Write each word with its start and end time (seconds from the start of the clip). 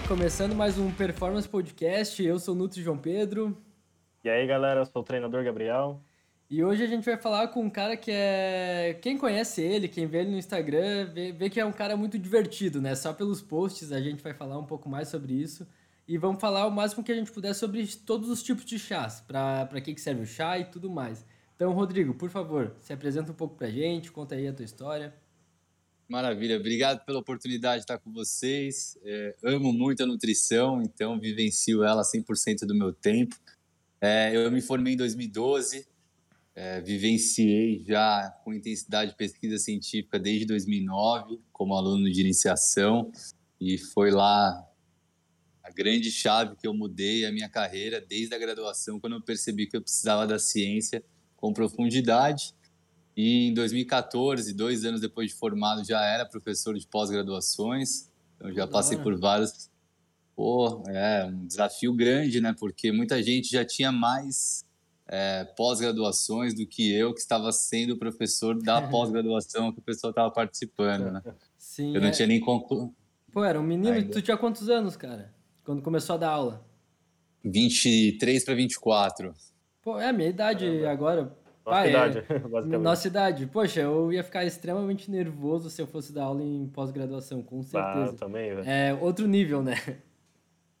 começando 0.00 0.54
mais 0.54 0.78
um 0.78 0.90
Performance 0.90 1.46
Podcast. 1.46 2.24
Eu 2.24 2.38
sou 2.38 2.54
o 2.54 2.56
Nutri 2.56 2.82
João 2.82 2.96
Pedro. 2.96 3.54
E 4.24 4.30
aí, 4.30 4.46
galera, 4.46 4.80
eu 4.80 4.86
sou 4.86 5.02
o 5.02 5.04
treinador 5.04 5.44
Gabriel. 5.44 6.00
E 6.48 6.64
hoje 6.64 6.82
a 6.82 6.86
gente 6.86 7.04
vai 7.04 7.18
falar 7.18 7.48
com 7.48 7.60
um 7.60 7.68
cara 7.68 7.94
que 7.94 8.10
é. 8.10 8.98
Quem 9.02 9.18
conhece 9.18 9.60
ele, 9.60 9.88
quem 9.88 10.06
vê 10.06 10.20
ele 10.20 10.30
no 10.30 10.38
Instagram, 10.38 11.12
vê, 11.12 11.32
vê 11.32 11.50
que 11.50 11.60
é 11.60 11.64
um 11.64 11.72
cara 11.72 11.94
muito 11.94 12.18
divertido, 12.18 12.80
né? 12.80 12.94
Só 12.94 13.12
pelos 13.12 13.42
posts 13.42 13.92
a 13.92 14.00
gente 14.00 14.22
vai 14.22 14.32
falar 14.32 14.58
um 14.58 14.64
pouco 14.64 14.88
mais 14.88 15.08
sobre 15.08 15.34
isso. 15.34 15.66
E 16.08 16.16
vamos 16.16 16.40
falar 16.40 16.66
o 16.66 16.70
máximo 16.70 17.04
que 17.04 17.12
a 17.12 17.14
gente 17.14 17.30
puder 17.30 17.54
sobre 17.54 17.86
todos 17.86 18.30
os 18.30 18.42
tipos 18.42 18.64
de 18.64 18.78
chás, 18.78 19.20
para 19.20 19.80
que, 19.82 19.92
que 19.92 20.00
serve 20.00 20.22
o 20.22 20.26
chá 20.26 20.58
e 20.58 20.64
tudo 20.64 20.88
mais. 20.88 21.24
Então, 21.54 21.70
Rodrigo, 21.72 22.14
por 22.14 22.30
favor, 22.30 22.72
se 22.78 22.94
apresenta 22.94 23.30
um 23.30 23.34
pouco 23.34 23.56
pra 23.56 23.68
gente, 23.68 24.10
conta 24.10 24.36
aí 24.36 24.48
a 24.48 24.52
tua 24.54 24.64
história. 24.64 25.14
Maravilha, 26.08 26.56
obrigado 26.56 27.04
pela 27.04 27.18
oportunidade 27.18 27.78
de 27.78 27.84
estar 27.84 27.98
com 27.98 28.12
vocês. 28.12 28.98
É, 29.04 29.36
amo 29.44 29.72
muito 29.72 30.02
a 30.02 30.06
nutrição, 30.06 30.82
então 30.82 31.18
vivencio 31.18 31.82
ela 31.82 32.02
100% 32.02 32.66
do 32.66 32.74
meu 32.74 32.92
tempo. 32.92 33.34
É, 34.00 34.36
eu 34.36 34.50
me 34.50 34.60
formei 34.60 34.94
em 34.94 34.96
2012, 34.96 35.86
é, 36.54 36.80
vivenciei 36.80 37.82
já 37.86 38.30
com 38.44 38.52
intensidade 38.52 39.14
pesquisa 39.16 39.56
científica 39.58 40.18
desde 40.18 40.44
2009, 40.44 41.40
como 41.52 41.74
aluno 41.74 42.10
de 42.10 42.20
iniciação, 42.20 43.10
e 43.60 43.78
foi 43.78 44.10
lá 44.10 44.68
a 45.62 45.70
grande 45.70 46.10
chave 46.10 46.56
que 46.56 46.66
eu 46.66 46.74
mudei 46.74 47.24
a 47.24 47.32
minha 47.32 47.48
carreira 47.48 48.00
desde 48.00 48.34
a 48.34 48.38
graduação, 48.38 48.98
quando 48.98 49.14
eu 49.14 49.22
percebi 49.22 49.66
que 49.66 49.76
eu 49.76 49.82
precisava 49.82 50.26
da 50.26 50.38
ciência 50.38 51.02
com 51.36 51.52
profundidade. 51.52 52.54
E 53.16 53.48
em 53.48 53.54
2014, 53.54 54.52
dois 54.54 54.84
anos 54.84 55.00
depois 55.00 55.28
de 55.28 55.34
formado, 55.34 55.84
já 55.84 56.02
era 56.04 56.24
professor 56.24 56.76
de 56.76 56.86
pós-graduações. 56.86 58.10
Então 58.36 58.52
já 58.52 58.66
passei 58.66 58.96
por 58.98 59.18
vários. 59.18 59.70
Pô, 60.34 60.82
é 60.88 61.26
um 61.26 61.46
desafio 61.46 61.92
grande, 61.92 62.40
né? 62.40 62.54
Porque 62.58 62.90
muita 62.90 63.22
gente 63.22 63.50
já 63.50 63.64
tinha 63.64 63.92
mais 63.92 64.64
é, 65.06 65.44
pós-graduações 65.56 66.54
do 66.54 66.66
que 66.66 66.90
eu, 66.90 67.12
que 67.12 67.20
estava 67.20 67.52
sendo 67.52 67.98
professor 67.98 68.60
da 68.60 68.80
pós-graduação 68.88 69.72
que 69.72 69.78
o 69.78 69.82
pessoal 69.82 70.10
estava 70.10 70.30
participando, 70.30 71.12
né? 71.12 71.22
Sim. 71.58 71.94
Eu 71.94 72.00
não 72.00 72.08
é... 72.08 72.10
tinha 72.12 72.26
nem 72.26 72.40
concluído. 72.40 72.94
Pô, 73.30 73.44
era 73.44 73.60
um 73.60 73.62
menino. 73.62 73.94
Ainda. 73.94 74.10
Tu 74.10 74.22
tinha 74.22 74.36
quantos 74.36 74.68
anos, 74.68 74.96
cara? 74.96 75.32
Quando 75.64 75.82
começou 75.82 76.14
a 76.14 76.18
dar 76.18 76.30
aula? 76.30 76.66
23 77.44 78.44
para 78.44 78.54
24. 78.54 79.34
Pô, 79.82 79.98
é 79.98 80.08
a 80.08 80.12
minha 80.12 80.28
idade 80.28 80.64
Caramba. 80.64 80.90
agora. 80.90 81.41
Nossa 81.64 81.88
idade, 81.88 82.18
é, 82.18 82.38
basicamente. 82.38 82.82
Nossa 82.82 83.08
idade. 83.08 83.46
Poxa, 83.46 83.80
eu 83.80 84.12
ia 84.12 84.24
ficar 84.24 84.44
extremamente 84.44 85.10
nervoso 85.10 85.70
se 85.70 85.80
eu 85.80 85.86
fosse 85.86 86.12
dar 86.12 86.24
aula 86.24 86.42
em 86.42 86.66
pós-graduação, 86.68 87.42
com 87.42 87.62
certeza. 87.62 88.12
Ah, 88.12 88.18
também, 88.18 88.54
velho. 88.54 88.68
É 88.68 88.94
outro 88.94 89.26
nível, 89.26 89.62
né? 89.62 89.76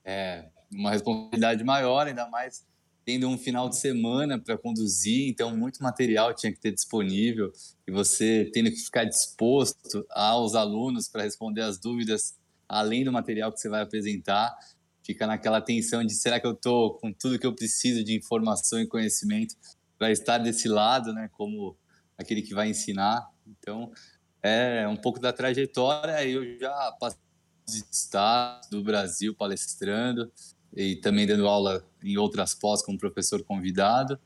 É, 0.04 0.46
uma 0.72 0.90
responsabilidade 0.90 1.62
maior, 1.62 2.06
ainda 2.06 2.28
mais 2.28 2.66
tendo 3.04 3.28
um 3.28 3.36
final 3.36 3.68
de 3.68 3.76
semana 3.76 4.38
para 4.38 4.56
conduzir, 4.56 5.28
então 5.28 5.56
muito 5.56 5.82
material 5.82 6.32
tinha 6.34 6.52
que 6.52 6.60
ter 6.60 6.72
disponível 6.72 7.52
e 7.86 7.90
você 7.90 8.48
tendo 8.52 8.70
que 8.70 8.76
ficar 8.76 9.04
disposto 9.04 10.06
aos 10.10 10.54
alunos 10.54 11.08
para 11.08 11.22
responder 11.22 11.62
as 11.62 11.78
dúvidas 11.78 12.36
além 12.68 13.04
do 13.04 13.12
material 13.12 13.52
que 13.52 13.60
você 13.60 13.68
vai 13.68 13.82
apresentar, 13.82 14.56
fica 15.04 15.26
naquela 15.26 15.60
tensão 15.60 16.04
de 16.04 16.14
será 16.14 16.40
que 16.40 16.46
eu 16.46 16.52
estou 16.52 16.94
com 16.94 17.12
tudo 17.12 17.38
que 17.38 17.46
eu 17.46 17.54
preciso 17.54 18.02
de 18.02 18.16
informação 18.16 18.80
e 18.80 18.86
conhecimento 18.86 19.54
para 20.02 20.10
estar 20.10 20.38
desse 20.38 20.66
lado, 20.66 21.12
né, 21.12 21.30
como 21.30 21.78
aquele 22.18 22.42
que 22.42 22.52
vai 22.52 22.68
ensinar. 22.68 23.24
Então, 23.46 23.92
é 24.42 24.88
um 24.88 24.96
pouco 24.96 25.20
da 25.20 25.32
trajetória. 25.32 26.26
Eu 26.26 26.58
já 26.58 26.90
passei 26.98 27.20
estados 27.68 28.68
do 28.68 28.82
Brasil 28.82 29.32
palestrando 29.32 30.28
e 30.76 30.96
também 30.96 31.24
dando 31.24 31.46
aula 31.46 31.88
em 32.02 32.16
outras 32.16 32.52
pós 32.52 32.82
como 32.82 32.98
professor 32.98 33.44
convidado. 33.44 34.18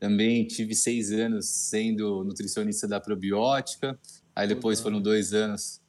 Também 0.00 0.44
tive 0.48 0.74
seis 0.74 1.12
anos 1.12 1.46
sendo 1.46 2.24
nutricionista 2.24 2.88
da 2.88 2.98
probiótica. 2.98 3.96
Aí 4.34 4.48
depois 4.48 4.80
foram 4.80 5.00
dois 5.00 5.32
anos 5.32 5.80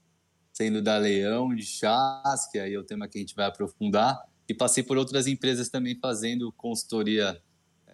sendo 0.54 0.84
da 0.84 1.00
Leão 1.00 1.56
de 1.56 1.66
Chás, 1.66 2.48
que 2.52 2.60
aí 2.60 2.76
é 2.76 2.80
o 2.80 2.84
tema 2.84 3.08
que 3.08 3.18
a 3.18 3.22
gente 3.22 3.34
vai 3.34 3.48
aprofundar. 3.48 4.22
E 4.48 4.54
passei 4.54 4.84
por 4.84 4.98
outras 4.98 5.26
empresas 5.26 5.68
também 5.68 5.98
fazendo 6.00 6.52
consultoria 6.52 7.42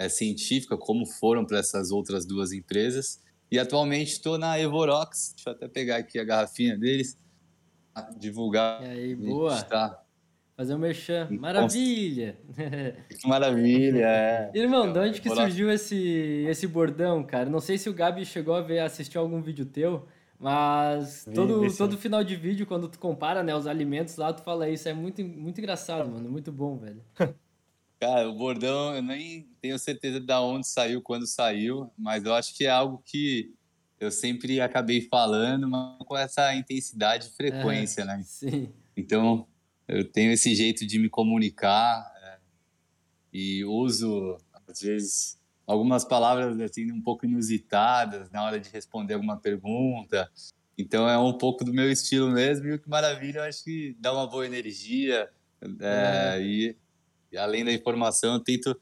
é, 0.02 0.10
científica, 0.10 0.76
como 0.76 1.06
foram 1.06 1.46
para 1.46 1.60
essas 1.60 1.92
outras 1.92 2.26
duas 2.26 2.52
empresas. 2.52 3.22
E 3.52 3.60
atualmente 3.60 4.14
estou 4.14 4.38
na 4.38 4.60
Evorox, 4.60 5.34
deixa 5.36 5.50
eu 5.50 5.54
até 5.54 5.68
pegar 5.68 5.98
aqui 5.98 6.18
a 6.18 6.24
garrafinha 6.24 6.78
deles, 6.78 7.18
divulgar. 8.18 8.82
E 8.82 8.86
aí, 8.86 9.16
boa. 9.16 9.62
Tá 9.64 10.02
Fazer 10.56 10.76
um 10.76 10.80
merchan. 10.80 11.28
Maravilha! 11.32 12.38
Que 13.10 13.28
maravilha, 13.28 14.06
é. 14.06 14.52
Irmão, 14.54 14.92
de 14.92 15.00
onde 15.00 15.22
que 15.22 15.30
surgiu 15.30 15.72
esse, 15.72 16.46
esse 16.48 16.66
bordão, 16.66 17.24
cara? 17.24 17.50
Não 17.50 17.60
sei 17.60 17.78
se 17.78 17.90
o 17.90 17.94
Gabi 17.94 18.26
chegou 18.26 18.56
a 18.56 18.62
ver, 18.62 18.80
assistir 18.80 19.18
algum 19.18 19.42
vídeo 19.42 19.66
teu, 19.66 20.08
mas 20.40 21.28
todo, 21.34 21.76
todo 21.76 21.98
final 21.98 22.24
de 22.24 22.36
vídeo, 22.36 22.66
quando 22.66 22.88
tu 22.88 22.98
compara 22.98 23.44
né, 23.44 23.56
os 23.56 23.68
alimentos 23.68 24.16
lá, 24.18 24.34
tu 24.34 24.44
fala 24.44 24.70
isso. 24.70 24.88
É 24.88 24.94
muito, 24.94 25.24
muito 25.24 25.60
engraçado, 25.60 26.10
mano. 26.10 26.30
Muito 26.30 26.52
bom, 26.52 26.78
velho. 26.78 27.02
Cara, 28.02 28.28
o 28.28 28.34
bordão, 28.34 28.96
eu 28.96 29.04
nem 29.04 29.48
tenho 29.62 29.78
certeza 29.78 30.20
de 30.20 30.34
onde 30.34 30.68
saiu, 30.68 31.04
quando 31.04 31.28
saiu, 31.28 31.94
mas 31.96 32.26
eu 32.26 32.34
acho 32.34 32.58
que 32.58 32.66
é 32.66 32.70
algo 32.72 33.00
que 33.06 33.54
eu 34.00 34.10
sempre 34.10 34.60
acabei 34.60 35.02
falando, 35.02 35.70
mas 35.70 36.00
com 36.00 36.18
essa 36.18 36.56
intensidade 36.56 37.28
e 37.28 37.30
frequência, 37.30 38.02
é, 38.02 38.06
né? 38.06 38.24
Sim. 38.26 38.74
Então, 38.98 39.48
eu 39.88 40.04
tenho 40.04 40.32
esse 40.32 40.56
jeito 40.56 40.84
de 40.84 40.98
me 40.98 41.10
comunicar 41.10 42.12
é, 42.24 42.40
e 43.32 43.64
uso, 43.66 44.36
às 44.68 44.82
vezes, 44.82 45.40
algumas 45.68 46.04
palavras 46.04 46.60
assim 46.60 46.92
um 46.92 47.02
pouco 47.04 47.28
inusitadas 47.28 48.32
na 48.32 48.44
hora 48.44 48.60
de 48.60 48.68
responder 48.72 49.14
alguma 49.14 49.38
pergunta. 49.38 50.28
Então, 50.76 51.08
é 51.08 51.20
um 51.20 51.38
pouco 51.38 51.64
do 51.64 51.72
meu 51.72 51.92
estilo 51.92 52.32
mesmo 52.32 52.66
e 52.66 52.74
o 52.74 52.80
que 52.80 52.90
maravilha, 52.90 53.38
eu 53.38 53.44
acho 53.44 53.64
que 53.64 53.96
dá 54.00 54.12
uma 54.12 54.26
boa 54.26 54.44
energia 54.44 55.30
é, 55.80 56.38
é. 56.38 56.42
e 56.42 56.42
e 56.66 56.76
além 57.38 57.64
da 57.64 57.72
informação, 57.72 58.34
eu 58.34 58.40
tento 58.40 58.76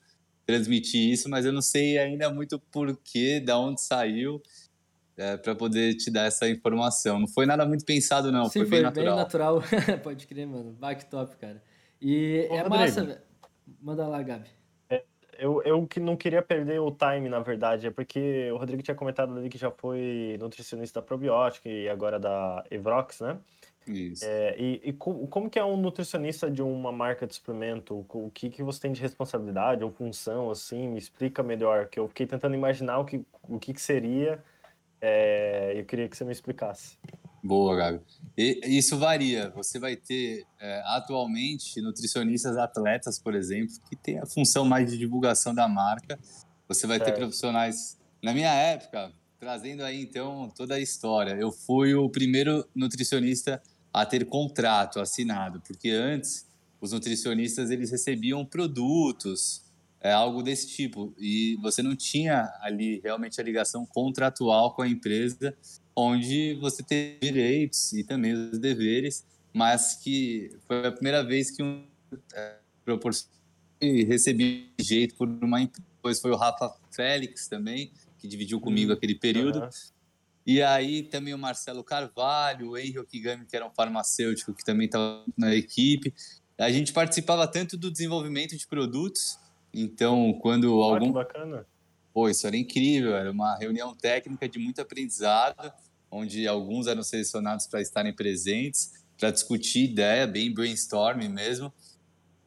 transmitir 0.45 1.11
isso, 1.11 1.29
mas 1.29 1.45
eu 1.45 1.53
não 1.53 1.61
sei 1.61 1.97
ainda 1.99 2.29
muito 2.31 2.59
porquê, 2.71 3.39
da 3.39 3.57
onde 3.59 3.81
saiu, 3.81 4.41
é, 5.15 5.37
para 5.37 5.53
poder 5.53 5.95
te 5.95 6.09
dar 6.09 6.23
essa 6.23 6.49
informação. 6.49 7.19
Não 7.19 7.27
foi 7.27 7.45
nada 7.45 7.65
muito 7.65 7.85
pensado, 7.85 8.31
não. 8.31 8.45
Sim, 8.45 8.61
foi, 8.61 8.69
bem 8.69 8.81
natural. 8.81 9.15
Bem 9.15 9.23
natural. 9.23 9.63
Pode 10.01 10.25
crer, 10.25 10.47
mano. 10.47 10.71
Back 10.71 11.05
top, 11.05 11.35
cara. 11.38 11.61
E 12.01 12.47
Ô, 12.49 12.55
é 12.55 12.61
Rodrigo, 12.61 12.75
massa. 12.77 13.23
Manda 13.81 14.07
lá, 14.07 14.23
Gabi. 14.23 14.49
É, 14.89 15.03
eu, 15.38 15.61
eu 15.63 15.85
que 15.85 15.99
não 15.99 16.15
queria 16.15 16.41
perder 16.41 16.79
o 16.79 16.89
time, 16.89 17.29
na 17.29 17.39
verdade, 17.41 17.88
é 17.88 17.91
porque 17.91 18.49
o 18.51 18.57
Rodrigo 18.57 18.81
tinha 18.81 18.95
comentado 18.95 19.38
ali 19.38 19.49
que 19.49 19.57
já 19.57 19.69
foi 19.69 20.38
nutricionista 20.39 21.01
da 21.01 21.05
probiótica 21.05 21.69
e 21.69 21.88
agora 21.88 22.17
da 22.17 22.63
Evrox, 22.71 23.19
né? 23.19 23.38
Isso. 23.88 24.23
É, 24.25 24.56
e, 24.59 24.81
e 24.84 24.94
como, 24.94 25.28
como, 25.28 25.50
que 25.50 25.57
é 25.57 25.66
um 25.66 25.78
nutricionista 25.78 26.50
de 26.50 26.62
uma 26.62 26.91
marca 26.91 27.25
de 27.25 27.34
suplemento? 27.34 28.06
O 28.09 28.29
que, 28.31 28.50
que 28.50 28.62
você 28.62 28.81
tem 28.81 28.91
de 28.91 29.01
responsabilidade 29.01 29.84
ou 29.84 29.91
função, 29.91 30.51
assim? 30.51 30.88
Me 30.88 31.00
explica 31.00 31.41
melhor, 31.41 31.88
que 31.88 32.00
eu 32.00 32.07
fiquei 32.07 32.28
tentando 32.28 32.56
imaginar 32.56 33.00
o 33.00 33.06
que, 33.06 33.25
o 33.47 33.57
que, 33.57 33.73
que 33.73 33.81
seria 33.81 34.44
é, 35.01 35.73
eu 35.79 35.85
queria 35.85 36.07
que 36.09 36.18
você 36.18 36.25
me 36.25 36.31
explicasse. 36.31 36.97
Boa, 37.41 37.75
Gabi. 37.75 38.01
E, 38.38 38.78
isso 38.78 38.97
varia. 38.97 39.50
Você 39.51 39.79
vai 39.79 39.95
ter, 39.95 40.45
é, 40.59 40.81
atualmente, 40.88 41.81
nutricionistas 41.81 42.57
atletas, 42.57 43.18
por 43.18 43.34
exemplo, 43.34 43.73
que 43.89 43.95
tem 43.95 44.19
a 44.19 44.25
função 44.25 44.66
mais 44.66 44.91
de 44.91 44.97
divulgação 44.97 45.56
da 45.56 45.68
marca. 45.68 46.19
Você 46.68 46.86
vai 46.86 47.00
ter 47.00 47.13
profissionais... 47.13 47.98
Na 48.21 48.33
minha 48.33 48.53
época, 48.53 49.13
trazendo 49.39 49.81
aí, 49.81 50.01
então, 50.01 50.51
toda 50.53 50.75
a 50.75 50.80
história, 50.80 51.31
eu 51.31 51.53
fui 51.53 51.95
o 51.95 52.09
primeiro 52.09 52.68
nutricionista 52.75 53.62
a 54.01 54.06
ter 54.06 54.25
contrato 54.25 55.00
assinado, 55.00 55.62
porque 55.66 55.90
antes 55.90 56.48
os 56.81 56.92
nutricionistas 56.92 57.72
eles 57.72 57.92
recebiam 57.92 58.46
produtos, 58.46 59.63
é 60.01 60.12
algo 60.12 60.42
desse 60.42 60.68
tipo, 60.69 61.13
e 61.18 61.57
você 61.62 61.84
não 61.84 61.96
tinha 61.96 62.50
ali 62.62 63.01
realmente 63.04 63.40
a 63.40 63.44
ligação 63.44 63.86
contratual 63.86 64.74
com 64.74 64.81
a 64.81 64.88
empresa, 64.88 65.54
onde 65.96 66.54
você 66.62 66.81
tem 66.81 67.18
direitos 67.22 67.92
e 67.92 68.04
também 68.04 68.31
os 68.34 68.57
deveres, 68.57 69.25
mas 69.54 69.96
que 69.96 70.51
foi 70.68 70.88
a 70.88 70.92
primeira 70.92 71.24
vez 71.24 71.51
que 71.51 71.62
um 71.62 71.84
é, 72.34 72.57
recebi 73.81 74.72
jeito 74.80 75.16
por 75.16 75.28
uma 75.28 75.60
depois 76.00 76.22
foi 76.22 76.31
o 76.31 76.36
Rafa 76.36 76.74
Félix 76.92 77.48
também, 77.48 77.92
que 78.18 78.28
dividiu 78.28 78.60
comigo 78.60 78.92
hum, 78.92 78.96
aquele 78.96 79.16
período. 79.16 79.60
Uhum. 79.60 79.69
E 80.50 80.63
aí 80.63 81.04
também 81.04 81.31
o 81.31 81.38
Marcelo 81.38 81.84
Carvalho, 81.84 82.72
o 82.72 82.78
Henry 82.78 82.98
Okigami, 82.98 83.46
que 83.46 83.56
era 83.56 83.68
um 83.68 83.69
farmacêutico 83.69 84.51
que 84.51 84.66
também 84.66 84.88
estava 84.88 85.24
na 85.38 85.54
equipe. 85.54 86.12
A 86.57 86.72
gente 86.72 86.92
participava 86.92 87.48
tanto 87.48 87.78
do 87.78 87.92
desenvolvimento 87.92 88.57
de 88.57 88.66
produtos, 88.66 89.38
então 89.72 90.34
quando 90.42 90.81
ah, 90.81 90.86
algum... 90.86 91.06
Que 91.06 91.13
bacana. 91.13 91.68
Pô, 92.12 92.28
isso 92.28 92.48
era 92.48 92.57
incrível, 92.57 93.16
era 93.16 93.31
uma 93.31 93.56
reunião 93.60 93.96
técnica 93.96 94.50
de 94.50 94.57
muito 94.57 94.81
aprendizado, 94.81 95.72
onde 96.10 96.48
alguns 96.48 96.88
eram 96.88 97.04
selecionados 97.04 97.68
para 97.68 97.80
estarem 97.80 98.12
presentes, 98.12 98.94
para 99.19 99.30
discutir 99.30 99.84
ideia, 99.84 100.25
bem 100.25 100.51
brainstorming 100.51 101.30
mesmo. 101.30 101.72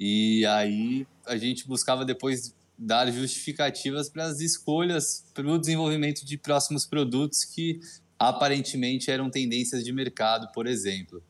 E 0.01 0.45
aí 0.47 1.07
a 1.25 1.37
gente 1.37 1.69
buscava 1.69 2.05
depois 2.05 2.53
dar 2.84 3.11
justificativas 3.12 4.08
para 4.08 4.25
as 4.25 4.40
escolhas 4.40 5.25
para 5.32 5.46
o 5.46 5.58
desenvolvimento 5.58 6.26
de 6.26 6.37
próximos 6.37 6.84
produtos 6.84 7.44
que 7.44 7.79
aparentemente 8.19 9.11
eram 9.11 9.31
tendências 9.31 9.84
de 9.84 9.93
mercado, 9.93 10.50
por 10.52 10.67
exemplo. 10.67 11.23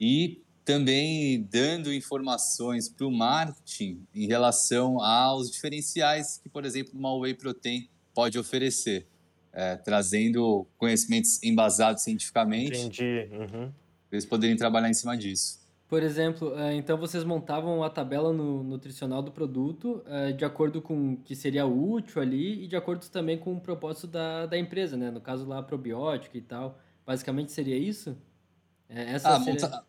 E 0.00 0.42
também 0.64 1.42
dando 1.50 1.92
informações 1.92 2.88
para 2.88 3.06
o 3.06 3.10
marketing 3.10 4.04
em 4.14 4.26
relação 4.26 5.00
aos 5.00 5.50
diferenciais 5.50 6.38
que, 6.42 6.48
por 6.48 6.64
exemplo, 6.64 6.98
uma 6.98 7.14
whey 7.16 7.34
protein 7.34 7.88
pode 8.12 8.38
oferecer, 8.38 9.06
é, 9.52 9.76
trazendo 9.76 10.66
conhecimentos 10.76 11.42
embasados 11.42 12.02
cientificamente. 12.02 12.78
Entendi. 12.78 13.28
Uhum. 13.32 13.72
Eles 14.10 14.24
poderem 14.24 14.56
trabalhar 14.56 14.88
em 14.88 14.94
cima 14.94 15.16
disso. 15.16 15.63
Por 15.94 16.02
exemplo, 16.02 16.58
é, 16.58 16.74
então 16.74 16.98
vocês 16.98 17.22
montavam 17.22 17.84
a 17.84 17.88
tabela 17.88 18.32
no, 18.32 18.64
nutricional 18.64 19.22
do 19.22 19.30
produto 19.30 20.02
é, 20.06 20.32
de 20.32 20.44
acordo 20.44 20.82
com 20.82 21.12
o 21.12 21.16
que 21.18 21.36
seria 21.36 21.64
útil 21.66 22.20
ali 22.20 22.64
e 22.64 22.66
de 22.66 22.74
acordo 22.74 23.08
também 23.08 23.38
com 23.38 23.54
o 23.54 23.60
propósito 23.60 24.08
da, 24.08 24.44
da 24.44 24.58
empresa, 24.58 24.96
né? 24.96 25.12
No 25.12 25.20
caso 25.20 25.46
lá, 25.46 25.62
probiótico 25.62 26.36
e 26.36 26.40
tal. 26.40 26.80
Basicamente 27.06 27.52
seria 27.52 27.78
isso? 27.78 28.18
É, 28.88 29.12
essa 29.12 29.36
ah, 29.36 29.38
seria... 29.38 29.52
monta... 29.52 29.84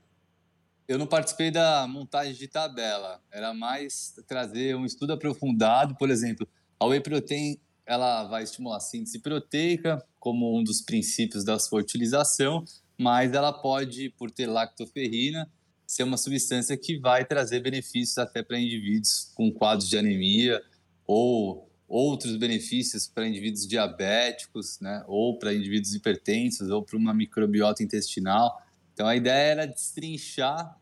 Eu 0.88 1.00
não 1.00 1.08
participei 1.08 1.50
da 1.50 1.88
montagem 1.88 2.36
de 2.36 2.48
tabela. 2.48 3.20
Era 3.32 3.52
mais 3.52 4.14
trazer 4.28 4.76
um 4.76 4.86
estudo 4.86 5.12
aprofundado. 5.12 5.96
Por 5.96 6.12
exemplo, 6.12 6.48
a 6.80 6.86
whey 6.86 7.00
protein 7.00 7.58
ela 7.84 8.26
vai 8.26 8.44
estimular 8.44 8.78
a 8.78 8.80
síntese 8.80 9.18
proteica 9.18 10.06
como 10.20 10.56
um 10.56 10.64
dos 10.64 10.82
princípios 10.82 11.44
da 11.44 11.58
sua 11.58 11.80
utilização, 11.80 12.64
mas 12.96 13.34
ela 13.34 13.52
pode, 13.52 14.12
por 14.12 14.30
ter 14.30 14.46
lactoferrina, 14.46 15.50
ser 15.96 16.04
uma 16.04 16.18
substância 16.18 16.76
que 16.76 17.00
vai 17.00 17.24
trazer 17.24 17.62
benefícios 17.62 18.18
até 18.18 18.44
para 18.44 18.60
indivíduos 18.60 19.32
com 19.34 19.50
quadros 19.50 19.88
de 19.88 19.98
anemia 19.98 20.62
ou 21.08 21.70
outros 21.88 22.36
benefícios 22.36 23.08
para 23.08 23.26
indivíduos 23.26 23.66
diabéticos, 23.66 24.78
né, 24.82 25.06
ou 25.08 25.40
para 25.40 25.54
indivíduos 25.54 25.94
hipertensos 25.94 26.70
ou 26.70 26.84
para 26.84 26.98
uma 26.98 27.14
microbiota 27.14 27.82
intestinal. 27.82 28.62
Então 28.94 29.08
a 29.08 29.16
ideia 29.16 29.52
era 29.52 29.66
destrinchar 29.66 30.78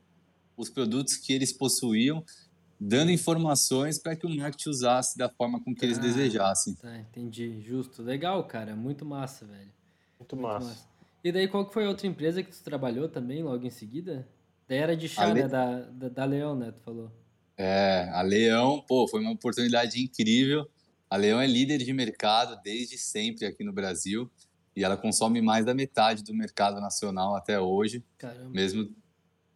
os 0.57 0.69
produtos 0.69 1.15
que 1.15 1.31
eles 1.31 1.54
possuíam, 1.54 2.24
dando 2.80 3.12
informações 3.12 4.00
para 4.00 4.15
que 4.15 4.25
o 4.25 4.30
marketing 4.30 4.69
usasse 4.69 5.15
da 5.15 5.30
forma 5.30 5.63
com 5.63 5.75
que 5.75 5.86
eles 5.86 6.00
ah, 6.00 6.01
desejassem. 6.01 6.74
Tá, 6.75 6.98
entendi, 6.98 7.62
justo. 7.62 8.01
Legal, 8.01 8.44
cara, 8.48 8.75
muito 8.75 9.06
massa, 9.06 9.45
velho. 9.45 9.71
Muito, 10.19 10.36
muito 10.36 10.38
massa. 10.38 10.68
massa. 10.69 10.88
E 11.24 11.31
daí 11.31 11.48
qual 11.48 11.68
que 11.68 11.74
foi 11.74 11.86
a 11.86 11.89
outra 11.89 12.07
empresa 12.07 12.42
que 12.42 12.51
tu 12.51 12.63
trabalhou 12.63 13.07
também 13.07 13.44
logo 13.44 13.65
em 13.65 13.69
seguida? 13.69 14.27
Era 14.75 14.96
de 14.96 15.08
chá, 15.08 15.34
né? 15.34 15.48
Da, 15.48 15.80
da, 15.81 16.10
da, 16.10 16.25
Leão, 16.25 16.56
né? 16.56 16.72
Tu 16.72 16.81
falou. 16.81 17.12
É, 17.58 18.10
a 18.14 18.22
Leão, 18.22 18.84
pô, 18.88 19.08
foi 19.08 19.22
uma 19.22 19.31
oportunidade 19.31 20.02
incrível. 20.02 20.70
A 21.10 21.16
Leão 21.16 21.40
é 21.40 21.48
líder 21.48 21.78
de 21.80 21.94
mercado 21.94 22.60
desde 22.64 22.98
sempre 22.98 23.46
aqui 23.46 23.64
no 23.64 23.72
Brasil 23.72 24.30
e 24.75 24.84
ela 24.84 24.98
consome 24.98 25.42
mais 25.42 25.66
da 25.66 25.74
metade 25.74 26.24
do 26.24 26.34
mercado 26.34 26.81
nacional 26.81 27.36
até 27.36 27.60
hoje. 27.60 28.04
Caramba. 28.18 28.50
Mesmo, 28.50 28.90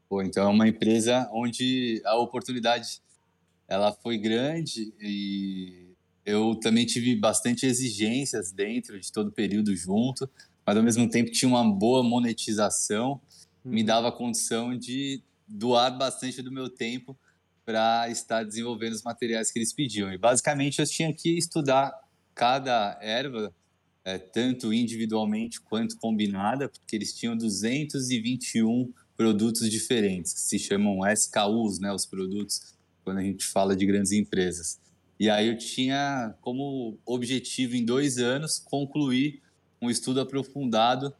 pô, 0.07 0.21
então 0.21 0.47
é 0.47 0.49
uma 0.49 0.67
empresa 0.67 1.27
onde 1.33 2.01
a 2.05 2.15
oportunidade 2.17 3.01
ela 3.67 3.91
foi 3.91 4.17
grande 4.17 4.93
e 5.01 5.95
eu 6.25 6.55
também 6.55 6.85
tive 6.85 7.15
bastante 7.15 7.65
exigências 7.65 8.51
dentro 8.51 8.99
de 8.99 9.11
todo 9.11 9.27
o 9.27 9.31
período 9.31 9.75
junto, 9.75 10.29
mas 10.65 10.77
ao 10.77 10.83
mesmo 10.83 11.09
tempo 11.09 11.31
tinha 11.31 11.49
uma 11.49 11.63
boa 11.63 12.03
monetização 12.03 13.19
me 13.67 13.81
uhum. 13.81 13.85
dava 13.85 14.07
a 14.09 14.11
condição 14.11 14.77
de 14.77 15.21
doar 15.47 15.97
bastante 15.97 16.41
do 16.41 16.51
meu 16.51 16.69
tempo 16.69 17.17
para 17.65 18.09
estar 18.09 18.43
desenvolvendo 18.43 18.93
os 18.93 19.03
materiais 19.03 19.51
que 19.51 19.59
eles 19.59 19.73
pediam. 19.73 20.11
E 20.11 20.17
basicamente 20.17 20.79
eu 20.79 20.85
tinha 20.85 21.13
que 21.13 21.37
estudar 21.37 21.93
cada 22.33 22.97
erva, 23.01 23.53
é, 24.05 24.17
tanto 24.17 24.73
individualmente 24.73 25.59
quanto 25.59 25.97
combinada, 25.97 26.69
porque 26.69 26.95
eles 26.95 27.13
tinham 27.13 27.35
221 27.35 28.93
produtos 29.17 29.69
diferentes, 29.69 30.33
que 30.33 30.39
se 30.39 30.59
chamam 30.59 30.99
SKUs, 31.11 31.79
né, 31.79 31.91
os 31.91 32.05
produtos, 32.05 32.75
quando 33.03 33.17
a 33.17 33.23
gente 33.23 33.45
fala 33.45 33.75
de 33.75 33.85
grandes 33.85 34.11
empresas. 34.11 34.79
E 35.19 35.29
aí 35.29 35.47
eu 35.47 35.57
tinha 35.57 36.35
como 36.41 36.97
objetivo, 37.05 37.75
em 37.75 37.83
dois 37.83 38.17
anos, 38.17 38.59
concluir 38.59 39.41
um 39.81 39.89
estudo 39.89 40.21
aprofundado 40.21 41.13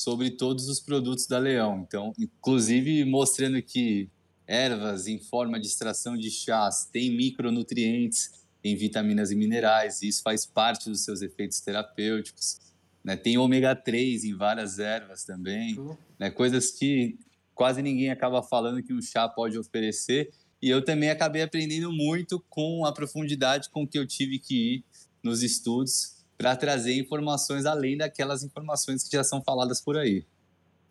sobre 0.00 0.30
todos 0.30 0.66
os 0.66 0.80
produtos 0.80 1.26
da 1.26 1.38
Leão. 1.38 1.84
Então, 1.86 2.14
inclusive 2.18 3.04
mostrando 3.04 3.60
que 3.60 4.08
ervas 4.46 5.06
em 5.06 5.18
forma 5.18 5.60
de 5.60 5.66
extração 5.66 6.16
de 6.16 6.30
chás 6.30 6.88
têm 6.90 7.14
micronutrientes, 7.14 8.46
tem 8.62 8.74
vitaminas 8.74 9.30
e 9.30 9.36
minerais, 9.36 10.00
e 10.00 10.08
isso 10.08 10.22
faz 10.22 10.46
parte 10.46 10.88
dos 10.88 11.04
seus 11.04 11.20
efeitos 11.20 11.60
terapêuticos. 11.60 12.58
Né? 13.04 13.14
Tem 13.14 13.36
ômega 13.36 13.76
3 13.76 14.24
em 14.24 14.34
várias 14.34 14.78
ervas 14.78 15.22
também, 15.24 15.78
uhum. 15.78 15.94
né? 16.18 16.30
coisas 16.30 16.70
que 16.70 17.18
quase 17.54 17.82
ninguém 17.82 18.08
acaba 18.08 18.42
falando 18.42 18.82
que 18.82 18.94
um 18.94 19.02
chá 19.02 19.28
pode 19.28 19.58
oferecer. 19.58 20.30
E 20.62 20.70
eu 20.70 20.82
também 20.82 21.10
acabei 21.10 21.42
aprendendo 21.42 21.92
muito 21.92 22.42
com 22.48 22.86
a 22.86 22.92
profundidade 22.92 23.68
com 23.68 23.86
que 23.86 23.98
eu 23.98 24.06
tive 24.06 24.38
que 24.38 24.76
ir 24.76 24.84
nos 25.22 25.42
estudos 25.42 26.19
para 26.40 26.56
trazer 26.56 26.98
informações 26.98 27.66
além 27.66 27.98
daquelas 27.98 28.42
informações 28.42 29.06
que 29.06 29.14
já 29.14 29.22
são 29.22 29.42
faladas 29.42 29.78
por 29.78 29.98
aí. 29.98 30.24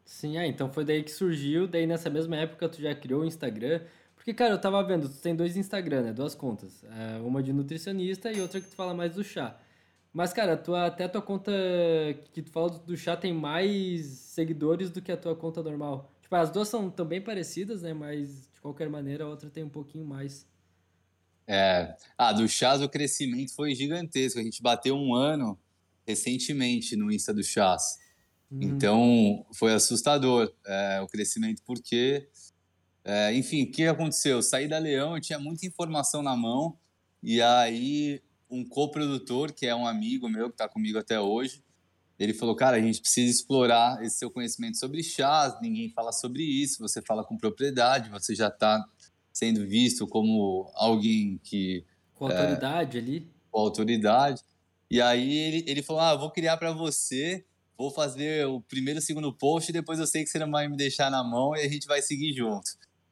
Sim, 0.05 0.37
é, 0.37 0.45
então 0.45 0.71
foi 0.71 0.85
daí 0.85 1.01
que 1.01 1.09
surgiu, 1.09 1.65
daí 1.67 1.87
nessa 1.87 2.07
mesma 2.07 2.35
época 2.35 2.69
tu 2.69 2.79
já 2.79 2.93
criou 2.93 3.21
o 3.21 3.25
Instagram, 3.25 3.81
porque, 4.15 4.31
cara, 4.31 4.53
eu 4.53 4.61
tava 4.61 4.83
vendo, 4.83 5.09
tu 5.09 5.19
tem 5.19 5.35
dois 5.35 5.57
Instagram, 5.57 6.03
né, 6.03 6.13
duas 6.13 6.35
contas, 6.35 6.83
é, 6.83 7.19
uma 7.21 7.41
de 7.41 7.51
nutricionista 7.51 8.31
e 8.31 8.39
outra 8.39 8.61
que 8.61 8.67
tu 8.67 8.75
fala 8.75 8.93
mais 8.93 9.15
do 9.15 9.23
chá. 9.23 9.59
Mas, 10.13 10.31
cara, 10.31 10.55
tua, 10.55 10.85
até 10.85 11.05
a 11.05 11.09
tua 11.09 11.21
conta 11.21 11.51
que 12.31 12.43
tu 12.43 12.51
fala 12.51 12.69
do 12.69 12.95
chá 12.95 13.17
tem 13.17 13.33
mais 13.33 14.05
seguidores 14.05 14.91
do 14.91 15.01
que 15.01 15.11
a 15.11 15.17
tua 15.17 15.35
conta 15.35 15.63
normal. 15.63 16.11
Tipo, 16.21 16.35
as 16.35 16.51
duas 16.51 16.67
são 16.67 16.91
também 16.91 17.21
parecidas, 17.21 17.81
né, 17.81 17.91
mas 17.91 18.51
de 18.53 18.61
qualquer 18.61 18.87
maneira 18.87 19.23
a 19.23 19.27
outra 19.27 19.49
tem 19.49 19.63
um 19.63 19.69
pouquinho 19.69 20.05
mais. 20.05 20.45
É, 21.51 21.95
ah, 22.15 22.31
do 22.31 22.47
Chás 22.47 22.79
o 22.79 22.87
crescimento 22.87 23.55
foi 23.55 23.73
gigantesco. 23.73 24.39
A 24.39 24.43
gente 24.43 24.61
bateu 24.61 24.95
um 24.95 25.15
ano 25.15 25.59
recentemente 26.05 26.95
no 26.95 27.11
Insta 27.11 27.33
do 27.33 27.43
Chás. 27.43 27.97
Hum. 28.51 28.59
Então 28.61 29.43
foi 29.51 29.73
assustador 29.73 30.53
é, 30.63 31.01
o 31.01 31.07
crescimento, 31.07 31.63
porque, 31.65 32.29
é, 33.03 33.33
enfim, 33.33 33.63
o 33.63 33.71
que 33.71 33.87
aconteceu? 33.87 34.37
Eu 34.37 34.41
saí 34.43 34.67
da 34.67 34.77
Leão, 34.77 35.15
eu 35.15 35.21
tinha 35.21 35.39
muita 35.39 35.65
informação 35.65 36.21
na 36.21 36.35
mão, 36.35 36.77
e 37.23 37.41
aí 37.41 38.21
um 38.47 38.63
coprodutor, 38.63 39.51
que 39.51 39.65
é 39.65 39.75
um 39.75 39.87
amigo 39.87 40.29
meu 40.29 40.49
que 40.49 40.53
está 40.53 40.69
comigo 40.69 40.99
até 40.99 41.19
hoje, 41.19 41.63
ele 42.19 42.33
falou: 42.33 42.55
Cara, 42.55 42.77
a 42.77 42.81
gente 42.81 43.01
precisa 43.01 43.31
explorar 43.31 44.03
esse 44.03 44.19
seu 44.19 44.29
conhecimento 44.29 44.77
sobre 44.77 45.01
chás, 45.01 45.59
ninguém 45.61 45.89
fala 45.89 46.11
sobre 46.11 46.43
isso, 46.43 46.77
você 46.79 47.01
fala 47.01 47.23
com 47.23 47.35
propriedade, 47.35 48.11
você 48.11 48.35
já 48.35 48.49
está 48.49 48.85
sendo 49.39 49.65
visto 49.65 50.05
como 50.05 50.69
alguém 50.75 51.39
que. 51.41 51.85
Com 52.13 52.25
autoridade 52.25 52.97
é, 52.97 53.01
ali. 53.01 53.31
Com 53.49 53.59
autoridade. 53.61 54.43
E 54.91 55.01
aí 55.01 55.33
ele, 55.37 55.63
ele 55.65 55.81
falou: 55.81 56.01
Ah, 56.01 56.15
vou 56.15 56.29
criar 56.29 56.57
para 56.57 56.73
você, 56.73 57.45
vou 57.77 57.89
fazer 57.89 58.45
o 58.45 58.59
primeiro 58.59 58.99
segundo 58.99 59.33
post, 59.33 59.69
e 59.69 59.73
depois 59.73 59.97
eu 59.97 60.05
sei 60.05 60.25
que 60.25 60.29
você 60.29 60.39
não 60.39 60.51
vai 60.51 60.67
me 60.67 60.75
deixar 60.75 61.09
na 61.09 61.23
mão 61.23 61.55
e 61.55 61.61
a 61.61 61.69
gente 61.69 61.87
vai 61.87 62.01
seguir 62.01 62.33
junto. 62.33 62.69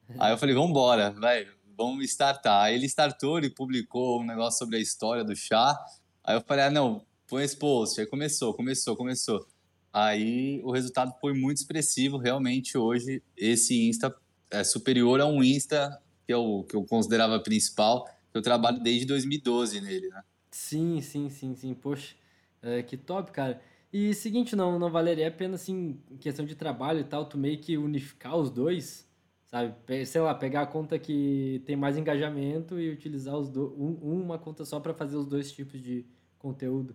aí 0.20 0.34
eu 0.34 0.38
falei: 0.38 0.54
Vambora, 0.54 1.12
vai, 1.12 1.48
vamos 1.78 2.04
startar. 2.06 2.64
Aí 2.64 2.76
ele 2.76 2.88
startou, 2.88 3.38
ele 3.38 3.50
publicou 3.50 4.22
um 4.22 4.26
negócio 4.26 4.60
sobre 4.60 4.76
a 4.76 4.82
história 4.82 5.24
do 5.24 5.36
chá. 5.36 5.80
Aí 6.26 6.36
eu 6.36 6.42
falei: 6.42 6.66
Ah, 6.66 6.72
não, 6.72 7.06
põe 7.26 7.46
esse 7.46 7.56
post. 7.56 8.02
Aí 8.02 8.06
começou, 8.06 8.54
começou, 8.54 8.98
começou. 8.98 9.48
Aí 9.94 10.62
o 10.66 10.72
resultado 10.72 11.16
foi 11.22 11.34
muito 11.34 11.58
expressivo. 11.58 12.18
Realmente, 12.18 12.78
hoje, 12.78 13.24
esse 13.38 13.88
Insta 13.88 14.14
é 14.52 14.62
superior 14.66 15.22
a 15.22 15.26
um 15.26 15.42
Insta 15.42 15.98
que 16.28 16.34
é 16.34 16.38
o 16.38 16.64
que 16.66 16.76
eu 16.76 16.84
considerava 16.84 17.40
principal, 17.40 18.06
eu 18.34 18.42
trabalho 18.42 18.82
desde 18.82 19.06
2012 19.06 19.80
nele, 19.80 20.10
né? 20.10 20.22
Sim, 20.52 21.02
sim, 21.02 21.30
sim, 21.30 21.56
sim. 21.56 21.74
Poxa, 21.74 22.16
é, 22.62 22.84
que 22.84 22.98
top, 22.98 23.32
cara. 23.32 23.62
E 23.94 24.14
seguinte, 24.14 24.56
não, 24.56 24.78
não 24.78 24.92
valeria 24.92 25.30
a 25.30 25.32
pena, 25.32 25.56
assim, 25.56 26.02
em 26.12 26.18
questão 26.18 26.46
de 26.46 26.54
trabalho 26.54 27.00
e 27.00 27.04
tal, 27.06 27.26
tu 27.26 27.38
meio 27.38 27.58
que 27.60 27.78
unificar 27.78 28.36
os 28.36 28.52
dois, 28.52 29.08
sabe? 29.46 29.74
Sei 30.06 30.20
lá, 30.20 30.36
pegar 30.36 30.64
a 30.64 30.68
conta 30.68 31.00
que 31.00 31.64
tem 31.66 31.78
mais 31.78 31.98
engajamento 31.98 32.78
e 32.78 32.92
utilizar 32.92 33.38
os 33.38 33.50
do, 33.50 33.74
um, 33.82 34.22
uma 34.22 34.38
conta 34.38 34.66
só 34.66 34.82
para 34.82 34.94
fazer 34.94 35.16
os 35.16 35.26
dois 35.26 35.50
tipos 35.50 35.82
de 35.82 36.06
conteúdo. 36.38 36.94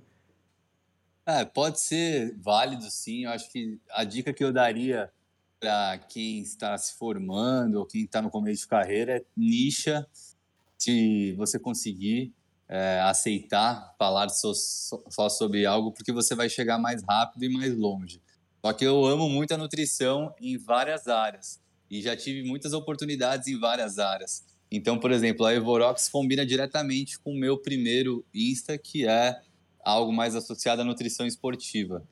É, 1.24 1.44
pode 1.44 1.80
ser 1.80 2.36
válido, 2.38 2.90
sim. 2.90 3.24
Eu 3.24 3.30
acho 3.30 3.50
que 3.50 3.80
a 3.90 4.04
dica 4.04 4.34
que 4.34 4.44
eu 4.44 4.52
daria 4.52 5.10
para 5.62 5.96
quem 6.08 6.40
está 6.40 6.76
se 6.76 6.98
formando 6.98 7.76
ou 7.76 7.86
quem 7.86 8.02
está 8.02 8.20
no 8.20 8.28
começo 8.28 8.62
de 8.62 8.68
carreira 8.68 9.18
é 9.18 9.24
nicha. 9.36 10.04
Se 10.76 11.34
você 11.34 11.56
conseguir 11.56 12.32
é, 12.68 13.00
aceitar 13.02 13.94
falar 13.96 14.28
só, 14.28 14.52
só 14.52 15.28
sobre 15.28 15.64
algo, 15.64 15.92
porque 15.92 16.10
você 16.10 16.34
vai 16.34 16.48
chegar 16.48 16.78
mais 16.78 17.04
rápido 17.08 17.44
e 17.44 17.48
mais 17.48 17.76
longe. 17.76 18.20
Só 18.60 18.72
que 18.72 18.84
eu 18.84 19.06
amo 19.06 19.28
muito 19.28 19.54
a 19.54 19.56
nutrição 19.56 20.34
em 20.40 20.58
várias 20.58 21.06
áreas. 21.06 21.60
e 21.88 22.02
já 22.02 22.16
tive 22.16 22.42
muitas 22.42 22.72
oportunidades 22.72 23.46
em 23.46 23.56
várias 23.56 24.00
áreas. 24.00 24.44
Então, 24.68 24.98
por 24.98 25.12
exemplo, 25.12 25.46
a 25.46 25.54
Evorox 25.54 26.08
combina 26.08 26.44
diretamente 26.44 27.20
com 27.20 27.32
o 27.32 27.38
meu 27.38 27.56
primeiro 27.58 28.24
Insta, 28.34 28.76
que 28.76 29.06
é 29.06 29.40
algo 29.84 30.12
mais 30.12 30.34
associado 30.34 30.82
à 30.82 30.84
nutrição 30.84 31.24
esportiva. 31.26 32.02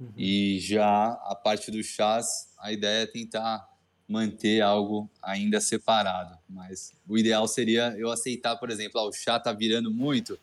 Uhum. 0.00 0.12
E 0.16 0.58
já 0.60 1.08
a 1.24 1.34
parte 1.34 1.70
do 1.70 1.82
chás, 1.84 2.48
a 2.58 2.72
ideia 2.72 3.02
é 3.02 3.06
tentar 3.06 3.68
manter 4.08 4.62
algo 4.62 5.08
ainda 5.22 5.60
separado. 5.60 6.36
Mas 6.48 6.92
o 7.06 7.18
ideal 7.18 7.46
seria 7.46 7.94
eu 7.96 8.10
aceitar, 8.10 8.56
por 8.56 8.70
exemplo, 8.70 8.98
ah, 8.98 9.06
o 9.06 9.12
chá 9.12 9.38
tá 9.38 9.52
virando 9.52 9.90
muito, 9.90 10.38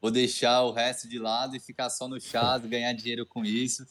vou 0.00 0.10
deixar 0.10 0.62
o 0.62 0.72
resto 0.72 1.06
de 1.08 1.18
lado 1.18 1.54
e 1.54 1.60
ficar 1.60 1.90
só 1.90 2.08
no 2.08 2.20
chá, 2.20 2.58
ganhar 2.66 2.92
dinheiro 2.94 3.26
com 3.26 3.44
isso. 3.44 3.86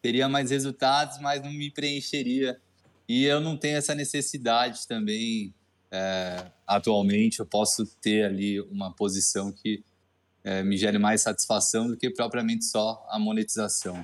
Teria 0.00 0.28
mais 0.28 0.50
resultados, 0.50 1.18
mas 1.18 1.42
não 1.42 1.52
me 1.52 1.70
preencheria. 1.70 2.58
E 3.06 3.24
eu 3.24 3.40
não 3.40 3.56
tenho 3.56 3.76
essa 3.76 3.94
necessidade 3.94 4.86
também 4.86 5.52
é, 5.90 6.46
atualmente. 6.66 7.40
Eu 7.40 7.46
posso 7.46 7.84
ter 8.00 8.24
ali 8.24 8.60
uma 8.60 8.90
posição 8.94 9.52
que 9.52 9.84
é, 10.42 10.62
me 10.62 10.76
gere 10.78 10.98
mais 10.98 11.20
satisfação 11.20 11.86
do 11.86 11.96
que 11.96 12.08
propriamente 12.08 12.64
só 12.64 13.06
a 13.10 13.18
monetização. 13.18 14.02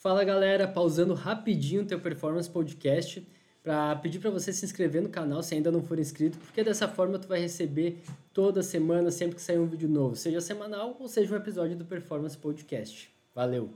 Fala 0.00 0.24
galera, 0.24 0.66
pausando 0.66 1.12
rapidinho 1.12 1.82
o 1.82 1.84
teu 1.84 2.00
Performance 2.00 2.48
Podcast 2.48 3.22
para 3.62 3.94
pedir 3.96 4.18
para 4.18 4.30
você 4.30 4.50
se 4.50 4.64
inscrever 4.64 5.02
no 5.02 5.10
canal 5.10 5.42
se 5.42 5.54
ainda 5.54 5.70
não 5.70 5.82
for 5.82 5.98
inscrito, 5.98 6.38
porque 6.38 6.64
dessa 6.64 6.88
forma 6.88 7.18
tu 7.18 7.28
vai 7.28 7.38
receber 7.38 7.98
toda 8.32 8.62
semana, 8.62 9.10
sempre 9.10 9.36
que 9.36 9.42
sair 9.42 9.58
um 9.58 9.66
vídeo 9.66 9.90
novo, 9.90 10.16
seja 10.16 10.40
semanal 10.40 10.96
ou 10.98 11.06
seja 11.06 11.34
um 11.34 11.36
episódio 11.36 11.76
do 11.76 11.84
Performance 11.84 12.34
Podcast. 12.34 13.10
Valeu! 13.34 13.68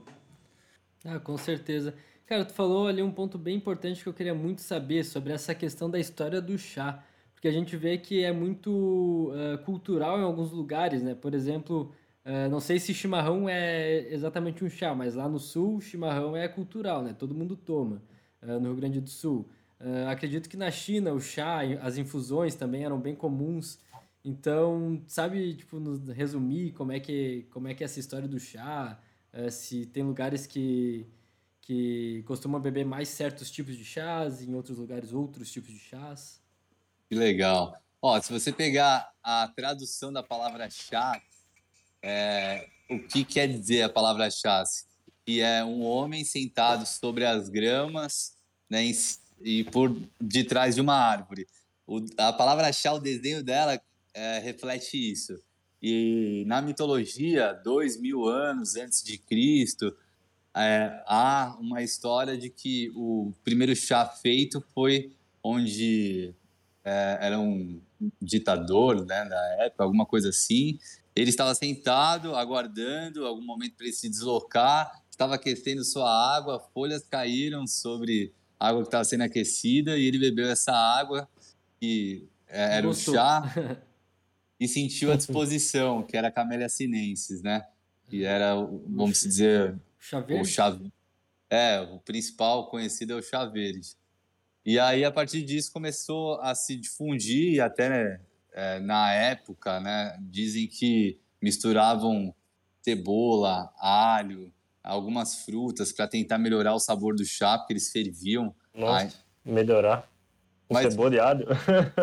Ah, 1.05 1.19
com 1.19 1.37
certeza. 1.37 1.93
Cara, 2.25 2.43
tu 2.43 2.53
falou 2.53 2.87
ali 2.87 3.03
um 3.03 3.11
ponto 3.11 3.37
bem 3.37 3.57
importante 3.57 4.01
que 4.01 4.09
eu 4.09 4.13
queria 4.13 4.33
muito 4.33 4.61
saber 4.61 5.03
sobre 5.05 5.31
essa 5.31 5.53
questão 5.53 5.91
da 5.91 5.99
história 5.99 6.41
do 6.41 6.57
chá, 6.57 7.03
porque 7.35 7.47
a 7.47 7.51
gente 7.51 7.77
vê 7.77 7.99
que 7.99 8.23
é 8.23 8.31
muito 8.31 9.31
uh, 9.31 9.63
cultural 9.63 10.17
em 10.19 10.23
alguns 10.23 10.51
lugares, 10.51 11.03
né? 11.03 11.13
Por 11.13 11.35
exemplo, 11.35 11.93
uh, 12.25 12.49
não 12.49 12.59
sei 12.59 12.79
se 12.79 12.93
chimarrão 12.93 13.47
é 13.47 14.11
exatamente 14.13 14.63
um 14.63 14.69
chá, 14.69 14.93
mas 14.93 15.15
lá 15.15 15.29
no 15.29 15.39
sul, 15.39 15.79
chimarrão 15.79 16.35
é 16.35 16.47
cultural, 16.47 17.01
né? 17.03 17.13
Todo 17.13 17.35
mundo 17.35 17.55
toma, 17.55 18.01
uh, 18.41 18.59
no 18.59 18.69
Rio 18.69 18.75
Grande 18.75 18.99
do 18.99 19.09
Sul. 19.09 19.49
Uh, 19.79 20.09
acredito 20.09 20.49
que 20.49 20.57
na 20.57 20.71
China 20.71 21.13
o 21.13 21.19
chá, 21.19 21.61
as 21.81 21.97
infusões 21.97 22.55
também 22.55 22.83
eram 22.83 22.99
bem 22.99 23.15
comuns. 23.15 23.79
Então, 24.23 25.01
sabe, 25.07 25.53
tipo, 25.53 25.79
resumir 26.11 26.71
como 26.71 26.91
é 26.91 26.99
que 26.99 27.47
como 27.51 27.67
é 27.67 27.73
que 27.73 27.83
é 27.83 27.85
essa 27.85 27.99
história 27.99 28.27
do 28.27 28.39
chá, 28.39 28.99
se 29.51 29.85
tem 29.85 30.01
lugares 30.01 30.47
que 30.47 31.05
que 31.65 32.23
costumam 32.27 32.61
beber 32.61 32.85
mais 32.85 33.09
certos 33.09 33.49
tipos 33.49 33.75
de 33.75 33.83
chás, 33.83 34.41
em 34.41 34.53
outros 34.53 34.77
lugares 34.77 35.13
outros 35.13 35.51
tipos 35.51 35.71
de 35.71 35.79
chás. 35.79 36.39
Que 37.09 37.15
legal. 37.15 37.75
Ó, 38.01 38.19
se 38.21 38.31
você 38.31 38.51
pegar 38.51 39.11
a 39.23 39.47
tradução 39.55 40.13
da 40.13 40.21
palavra 40.21 40.69
chá, 40.69 41.19
é, 42.05 42.67
o 42.89 42.99
que 42.99 43.25
quer 43.25 43.47
dizer 43.47 43.81
a 43.81 43.89
palavra 43.89 44.29
chá? 44.29 44.63
Que 45.25 45.41
é 45.41 45.65
um 45.65 45.81
homem 45.81 46.23
sentado 46.23 46.85
sobre 46.85 47.25
as 47.25 47.49
gramas, 47.49 48.33
né, 48.69 48.83
em 48.83 48.93
e 49.41 49.63
por 49.65 49.95
detrás 50.21 50.75
de 50.75 50.81
uma 50.81 50.95
árvore. 50.95 51.47
O, 51.85 51.99
a 52.17 52.31
palavra 52.31 52.71
chá, 52.71 52.93
o 52.93 52.99
desenho 52.99 53.43
dela 53.43 53.81
é, 54.13 54.39
reflete 54.39 54.95
isso. 55.11 55.37
E 55.81 56.43
na 56.47 56.61
mitologia, 56.61 57.53
dois 57.53 57.99
mil 57.99 58.25
anos 58.25 58.75
antes 58.75 59.03
de 59.03 59.17
Cristo, 59.17 59.95
é, 60.55 61.03
há 61.05 61.57
uma 61.59 61.83
história 61.83 62.37
de 62.37 62.49
que 62.49 62.91
o 62.95 63.33
primeiro 63.43 63.75
chá 63.75 64.05
feito 64.05 64.63
foi 64.73 65.11
onde 65.43 66.33
é, 66.83 67.17
era 67.19 67.39
um 67.39 67.81
ditador 68.21 69.05
né, 69.05 69.25
da 69.25 69.63
época, 69.65 69.83
alguma 69.83 70.05
coisa 70.05 70.29
assim. 70.29 70.79
Ele 71.15 71.29
estava 71.29 71.55
sentado, 71.55 72.35
aguardando 72.35 73.25
algum 73.25 73.41
momento 73.41 73.75
para 73.75 73.85
ele 73.85 73.95
se 73.95 74.09
deslocar, 74.09 74.91
estava 75.09 75.35
aquecendo 75.35 75.83
sua 75.83 76.35
água, 76.35 76.59
folhas 76.73 77.07
caíram 77.07 77.65
sobre 77.65 78.33
água 78.59 78.81
que 78.81 78.87
estava 78.87 79.03
sendo 79.05 79.23
aquecida 79.23 79.97
e 79.97 80.05
ele 80.05 80.19
bebeu 80.19 80.49
essa 80.49 80.73
água 80.73 81.29
que 81.79 82.27
é, 82.47 82.77
era 82.77 82.87
Gostou. 82.87 83.13
o 83.13 83.17
chá 83.17 83.81
e 84.59 84.67
sentiu 84.67 85.11
a 85.11 85.15
disposição, 85.15 86.03
que 86.03 86.17
era 86.17 86.27
a 86.27 86.31
Camellia 86.31 86.69
sinensis, 86.69 87.41
né? 87.41 87.65
Que 88.09 88.23
era, 88.23 88.55
vamos 88.55 89.21
dizer, 89.21 89.75
chá 89.97 90.19
verde? 90.19 90.41
o 90.41 90.45
chá 90.45 90.77
é, 91.49 91.79
o 91.79 91.99
principal 91.99 92.69
conhecido 92.69 93.13
é 93.13 93.15
o 93.15 93.21
chá 93.21 93.45
verde. 93.45 93.95
E 94.65 94.79
aí 94.79 95.05
a 95.05 95.11
partir 95.11 95.43
disso 95.43 95.71
começou 95.71 96.41
a 96.41 96.55
se 96.55 96.75
difundir 96.75 97.53
e 97.53 97.59
até 97.61 97.89
né, 97.89 98.19
é, 98.55 98.79
na 98.79 99.11
época, 99.11 99.81
né, 99.81 100.17
dizem 100.21 100.65
que 100.65 101.19
misturavam 101.41 102.33
cebola, 102.81 103.69
alho, 103.77 104.49
algumas 104.81 105.43
frutas 105.43 105.91
para 105.91 106.07
tentar 106.07 106.37
melhorar 106.37 106.73
o 106.73 106.79
sabor 106.79 107.15
do 107.15 107.25
chá, 107.25 107.57
porque 107.57 107.73
eles 107.73 107.91
ferviam. 107.91 108.55
Nossa, 108.73 109.05
Ai. 109.05 109.11
melhorar. 109.43 110.09
Com 110.69 110.73
Mas... 110.73 110.93
cebola 110.93 111.15
e 111.15 111.19
alho. 111.19 111.45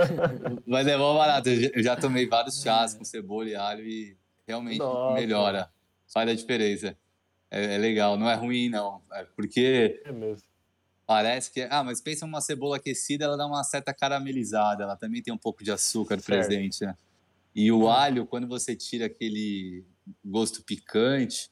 Mas 0.67 0.87
é 0.87 0.99
bom 0.99 1.17
barato. 1.17 1.49
Eu 1.49 1.83
já 1.83 1.97
tomei 1.97 2.29
vários 2.29 2.61
chás 2.61 2.95
com 2.95 3.05
cebola 3.05 3.49
e 3.49 3.55
alho 3.55 3.85
e 3.85 4.17
realmente 4.47 4.79
Nossa. 4.79 5.15
melhora. 5.15 5.71
Faz 6.13 6.29
a 6.29 6.35
diferença. 6.35 6.97
É, 7.51 7.77
é, 7.77 7.79
legal, 7.79 8.19
não 8.19 8.29
é 8.29 8.35
ruim, 8.35 8.69
não. 8.69 9.01
É 9.13 9.25
porque. 9.35 10.03
É 10.05 10.13
mesmo. 10.13 10.52
Parece 11.13 11.53
que. 11.53 11.61
Ah, 11.69 11.85
mas 11.85 12.01
pensa 12.01 12.25
uma 12.25 12.41
cebola 12.41 12.77
aquecida, 12.77 13.27
ela 13.27 13.37
dá 13.37 13.47
uma 13.47 13.63
certa 13.63 13.93
caramelizada. 13.93 14.85
Ela 14.85 14.97
também 14.97 15.23
tem 15.23 15.33
um 15.33 15.37
pouco 15.37 15.63
de 15.63 15.71
açúcar 15.71 16.19
certo. 16.19 16.25
presente, 16.25 16.87
né? 16.87 16.97
E 17.55 17.71
o 17.71 17.87
alho, 17.87 18.25
quando 18.25 18.49
você 18.49 18.75
tira 18.75 19.05
aquele 19.05 19.85
gosto 20.25 20.63
picante, 20.63 21.51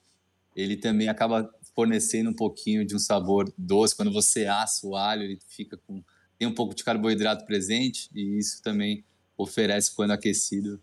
ele 0.57 0.79
também 0.79 1.09
acaba 1.09 1.53
fornecendo 1.75 2.31
um 2.31 2.35
pouquinho 2.35 2.87
de 2.87 2.97
um 2.97 2.99
sabor 2.99 3.53
doce. 3.57 3.95
Quando 3.95 4.11
você 4.11 4.47
assa 4.47 4.87
o 4.87 4.97
alho, 4.97 5.25
ele 5.25 5.39
fica 5.47 5.77
com 5.77 6.03
tem 6.39 6.49
um 6.49 6.55
pouco 6.55 6.75
de 6.75 6.83
carboidrato 6.83 7.45
presente 7.45 8.09
e 8.15 8.39
isso 8.39 8.63
também 8.63 9.05
oferece, 9.37 9.95
quando 9.95 10.13
aquecido, 10.13 10.81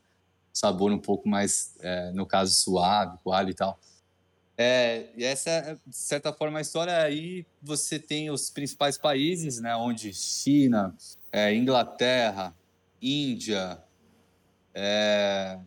sabor 0.53 0.91
um 0.91 1.00
pouco 1.00 1.27
mais, 1.27 1.75
é, 1.79 2.12
no 2.12 2.27
caso, 2.27 2.53
suave, 2.53 3.17
com 3.24 3.31
alho 3.31 3.50
e 3.50 3.55
tal. 3.55 3.79
É, 4.57 5.05
e 5.15 5.23
essa 5.23 5.51
é, 5.51 5.77
de 5.85 5.95
certa 5.95 6.33
forma, 6.33 6.57
a 6.57 6.61
história 6.61 6.97
aí 6.97 7.45
você 7.61 7.99
tem 7.99 8.31
os 8.31 8.49
principais 8.49 8.97
países, 8.97 9.59
né, 9.61 9.75
onde 9.75 10.11
China, 10.13 10.95
é, 11.31 11.53
Inglaterra, 11.53 12.55
Índia, 12.99 13.79
é, 14.73 15.59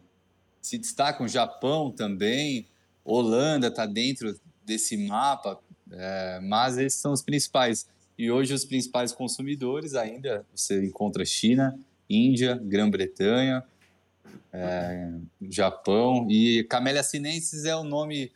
se 0.61 0.77
destacam, 0.77 1.29
Japão 1.29 1.93
também, 1.93 2.67
Holanda 3.05 3.69
está 3.69 3.87
dentro 3.87 4.39
desse 4.65 4.97
mapa, 4.97 5.61
é, 5.93 6.41
mas 6.43 6.77
esses 6.77 7.01
são 7.01 7.13
os 7.13 7.23
principais. 7.23 7.89
E 8.19 8.31
hoje 8.31 8.53
os 8.53 8.65
principais 8.65 9.13
consumidores 9.13 9.95
ainda 9.95 10.45
você 10.55 10.85
encontra 10.85 11.25
China, 11.25 11.79
Índia, 12.09 12.61
Grã-Bretanha, 12.63 13.65
é, 14.53 15.13
Japão 15.49 16.27
e 16.29 16.65
Camellia 16.65 17.05
sinensis 17.05 17.65
é 17.65 17.75
o 17.75 17.85
nome 17.85 18.33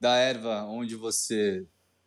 da 0.00 0.16
erva 0.16 0.64
onde 0.64 0.94
você 0.94 1.64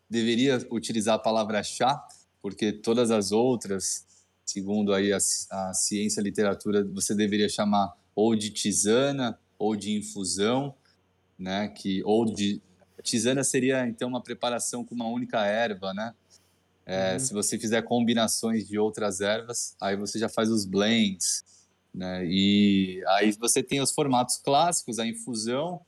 deveria 0.09 0.65
utilizar 0.71 1.15
a 1.15 1.19
palavra 1.19 1.63
chá, 1.63 2.07
porque 2.41 2.71
todas 2.71 3.11
as 3.11 3.31
outras, 3.31 4.05
segundo 4.45 4.93
aí 4.93 5.13
a, 5.13 5.17
a 5.17 5.73
ciência, 5.73 6.21
a 6.21 6.23
literatura, 6.23 6.83
você 6.83 7.13
deveria 7.15 7.49
chamar 7.49 7.93
ou 8.15 8.35
de 8.35 8.49
tisana 8.49 9.39
ou 9.57 9.75
de 9.75 9.97
infusão 9.97 10.75
né? 11.39 11.69
Que 11.69 12.03
ou 12.03 12.25
de 12.25 12.61
tisana 13.01 13.43
seria 13.43 13.87
então 13.87 14.09
uma 14.09 14.21
preparação 14.21 14.83
com 14.83 14.93
uma 14.93 15.07
única 15.07 15.45
erva, 15.45 15.93
né? 15.93 16.13
É, 16.85 17.13
uhum. 17.13 17.19
Se 17.19 17.33
você 17.33 17.57
fizer 17.57 17.81
combinações 17.83 18.67
de 18.67 18.77
outras 18.77 19.21
ervas, 19.21 19.75
aí 19.79 19.95
você 19.95 20.19
já 20.19 20.27
faz 20.27 20.49
os 20.49 20.65
blends, 20.65 21.45
né? 21.93 22.25
E 22.25 23.01
aí 23.07 23.31
você 23.31 23.63
tem 23.63 23.79
os 23.79 23.91
formatos 23.91 24.37
clássicos, 24.37 24.99
a 24.99 25.07
infusão, 25.07 25.79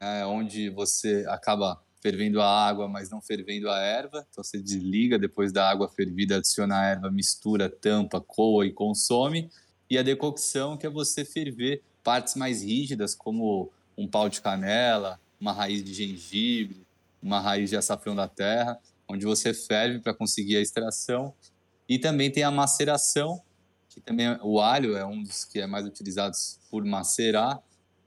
é, 0.00 0.24
onde 0.26 0.70
você 0.70 1.24
acaba 1.28 1.80
fervendo 2.02 2.40
a 2.40 2.48
água, 2.48 2.86
mas 2.86 3.10
não 3.10 3.20
fervendo 3.20 3.68
a 3.70 3.78
erva. 3.78 4.26
Então 4.30 4.44
você 4.44 4.58
desliga 4.58 5.18
depois 5.18 5.52
da 5.52 5.68
água 5.68 5.88
fervida, 5.88 6.36
adiciona 6.36 6.78
a 6.78 6.84
erva, 6.84 7.10
mistura, 7.10 7.68
tampa, 7.68 8.20
coa 8.20 8.66
e 8.66 8.72
consome. 8.72 9.50
E 9.88 9.98
a 9.98 10.02
decocção, 10.02 10.76
que 10.76 10.86
é 10.86 10.90
você 10.90 11.24
ferver 11.24 11.82
partes 12.04 12.36
mais 12.36 12.62
rígidas, 12.62 13.14
como 13.14 13.70
um 13.96 14.06
pau 14.06 14.28
de 14.28 14.40
canela, 14.40 15.18
uma 15.40 15.52
raiz 15.52 15.82
de 15.82 15.92
gengibre, 15.92 16.86
uma 17.22 17.40
raiz 17.40 17.70
de 17.70 17.76
açafrão 17.76 18.14
da 18.14 18.28
terra, 18.28 18.78
onde 19.08 19.24
você 19.26 19.52
ferve 19.52 19.98
para 19.98 20.14
conseguir 20.14 20.56
a 20.56 20.60
extração. 20.60 21.34
E 21.88 21.98
também 21.98 22.30
tem 22.30 22.42
a 22.42 22.50
maceração, 22.50 23.40
que 23.88 24.00
também 24.00 24.26
é, 24.26 24.38
o 24.42 24.60
alho 24.60 24.96
é 24.96 25.04
um 25.04 25.22
dos 25.22 25.44
que 25.44 25.60
é 25.60 25.66
mais 25.66 25.86
utilizados 25.86 26.58
por 26.70 26.84
macerar. 26.84 27.60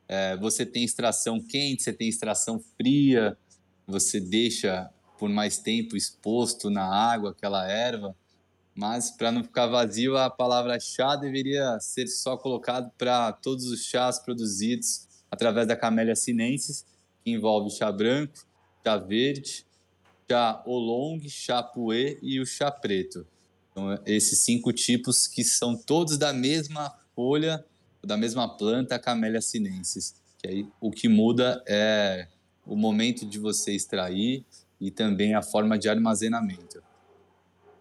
É, 0.09 0.35
você 0.35 0.65
tem 0.65 0.83
extração 0.83 1.39
quente, 1.39 1.83
você 1.83 1.93
tem 1.93 2.09
extração 2.09 2.59
fria, 2.75 3.37
você 3.85 4.19
deixa 4.19 4.89
por 5.19 5.29
mais 5.29 5.59
tempo 5.59 5.95
exposto 5.95 6.71
na 6.71 6.83
água 6.83 7.29
aquela 7.29 7.69
erva, 7.69 8.15
mas 8.73 9.11
para 9.11 9.31
não 9.31 9.43
ficar 9.43 9.67
vazio, 9.67 10.17
a 10.17 10.29
palavra 10.29 10.79
chá 10.79 11.15
deveria 11.15 11.79
ser 11.79 12.07
só 12.07 12.35
colocado 12.35 12.89
para 12.97 13.31
todos 13.33 13.65
os 13.65 13.83
chás 13.85 14.17
produzidos 14.17 15.07
através 15.29 15.67
da 15.67 15.75
Camellia 15.75 16.15
sinensis, 16.15 16.85
que 17.23 17.29
envolve 17.31 17.69
chá 17.69 17.91
branco, 17.91 18.33
chá 18.83 18.97
verde, 18.97 19.65
chá 20.27 20.63
oolong, 20.65 21.19
chá 21.27 21.61
puê 21.61 22.17
e 22.21 22.39
o 22.39 22.45
chá 22.45 22.71
preto. 22.71 23.27
Então, 23.71 23.99
esses 24.05 24.39
cinco 24.39 24.73
tipos 24.73 25.27
que 25.27 25.43
são 25.43 25.75
todos 25.75 26.17
da 26.17 26.33
mesma 26.33 26.97
folha, 27.15 27.63
da 28.03 28.18
mesma 28.18 28.48
planta, 28.48 28.96
a 28.96 29.00
Camellia 29.00 29.41
sinensis. 29.41 30.15
Que 30.38 30.48
aí 30.48 30.68
o 30.79 30.91
que 30.91 31.08
muda 31.08 31.63
é 31.68 32.27
o 32.65 32.75
momento 32.75 33.25
de 33.25 33.39
você 33.39 33.74
extrair 33.74 34.46
e 34.79 34.89
também 34.89 35.36
a 35.36 35.41
forma 35.41 35.77
de 35.77 35.89
armazenamento. 35.89 36.82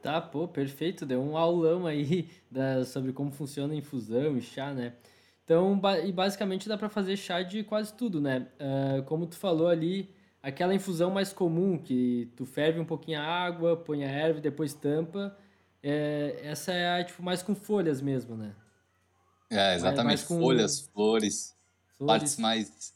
Tá, 0.03 0.21
pô, 0.21 0.49
perfeito. 0.49 1.05
Deu 1.05 1.23
um 1.23 1.37
aulão 1.37 1.87
aí 1.87 2.29
da, 2.51 2.85
sobre 2.85 3.13
como 3.13 3.31
funciona 3.31 3.75
a 3.75 3.77
infusão 3.77 4.37
e 4.37 4.43
chá, 4.43 4.73
né? 4.73 4.95
Então, 5.45 5.79
ba 5.79 5.99
e 5.99 6.13
basicamente 6.13 6.69
dá 6.69 6.77
para 6.77 6.89
fazer 6.89 7.17
chá 7.17 7.43
de 7.43 7.63
quase 7.65 7.93
tudo, 7.95 8.21
né? 8.21 8.47
Uh, 8.61 9.03
como 9.05 9.27
tu 9.27 9.37
falou 9.37 9.69
ali, 9.69 10.11
aquela 10.43 10.75
infusão 10.75 11.11
mais 11.11 11.33
comum, 11.33 11.79
que 11.79 12.31
tu 12.37 12.45
ferve 12.45 12.79
um 12.79 12.85
pouquinho 12.85 13.21
a 13.21 13.25
água, 13.25 13.77
põe 13.77 14.05
a 14.05 14.11
erva 14.11 14.39
e 14.41 14.43
depois 14.43 14.75
tampa, 14.75 15.37
é, 15.83 16.41
essa 16.43 16.73
é 16.73 17.01
a, 17.01 17.05
tipo, 17.05 17.23
mais 17.23 17.43
com 17.43 17.55
folhas 17.55 18.01
mesmo, 18.01 18.37
né? 18.37 18.55
É, 19.51 19.75
exatamente. 19.75 20.23
Folhas, 20.23 20.81
flores, 20.81 21.57
flores, 21.97 22.21
partes 22.21 22.37
mais 22.37 22.93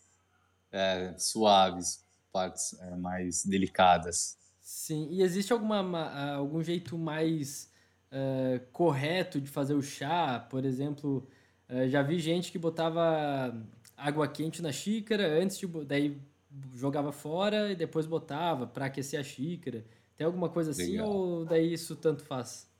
é, 0.70 1.14
suaves, 1.16 2.04
partes 2.32 2.74
é, 2.80 2.96
mais 2.96 3.44
delicadas. 3.44 4.36
Sim, 4.60 5.08
e 5.10 5.22
existe 5.22 5.52
alguma, 5.52 6.34
algum 6.34 6.62
jeito 6.62 6.96
mais 6.96 7.70
uh, 8.10 8.60
correto 8.72 9.40
de 9.40 9.50
fazer 9.50 9.74
o 9.74 9.82
chá? 9.82 10.38
Por 10.38 10.64
exemplo, 10.64 11.26
uh, 11.68 11.88
já 11.88 12.02
vi 12.02 12.18
gente 12.18 12.50
que 12.50 12.58
botava 12.58 13.54
água 13.96 14.26
quente 14.28 14.62
na 14.62 14.72
xícara 14.72 15.42
antes 15.42 15.58
de 15.58 15.66
daí 15.84 16.20
jogava 16.74 17.12
fora 17.12 17.72
e 17.72 17.74
depois 17.74 18.06
botava 18.06 18.66
para 18.66 18.86
aquecer 18.86 19.18
a 19.18 19.24
xícara. 19.24 19.84
Tem 20.16 20.26
alguma 20.26 20.48
coisa 20.48 20.70
assim 20.70 20.92
Legal. 20.92 21.08
ou 21.08 21.44
daí 21.44 21.72
isso 21.72 21.96
tanto 21.96 22.22
faz? 22.24 22.70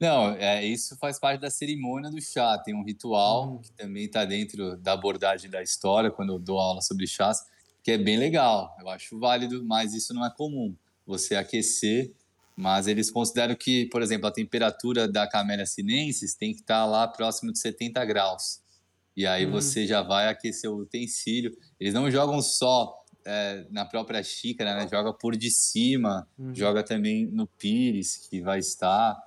Não, 0.00 0.30
é, 0.30 0.64
isso 0.64 0.96
faz 0.96 1.18
parte 1.18 1.42
da 1.42 1.50
cerimônia 1.50 2.10
do 2.10 2.20
chá. 2.22 2.56
Tem 2.58 2.74
um 2.74 2.82
ritual 2.82 3.52
hum. 3.52 3.58
que 3.58 3.70
também 3.72 4.06
está 4.06 4.24
dentro 4.24 4.76
da 4.78 4.94
abordagem 4.94 5.50
da 5.50 5.62
história, 5.62 6.10
quando 6.10 6.32
eu 6.32 6.38
dou 6.38 6.58
aula 6.58 6.80
sobre 6.80 7.06
chás, 7.06 7.44
que 7.84 7.90
é 7.90 7.98
bem 7.98 8.16
legal. 8.16 8.74
Eu 8.80 8.88
acho 8.88 9.18
válido, 9.18 9.62
mas 9.62 9.92
isso 9.92 10.14
não 10.14 10.24
é 10.24 10.30
comum. 10.34 10.74
Você 11.06 11.36
aquecer, 11.36 12.12
mas 12.56 12.86
eles 12.86 13.10
consideram 13.10 13.54
que, 13.54 13.86
por 13.86 14.00
exemplo, 14.00 14.26
a 14.26 14.32
temperatura 14.32 15.06
da 15.06 15.26
Camellia 15.26 15.66
sinensis 15.66 16.34
tem 16.34 16.54
que 16.54 16.60
estar 16.60 16.80
tá 16.80 16.86
lá 16.86 17.06
próximo 17.06 17.52
de 17.52 17.58
70 17.58 18.02
graus. 18.06 18.60
E 19.14 19.26
aí 19.26 19.44
hum. 19.44 19.50
você 19.50 19.86
já 19.86 20.00
vai 20.00 20.28
aquecer 20.28 20.70
o 20.70 20.78
utensílio. 20.78 21.54
Eles 21.78 21.92
não 21.92 22.10
jogam 22.10 22.40
só 22.40 23.04
é, 23.26 23.66
na 23.70 23.84
própria 23.84 24.22
xícara, 24.22 24.76
né? 24.76 24.88
Joga 24.88 25.12
por 25.12 25.36
de 25.36 25.50
cima, 25.50 26.26
hum. 26.38 26.54
joga 26.54 26.82
também 26.82 27.26
no 27.26 27.46
pires 27.46 28.16
que 28.16 28.40
vai 28.40 28.60
estar. 28.60 29.18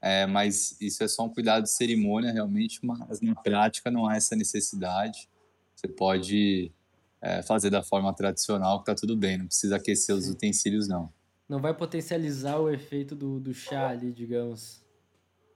É, 0.00 0.26
mas 0.26 0.76
isso 0.80 1.02
é 1.02 1.08
só 1.08 1.24
um 1.24 1.28
cuidado 1.28 1.64
de 1.64 1.70
cerimônia, 1.70 2.32
realmente, 2.32 2.80
mas 2.84 3.20
na 3.20 3.34
prática 3.34 3.90
não 3.90 4.06
há 4.06 4.16
essa 4.16 4.36
necessidade. 4.36 5.28
Você 5.74 5.88
pode 5.88 6.72
é, 7.20 7.42
fazer 7.42 7.70
da 7.70 7.82
forma 7.82 8.12
tradicional, 8.14 8.80
que 8.80 8.86
tá 8.86 8.94
tudo 8.94 9.16
bem, 9.16 9.38
não 9.38 9.46
precisa 9.46 9.76
aquecer 9.76 10.14
os 10.14 10.28
utensílios, 10.28 10.88
não. 10.88 11.12
Não 11.48 11.60
vai 11.60 11.74
potencializar 11.74 12.58
o 12.58 12.70
efeito 12.70 13.16
do, 13.16 13.40
do 13.40 13.54
chá 13.54 13.88
ali, 13.88 14.12
digamos. 14.12 14.84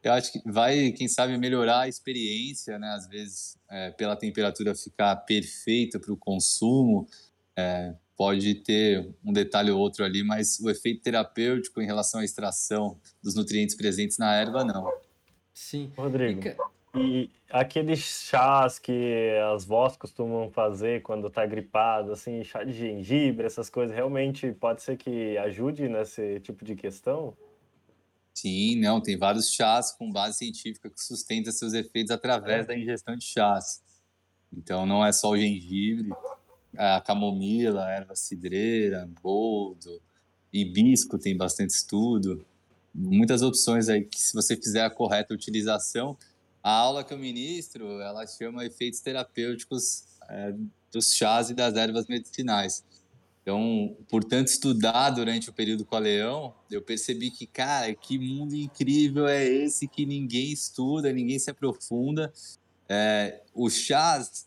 Eu 0.02 0.12
acho 0.12 0.32
que 0.32 0.42
vai, 0.50 0.90
quem 0.90 1.06
sabe, 1.06 1.36
melhorar 1.38 1.80
a 1.80 1.88
experiência, 1.88 2.78
né? 2.78 2.88
Às 2.88 3.06
vezes, 3.06 3.56
é, 3.70 3.90
pela 3.92 4.16
temperatura 4.16 4.74
ficar 4.74 5.14
perfeita 5.16 6.00
para 6.00 6.12
o 6.12 6.16
consumo, 6.16 7.06
é, 7.56 7.94
pode 8.16 8.54
ter 8.56 9.14
um 9.24 9.32
detalhe 9.32 9.70
ou 9.70 9.78
outro 9.78 10.04
ali, 10.04 10.22
mas 10.22 10.58
o 10.60 10.70
efeito 10.70 11.02
terapêutico 11.02 11.80
em 11.80 11.86
relação 11.86 12.20
à 12.20 12.24
extração 12.24 13.00
dos 13.22 13.34
nutrientes 13.34 13.74
presentes 13.74 14.18
na 14.18 14.34
erva, 14.34 14.64
não. 14.64 14.90
Sim. 15.52 15.92
Rodrigo. 15.96 16.40
E 16.94 17.30
aqueles 17.50 18.00
chás 18.00 18.78
que 18.78 19.30
as 19.54 19.64
vós 19.64 19.96
costumam 19.96 20.50
fazer 20.50 21.02
quando 21.02 21.30
tá 21.30 21.44
gripado, 21.46 22.12
assim, 22.12 22.44
chá 22.44 22.62
de 22.64 22.72
gengibre, 22.72 23.46
essas 23.46 23.70
coisas, 23.70 23.96
realmente 23.96 24.52
pode 24.52 24.82
ser 24.82 24.98
que 24.98 25.38
ajude 25.38 25.88
nesse 25.88 26.40
tipo 26.40 26.64
de 26.64 26.76
questão? 26.76 27.34
Sim, 28.34 28.80
não, 28.80 29.00
tem 29.00 29.16
vários 29.16 29.52
chás 29.52 29.92
com 29.92 30.10
base 30.10 30.38
científica 30.38 30.90
que 30.90 31.02
sustenta 31.02 31.50
seus 31.50 31.72
efeitos 31.72 32.10
através 32.10 32.64
é. 32.64 32.68
da 32.68 32.78
ingestão 32.78 33.16
de 33.16 33.24
chás. 33.24 33.82
Então 34.52 34.84
não 34.84 35.04
é 35.04 35.12
só 35.12 35.30
o 35.30 35.36
gengibre, 35.36 36.10
a 36.76 37.00
camomila, 37.00 37.90
erva 37.90 38.14
cidreira, 38.14 39.08
boldo, 39.22 40.00
hibisco 40.52 41.18
tem 41.18 41.36
bastante 41.36 41.70
estudo. 41.70 42.44
Muitas 42.94 43.42
opções 43.42 43.88
aí 43.88 44.04
que 44.04 44.20
se 44.20 44.34
você 44.34 44.56
fizer 44.56 44.84
a 44.84 44.90
correta 44.90 45.32
utilização, 45.32 46.16
a 46.62 46.70
aula 46.70 47.02
que 47.02 47.12
eu 47.12 47.18
ministro, 47.18 48.00
ela 48.00 48.26
chama 48.26 48.64
efeitos 48.64 49.00
terapêuticos 49.00 50.04
é, 50.28 50.54
dos 50.92 51.14
chás 51.14 51.50
e 51.50 51.54
das 51.54 51.74
ervas 51.74 52.06
medicinais. 52.06 52.84
Então, 53.42 53.96
por 54.08 54.22
tanto 54.22 54.48
estudar 54.48 55.10
durante 55.10 55.50
o 55.50 55.52
período 55.52 55.84
com 55.84 55.96
a 55.96 55.98
Leão, 55.98 56.54
eu 56.70 56.80
percebi 56.80 57.28
que, 57.30 57.44
cara, 57.44 57.92
que 57.92 58.16
mundo 58.16 58.54
incrível 58.54 59.26
é 59.26 59.44
esse 59.44 59.88
que 59.88 60.06
ninguém 60.06 60.52
estuda, 60.52 61.12
ninguém 61.12 61.38
se 61.38 61.50
aprofunda. 61.50 62.32
É, 62.88 63.40
os 63.52 63.74
chás, 63.74 64.46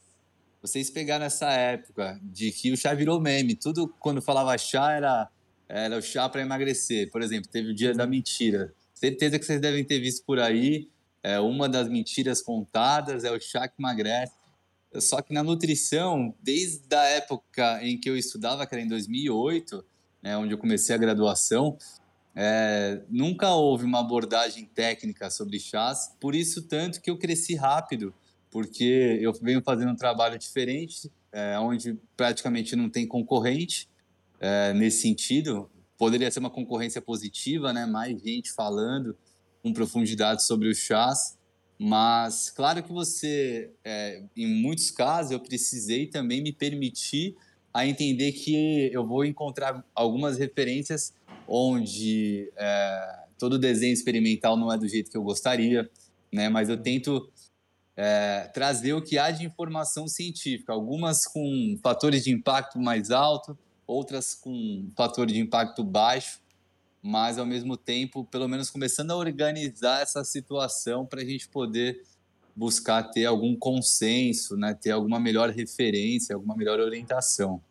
vocês 0.65 0.89
pegaram 0.89 1.25
essa 1.25 1.51
época 1.51 2.19
de 2.23 2.51
que 2.51 2.71
o 2.71 2.77
chá 2.77 2.93
virou 2.93 3.21
meme. 3.21 3.55
Tudo 3.55 3.87
quando 3.99 4.21
falava 4.21 4.57
chá 4.57 4.93
era, 4.93 5.29
era 5.69 5.97
o 5.97 6.01
chá 6.01 6.27
para 6.27 6.41
emagrecer. 6.41 7.11
Por 7.11 7.21
exemplo, 7.21 7.49
teve 7.49 7.69
o 7.69 7.73
dia 7.73 7.93
da 7.93 8.07
mentira. 8.07 8.73
Certeza 8.93 9.37
que 9.37 9.45
vocês 9.45 9.61
devem 9.61 9.83
ter 9.83 9.99
visto 9.99 10.25
por 10.25 10.39
aí 10.39 10.89
é, 11.21 11.39
uma 11.39 11.69
das 11.69 11.87
mentiras 11.87 12.41
contadas 12.41 13.23
é 13.23 13.31
o 13.31 13.39
chá 13.39 13.67
que 13.67 13.75
emagrece. 13.79 14.33
Só 14.95 15.21
que 15.21 15.33
na 15.33 15.43
nutrição, 15.43 16.33
desde 16.41 16.95
a 16.95 17.03
época 17.03 17.83
em 17.83 17.99
que 17.99 18.09
eu 18.09 18.17
estudava, 18.17 18.65
que 18.65 18.73
era 18.73 18.83
em 18.83 18.87
2008, 18.87 19.85
né, 20.23 20.35
onde 20.37 20.53
eu 20.53 20.57
comecei 20.57 20.95
a 20.95 20.97
graduação, 20.97 21.77
é, 22.35 23.01
nunca 23.09 23.53
houve 23.53 23.85
uma 23.85 23.99
abordagem 23.99 24.65
técnica 24.65 25.29
sobre 25.29 25.59
chás, 25.59 26.15
por 26.19 26.33
isso 26.33 26.63
tanto 26.63 27.01
que 27.01 27.09
eu 27.09 27.17
cresci 27.17 27.55
rápido, 27.55 28.13
porque 28.55 29.19
eu 29.21 29.33
venho 29.33 29.61
fazendo 29.61 29.91
um 29.91 29.95
trabalho 29.97 30.39
diferente, 30.39 31.11
é, 31.29 31.59
onde 31.59 31.99
praticamente 32.15 32.73
não 32.73 32.89
tem 32.89 33.05
concorrente 33.05 33.89
é, 34.39 34.73
nesse 34.73 35.01
sentido. 35.01 35.69
Poderia 35.97 36.31
ser 36.31 36.39
uma 36.39 36.49
concorrência 36.49 37.01
positiva, 37.01 37.73
né? 37.73 37.85
mais 37.85 38.17
gente 38.21 38.53
falando, 38.53 39.13
com 39.61 39.73
profundidade 39.73 40.45
sobre 40.45 40.69
os 40.69 40.77
chás, 40.77 41.37
mas 41.77 42.49
claro 42.49 42.81
que 42.81 42.93
você, 42.93 43.71
é, 43.83 44.23
em 44.37 44.47
muitos 44.47 44.89
casos, 44.89 45.33
eu 45.33 45.39
precisei 45.41 46.07
também 46.07 46.41
me 46.41 46.53
permitir 46.53 47.35
a 47.73 47.85
entender 47.85 48.31
que 48.31 48.89
eu 48.93 49.05
vou 49.05 49.25
encontrar 49.25 49.85
algumas 49.93 50.37
referências 50.37 51.13
onde 51.45 52.49
é, 52.55 53.19
todo 53.37 53.59
desenho 53.59 53.91
experimental 53.91 54.55
não 54.55 54.71
é 54.71 54.77
do 54.77 54.87
jeito 54.87 55.11
que 55.11 55.17
eu 55.17 55.23
gostaria, 55.23 55.91
né? 56.31 56.47
Mas 56.47 56.69
eu 56.69 56.77
tento 56.77 57.29
é, 57.95 58.49
trazer 58.53 58.93
o 58.93 59.01
que 59.01 59.17
há 59.17 59.31
de 59.31 59.45
informação 59.45 60.07
científica, 60.07 60.73
algumas 60.73 61.25
com 61.25 61.77
fatores 61.81 62.23
de 62.23 62.31
impacto 62.31 62.79
mais 62.79 63.11
alto, 63.11 63.57
outras 63.87 64.33
com 64.33 64.89
fator 64.95 65.25
de 65.27 65.39
impacto 65.39 65.83
baixo, 65.83 66.39
mas 67.01 67.37
ao 67.37 67.45
mesmo 67.45 67.77
tempo, 67.77 68.25
pelo 68.25 68.47
menos 68.47 68.69
começando 68.69 69.11
a 69.11 69.15
organizar 69.15 70.01
essa 70.01 70.23
situação 70.23 71.05
para 71.05 71.21
a 71.21 71.25
gente 71.25 71.47
poder 71.47 72.03
buscar 72.55 73.03
ter 73.03 73.25
algum 73.25 73.55
consenso, 73.55 74.57
né? 74.57 74.73
ter 74.73 74.91
alguma 74.91 75.19
melhor 75.19 75.49
referência, 75.49 76.35
alguma 76.35 76.55
melhor 76.55 76.79
orientação. 76.79 77.61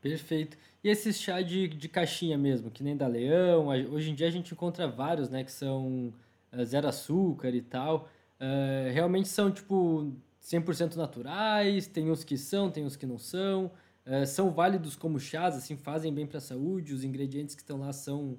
Perfeito. 0.00 0.56
E 0.82 0.88
esses 0.88 1.20
chá 1.20 1.42
de, 1.42 1.66
de 1.66 1.88
caixinha 1.88 2.38
mesmo, 2.38 2.70
que 2.70 2.82
nem 2.82 2.96
da 2.96 3.08
Leão, 3.08 3.66
hoje 3.66 4.10
em 4.10 4.14
dia 4.14 4.28
a 4.28 4.30
gente 4.30 4.54
encontra 4.54 4.86
vários, 4.86 5.28
né, 5.28 5.42
que 5.42 5.50
são 5.50 6.14
uh, 6.52 6.64
zero 6.64 6.86
açúcar 6.86 7.50
e 7.50 7.60
tal. 7.60 8.08
Uh, 8.40 8.92
realmente 8.92 9.28
são, 9.28 9.50
tipo, 9.50 10.12
100% 10.42 10.96
naturais, 10.96 11.86
tem 11.86 12.10
uns 12.10 12.22
que 12.22 12.36
são, 12.36 12.70
tem 12.70 12.84
uns 12.84 12.96
que 12.96 13.06
não 13.06 13.18
são. 13.18 13.70
Uh, 14.06 14.26
são 14.26 14.50
válidos 14.50 14.94
como 14.94 15.18
chás, 15.18 15.56
assim, 15.56 15.76
fazem 15.76 16.12
bem 16.12 16.26
para 16.26 16.38
a 16.38 16.40
saúde, 16.40 16.94
os 16.94 17.02
ingredientes 17.02 17.54
que 17.54 17.62
estão 17.62 17.78
lá 17.78 17.92
são, 17.92 18.38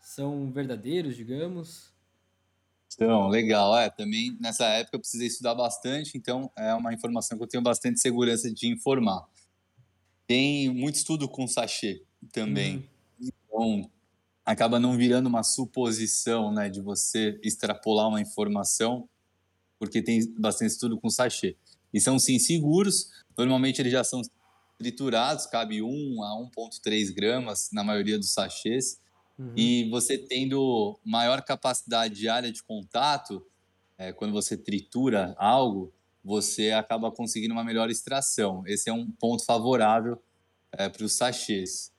são 0.00 0.50
verdadeiros, 0.50 1.16
digamos. 1.16 1.94
Então, 2.94 3.28
legal. 3.28 3.76
É, 3.76 3.90
também 3.90 4.36
nessa 4.40 4.66
época 4.66 4.96
eu 4.96 5.00
precisei 5.00 5.26
estudar 5.26 5.54
bastante, 5.54 6.16
então 6.16 6.50
é 6.56 6.72
uma 6.74 6.92
informação 6.92 7.36
que 7.36 7.44
eu 7.44 7.48
tenho 7.48 7.62
bastante 7.62 8.00
segurança 8.00 8.50
de 8.52 8.68
informar. 8.68 9.26
Tem 10.26 10.68
muito 10.70 10.96
estudo 10.96 11.28
com 11.28 11.46
sachê 11.46 12.02
também. 12.32 12.88
Uhum. 13.20 13.28
Então, 13.28 13.90
acaba 14.44 14.80
não 14.80 14.96
virando 14.96 15.28
uma 15.28 15.42
suposição, 15.42 16.52
né, 16.52 16.68
de 16.68 16.80
você 16.80 17.38
extrapolar 17.42 18.08
uma 18.08 18.20
informação, 18.20 19.08
porque 19.78 20.02
tem 20.02 20.20
bastante 20.38 20.72
estudo 20.72 20.98
com 20.98 21.10
sachê. 21.10 21.56
E 21.92 22.00
são 22.00 22.18
sim 22.18 22.38
seguros, 22.38 23.10
normalmente 23.36 23.80
eles 23.80 23.92
já 23.92 24.04
são 24.04 24.22
triturados, 24.78 25.46
cabe 25.46 25.82
1 25.82 26.22
a 26.22 26.50
1,3 26.56 27.14
gramas 27.14 27.70
na 27.72 27.82
maioria 27.82 28.18
dos 28.18 28.32
sachês. 28.32 29.00
Uhum. 29.38 29.52
E 29.56 29.88
você 29.90 30.16
tendo 30.18 30.98
maior 31.04 31.42
capacidade 31.42 32.14
de 32.14 32.28
área 32.28 32.50
de 32.50 32.62
contato, 32.62 33.44
é, 33.98 34.12
quando 34.12 34.32
você 34.32 34.56
tritura 34.56 35.34
algo, 35.38 35.92
você 36.22 36.72
acaba 36.72 37.10
conseguindo 37.10 37.54
uma 37.54 37.64
melhor 37.64 37.90
extração. 37.90 38.62
Esse 38.66 38.90
é 38.90 38.92
um 38.92 39.10
ponto 39.10 39.44
favorável 39.44 40.20
é, 40.72 40.88
para 40.88 41.04
os 41.04 41.12
sachês. 41.14 41.92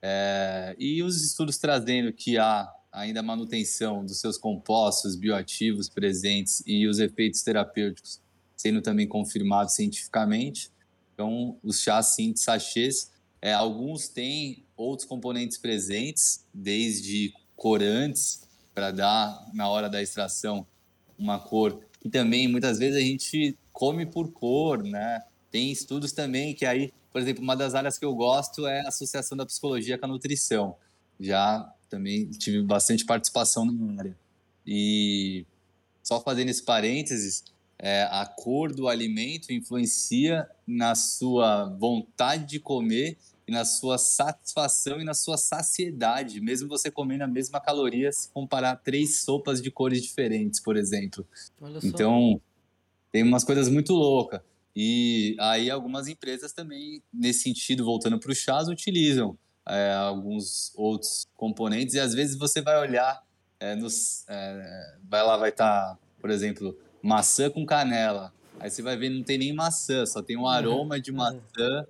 É, 0.00 0.74
e 0.78 1.02
os 1.02 1.24
estudos 1.24 1.58
trazendo 1.58 2.12
que 2.12 2.36
há 2.36 2.68
ainda 2.92 3.22
manutenção 3.22 4.04
dos 4.04 4.20
seus 4.20 4.36
compostos 4.36 5.16
bioativos 5.16 5.88
presentes 5.88 6.62
e 6.66 6.86
os 6.86 6.98
efeitos 6.98 7.42
terapêuticos 7.42 8.20
sendo 8.56 8.80
também 8.80 9.08
confirmados 9.08 9.74
cientificamente. 9.74 10.70
Então, 11.14 11.58
os 11.62 11.80
chás 11.80 12.14
sim 12.14 12.32
de 12.32 12.40
sachês, 12.40 13.10
é, 13.40 13.52
alguns 13.52 14.08
têm 14.08 14.64
outros 14.76 15.08
componentes 15.08 15.58
presentes, 15.58 16.46
desde 16.54 17.34
corantes, 17.56 18.42
para 18.74 18.90
dar, 18.90 19.50
na 19.52 19.68
hora 19.68 19.90
da 19.90 20.00
extração, 20.00 20.66
uma 21.18 21.38
cor 21.38 21.80
que 22.02 22.08
também 22.08 22.48
muitas 22.48 22.78
vezes 22.78 22.96
a 22.96 23.00
gente 23.00 23.56
come 23.72 24.04
por 24.04 24.32
cor, 24.32 24.82
né? 24.82 25.22
Tem 25.52 25.70
estudos 25.70 26.10
também 26.10 26.52
que 26.52 26.66
aí, 26.66 26.92
por 27.12 27.20
exemplo, 27.20 27.42
uma 27.42 27.54
das 27.54 27.76
áreas 27.76 27.96
que 27.96 28.04
eu 28.04 28.12
gosto 28.14 28.66
é 28.66 28.80
a 28.80 28.88
associação 28.88 29.36
da 29.36 29.46
psicologia 29.46 29.96
com 29.96 30.06
a 30.06 30.08
nutrição. 30.08 30.76
Já 31.20 31.72
também 31.92 32.26
tive 32.30 32.62
bastante 32.62 33.04
participação 33.04 33.66
na 33.66 33.98
área. 33.98 34.16
E 34.66 35.44
só 36.02 36.20
fazendo 36.20 36.48
esse 36.48 36.62
parênteses, 36.62 37.44
é, 37.78 38.04
a 38.04 38.24
cor 38.24 38.72
do 38.72 38.88
alimento 38.88 39.52
influencia 39.52 40.48
na 40.66 40.94
sua 40.94 41.66
vontade 41.66 42.46
de 42.46 42.58
comer 42.58 43.18
e 43.46 43.52
na 43.52 43.64
sua 43.64 43.98
satisfação 43.98 45.00
e 45.00 45.04
na 45.04 45.12
sua 45.12 45.36
saciedade, 45.36 46.40
mesmo 46.40 46.68
você 46.68 46.90
comendo 46.90 47.24
a 47.24 47.28
mesma 47.28 47.60
caloria, 47.60 48.10
se 48.10 48.30
comparar 48.30 48.76
três 48.76 49.22
sopas 49.22 49.60
de 49.60 49.70
cores 49.70 50.02
diferentes, 50.02 50.60
por 50.60 50.76
exemplo. 50.76 51.26
Então, 51.82 52.40
tem 53.10 53.22
umas 53.22 53.44
coisas 53.44 53.68
muito 53.68 53.92
loucas. 53.92 54.40
E 54.74 55.36
aí 55.38 55.68
algumas 55.70 56.08
empresas 56.08 56.52
também, 56.54 57.02
nesse 57.12 57.40
sentido, 57.40 57.84
voltando 57.84 58.18
para 58.18 58.32
o 58.32 58.34
chás, 58.34 58.68
utilizam 58.68 59.36
é, 59.66 59.92
alguns 59.92 60.72
outros 60.74 61.26
componentes 61.36 61.94
e 61.94 62.00
às 62.00 62.14
vezes 62.14 62.36
você 62.36 62.60
vai 62.60 62.78
olhar 62.78 63.22
é, 63.62 63.76
nos, 63.76 64.24
é, 64.28 64.96
vai 65.08 65.22
lá 65.22 65.36
vai 65.36 65.50
estar, 65.50 65.94
tá, 65.94 65.98
por 66.20 66.30
exemplo, 66.30 66.76
maçã 67.00 67.48
com 67.48 67.64
canela. 67.64 68.32
Aí 68.58 68.68
você 68.68 68.82
vai 68.82 68.96
ver 68.96 69.08
não 69.08 69.22
tem 69.22 69.38
nem 69.38 69.52
maçã, 69.52 70.04
só 70.04 70.20
tem 70.22 70.36
um 70.36 70.40
uhum. 70.40 70.48
aroma 70.48 71.00
de 71.00 71.10
uhum. 71.10 71.18
maçã. 71.18 71.86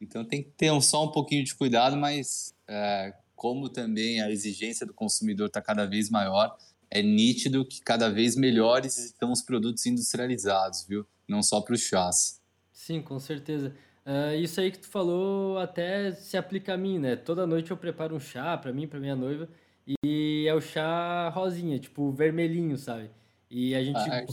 Então 0.00 0.24
tem 0.24 0.42
que 0.42 0.50
ter 0.50 0.70
um, 0.70 0.80
só 0.80 1.04
um 1.04 1.10
pouquinho 1.10 1.44
de 1.44 1.54
cuidado, 1.54 1.96
mas 1.96 2.54
é, 2.68 3.14
como 3.34 3.68
também 3.68 4.20
a 4.20 4.30
exigência 4.30 4.86
do 4.86 4.92
consumidor 4.92 5.46
está 5.46 5.62
cada 5.62 5.86
vez 5.86 6.10
maior, 6.10 6.56
é 6.90 7.02
nítido 7.02 7.64
que 7.64 7.80
cada 7.80 8.10
vez 8.10 8.36
melhores 8.36 8.98
estão 8.98 9.32
os 9.32 9.40
produtos 9.40 9.86
industrializados, 9.86 10.84
viu? 10.86 11.06
Não 11.26 11.42
só 11.42 11.60
para 11.60 11.74
os 11.74 11.80
chás. 11.80 12.40
Sim, 12.72 13.00
com 13.00 13.18
certeza. 13.18 13.74
Uh, 14.06 14.34
isso 14.36 14.60
aí 14.60 14.70
que 14.70 14.78
tu 14.78 14.88
falou 14.88 15.58
até 15.58 16.12
se 16.12 16.36
aplica 16.36 16.74
a 16.74 16.76
mim, 16.76 16.98
né? 16.98 17.16
Toda 17.16 17.46
noite 17.46 17.70
eu 17.70 17.76
preparo 17.76 18.16
um 18.16 18.20
chá 18.20 18.56
para 18.56 18.72
mim, 18.72 18.86
para 18.86 18.98
minha 18.98 19.14
noiva, 19.14 19.48
e 20.02 20.46
é 20.48 20.54
o 20.54 20.60
chá 20.60 21.28
rosinha, 21.28 21.78
tipo 21.78 22.10
vermelhinho, 22.10 22.76
sabe? 22.76 23.10
E 23.50 23.74
a 23.74 23.82
gente, 23.82 23.98
ah, 23.98 24.24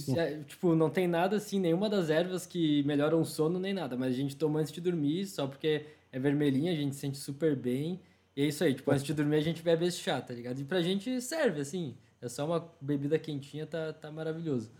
tipo, 0.45 0.75
não 0.75 0.91
tem 0.91 1.07
nada 1.07 1.37
assim, 1.37 1.59
nenhuma 1.59 1.89
das 1.89 2.09
ervas 2.09 2.45
que 2.45 2.83
melhoram 2.83 3.19
o 3.19 3.25
sono 3.25 3.59
nem 3.59 3.73
nada, 3.73 3.97
mas 3.97 4.13
a 4.13 4.15
gente 4.15 4.35
toma 4.35 4.59
antes 4.59 4.71
de 4.71 4.79
dormir, 4.79 5.25
só 5.25 5.47
porque 5.47 5.85
é 6.11 6.19
vermelhinha, 6.19 6.71
a 6.71 6.75
gente 6.75 6.93
se 6.93 7.01
sente 7.01 7.17
super 7.17 7.55
bem. 7.55 7.99
E 8.35 8.43
é 8.43 8.45
isso 8.45 8.63
aí, 8.63 8.75
tipo, 8.75 8.91
antes 8.91 9.03
de 9.03 9.13
dormir 9.15 9.37
a 9.37 9.41
gente 9.41 9.63
bebe 9.63 9.87
esse 9.87 9.97
chá, 9.97 10.21
tá 10.21 10.33
ligado? 10.33 10.59
E 10.59 10.63
pra 10.63 10.81
gente 10.81 11.19
serve, 11.21 11.61
assim. 11.61 11.95
É 12.21 12.29
só 12.29 12.45
uma 12.45 12.71
bebida 12.79 13.17
quentinha, 13.17 13.65
tá, 13.65 13.91
tá 13.93 14.11
maravilhoso. 14.11 14.71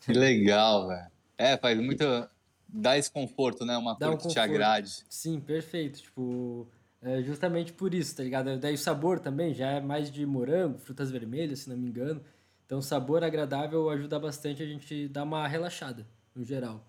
Que 0.00 0.12
legal, 0.12 0.88
velho. 0.88 1.10
É, 1.38 1.56
faz 1.56 1.78
muito. 1.78 2.04
Dá 2.72 2.96
esse 2.96 3.10
conforto, 3.10 3.64
né? 3.64 3.76
Uma 3.76 3.94
Dá 3.94 4.06
cor 4.06 4.14
um 4.14 4.18
que 4.18 4.28
te 4.28 4.38
agrade. 4.38 5.04
Sim, 5.08 5.38
perfeito. 5.40 6.00
Tipo, 6.00 6.66
é 7.00 7.22
justamente 7.22 7.72
por 7.72 7.92
isso, 7.92 8.16
tá 8.16 8.22
ligado? 8.22 8.56
Daí 8.58 8.74
o 8.74 8.78
sabor 8.78 9.20
também 9.20 9.52
já 9.52 9.72
é 9.72 9.80
mais 9.80 10.10
de 10.10 10.24
morango, 10.24 10.78
frutas 10.78 11.10
vermelhas, 11.10 11.60
se 11.60 11.68
não 11.68 11.76
me 11.76 11.88
engano. 11.88 12.22
Então, 12.64 12.80
sabor 12.80 13.22
agradável 13.22 13.90
ajuda 13.90 14.18
bastante 14.18 14.62
a 14.62 14.66
gente 14.66 15.06
dar 15.08 15.24
uma 15.24 15.46
relaxada, 15.46 16.06
no 16.34 16.42
geral. 16.42 16.86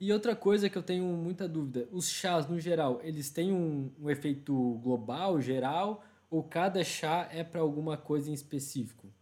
E 0.00 0.12
outra 0.12 0.34
coisa 0.34 0.70
que 0.70 0.78
eu 0.78 0.82
tenho 0.82 1.04
muita 1.04 1.46
dúvida: 1.46 1.86
os 1.92 2.08
chás, 2.08 2.48
no 2.48 2.58
geral, 2.58 3.00
eles 3.02 3.30
têm 3.30 3.52
um, 3.52 3.92
um 4.00 4.10
efeito 4.10 4.80
global, 4.82 5.40
geral, 5.40 6.02
ou 6.30 6.42
cada 6.42 6.82
chá 6.82 7.28
é 7.30 7.44
para 7.44 7.60
alguma 7.60 7.96
coisa 7.96 8.30
em 8.30 8.32
específico? 8.32 9.12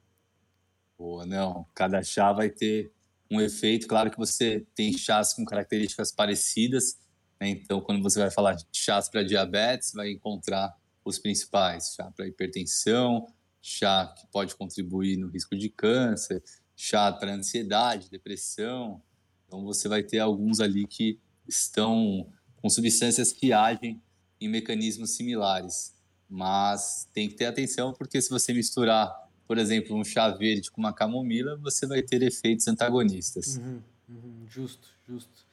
Boa, 0.96 1.26
não. 1.26 1.66
Cada 1.74 2.02
chá 2.02 2.32
vai 2.32 2.48
ter 2.48 2.92
um 3.30 3.40
efeito. 3.40 3.86
Claro 3.86 4.10
que 4.10 4.16
você 4.16 4.66
tem 4.74 4.96
chás 4.96 5.32
com 5.32 5.44
características 5.44 6.12
parecidas. 6.12 6.98
Né? 7.40 7.50
Então, 7.50 7.80
quando 7.80 8.02
você 8.02 8.18
vai 8.18 8.30
falar 8.30 8.54
de 8.54 8.64
chás 8.72 9.08
para 9.08 9.22
diabetes, 9.22 9.92
vai 9.92 10.10
encontrar 10.10 10.74
os 11.04 11.18
principais: 11.18 11.94
chá 11.94 12.10
para 12.10 12.26
hipertensão, 12.26 13.26
chá 13.60 14.12
que 14.16 14.26
pode 14.28 14.54
contribuir 14.56 15.16
no 15.16 15.28
risco 15.28 15.56
de 15.56 15.68
câncer, 15.68 16.42
chá 16.76 17.12
para 17.12 17.34
ansiedade, 17.34 18.10
depressão. 18.10 19.02
Então, 19.46 19.64
você 19.64 19.88
vai 19.88 20.02
ter 20.02 20.18
alguns 20.18 20.60
ali 20.60 20.86
que 20.86 21.18
estão 21.46 22.30
com 22.56 22.68
substâncias 22.68 23.32
que 23.32 23.52
agem 23.52 24.02
em 24.40 24.48
mecanismos 24.48 25.10
similares. 25.10 25.94
Mas 26.28 27.08
tem 27.14 27.28
que 27.28 27.34
ter 27.34 27.46
atenção, 27.46 27.94
porque 27.94 28.20
se 28.20 28.28
você 28.28 28.52
misturar 28.52 29.27
por 29.48 29.56
exemplo, 29.56 29.96
um 29.96 30.04
chá 30.04 30.28
verde 30.28 30.70
com 30.70 30.78
uma 30.78 30.92
camomila, 30.92 31.56
você 31.56 31.86
vai 31.86 32.02
ter 32.02 32.22
efeitos 32.22 32.68
antagonistas. 32.68 33.56
Uhum, 33.56 33.82
uhum, 34.10 34.46
justo, 34.46 34.90
justo. 35.08 35.46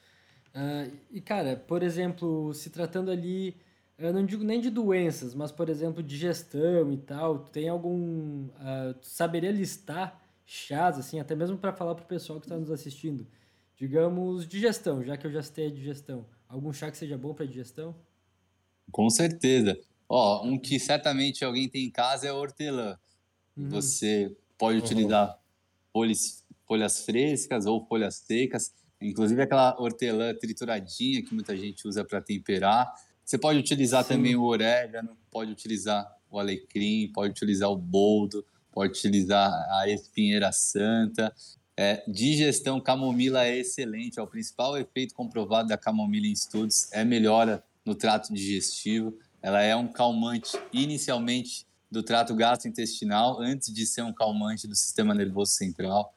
Uh, 0.53 0.91
e, 1.10 1.21
cara, 1.21 1.55
por 1.55 1.81
exemplo, 1.81 2.53
se 2.53 2.69
tratando 2.69 3.10
ali, 3.10 3.55
eu 3.97 4.12
não 4.12 4.25
digo 4.25 4.43
nem 4.43 4.60
de 4.60 4.69
doenças, 4.69 5.34
mas, 5.34 5.49
por 5.49 5.69
exemplo, 5.69 6.03
digestão 6.03 6.91
e 6.91 6.97
tal, 6.97 7.39
tem 7.39 7.69
algum... 7.69 8.47
Uh, 8.47 8.93
tu 8.99 9.08
saberia 9.08 9.51
listar 9.51 10.21
chás, 10.45 10.99
assim, 10.99 11.21
até 11.21 11.34
mesmo 11.34 11.58
para 11.58 11.71
falar 11.71 11.95
para 11.95 12.03
o 12.03 12.08
pessoal 12.08 12.41
que 12.41 12.47
está 12.47 12.58
nos 12.58 12.69
assistindo? 12.69 13.25
Digamos, 13.77 14.45
digestão, 14.45 15.01
já 15.05 15.15
que 15.15 15.25
eu 15.25 15.31
já 15.31 15.41
citei 15.41 15.67
a 15.67 15.71
digestão. 15.71 16.25
Algum 16.49 16.73
chá 16.73 16.91
que 16.91 16.97
seja 16.97 17.17
bom 17.17 17.34
para 17.34 17.45
digestão? 17.45 17.95
Com 18.91 19.10
certeza. 19.10 19.79
Ó, 20.08 20.45
um 20.45 20.60
que 20.60 20.79
certamente 20.81 21.45
alguém 21.45 21.69
tem 21.69 21.86
em 21.86 21.89
casa 21.89 22.27
é 22.27 22.34
hortelã. 22.34 22.99
Uhum. 23.57 23.69
Você 23.69 24.35
pode 24.57 24.79
utilizar 24.79 25.39
folhas, 25.91 26.43
folhas 26.67 27.05
frescas 27.05 27.65
ou 27.65 27.85
folhas 27.85 28.15
secas, 28.15 28.73
inclusive 29.01 29.41
aquela 29.41 29.75
hortelã 29.79 30.33
trituradinha 30.33 31.23
que 31.23 31.33
muita 31.33 31.55
gente 31.55 31.87
usa 31.87 32.03
para 32.03 32.21
temperar. 32.21 32.91
Você 33.23 33.37
pode 33.37 33.59
utilizar 33.59 34.03
Sim. 34.03 34.15
também 34.15 34.35
o 34.35 34.43
orégano, 34.43 35.17
pode 35.31 35.51
utilizar 35.51 36.05
o 36.29 36.39
alecrim, 36.39 37.11
pode 37.13 37.31
utilizar 37.31 37.69
o 37.69 37.77
boldo, 37.77 38.45
pode 38.71 38.91
utilizar 38.91 39.51
a 39.79 39.89
espinheira 39.89 40.51
santa. 40.51 41.33
É, 41.77 42.03
digestão, 42.07 42.79
camomila 42.79 43.45
é 43.45 43.57
excelente. 43.57 44.19
É 44.19 44.21
o 44.21 44.27
principal 44.27 44.77
efeito 44.77 45.13
comprovado 45.13 45.69
da 45.69 45.77
camomila 45.77 46.27
em 46.27 46.31
estudos 46.31 46.91
é 46.91 47.03
melhora 47.03 47.63
no 47.85 47.95
trato 47.95 48.33
digestivo. 48.33 49.17
Ela 49.41 49.61
é 49.61 49.75
um 49.75 49.87
calmante 49.87 50.57
inicialmente 50.73 51.65
do 51.95 52.03
trato 52.03 52.36
gastrointestinal 52.36 53.39
antes 53.39 53.73
de 53.73 53.86
ser 53.88 54.03
um 54.03 54.13
calmante 54.13 54.67
do 54.67 54.75
sistema 54.75 55.13
nervoso 55.13 55.53
central. 55.53 56.13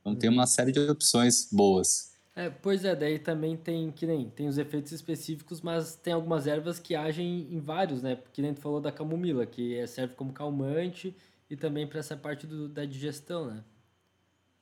Então 0.00 0.16
tem 0.16 0.30
uma 0.30 0.46
série 0.46 0.72
de 0.72 0.80
opções 0.80 1.48
boas. 1.52 2.10
É, 2.34 2.48
pois 2.48 2.84
é, 2.84 2.96
daí 2.96 3.18
também 3.18 3.56
tem 3.56 3.92
que 3.92 4.06
nem 4.06 4.30
tem 4.30 4.48
os 4.48 4.56
efeitos 4.56 4.92
específicos, 4.92 5.60
mas 5.60 5.94
tem 5.94 6.12
algumas 6.12 6.46
ervas 6.46 6.78
que 6.78 6.94
agem 6.94 7.46
em 7.50 7.60
vários, 7.60 8.02
né? 8.02 8.16
Porque 8.16 8.40
nem 8.40 8.54
tu 8.54 8.60
falou 8.60 8.80
da 8.80 8.90
camomila, 8.90 9.44
que 9.44 9.76
é, 9.76 9.86
serve 9.86 10.14
como 10.14 10.32
calmante 10.32 11.14
e 11.50 11.56
também 11.56 11.86
para 11.86 11.98
essa 11.98 12.16
parte 12.16 12.46
do, 12.46 12.68
da 12.68 12.84
digestão, 12.84 13.46
né? 13.46 13.62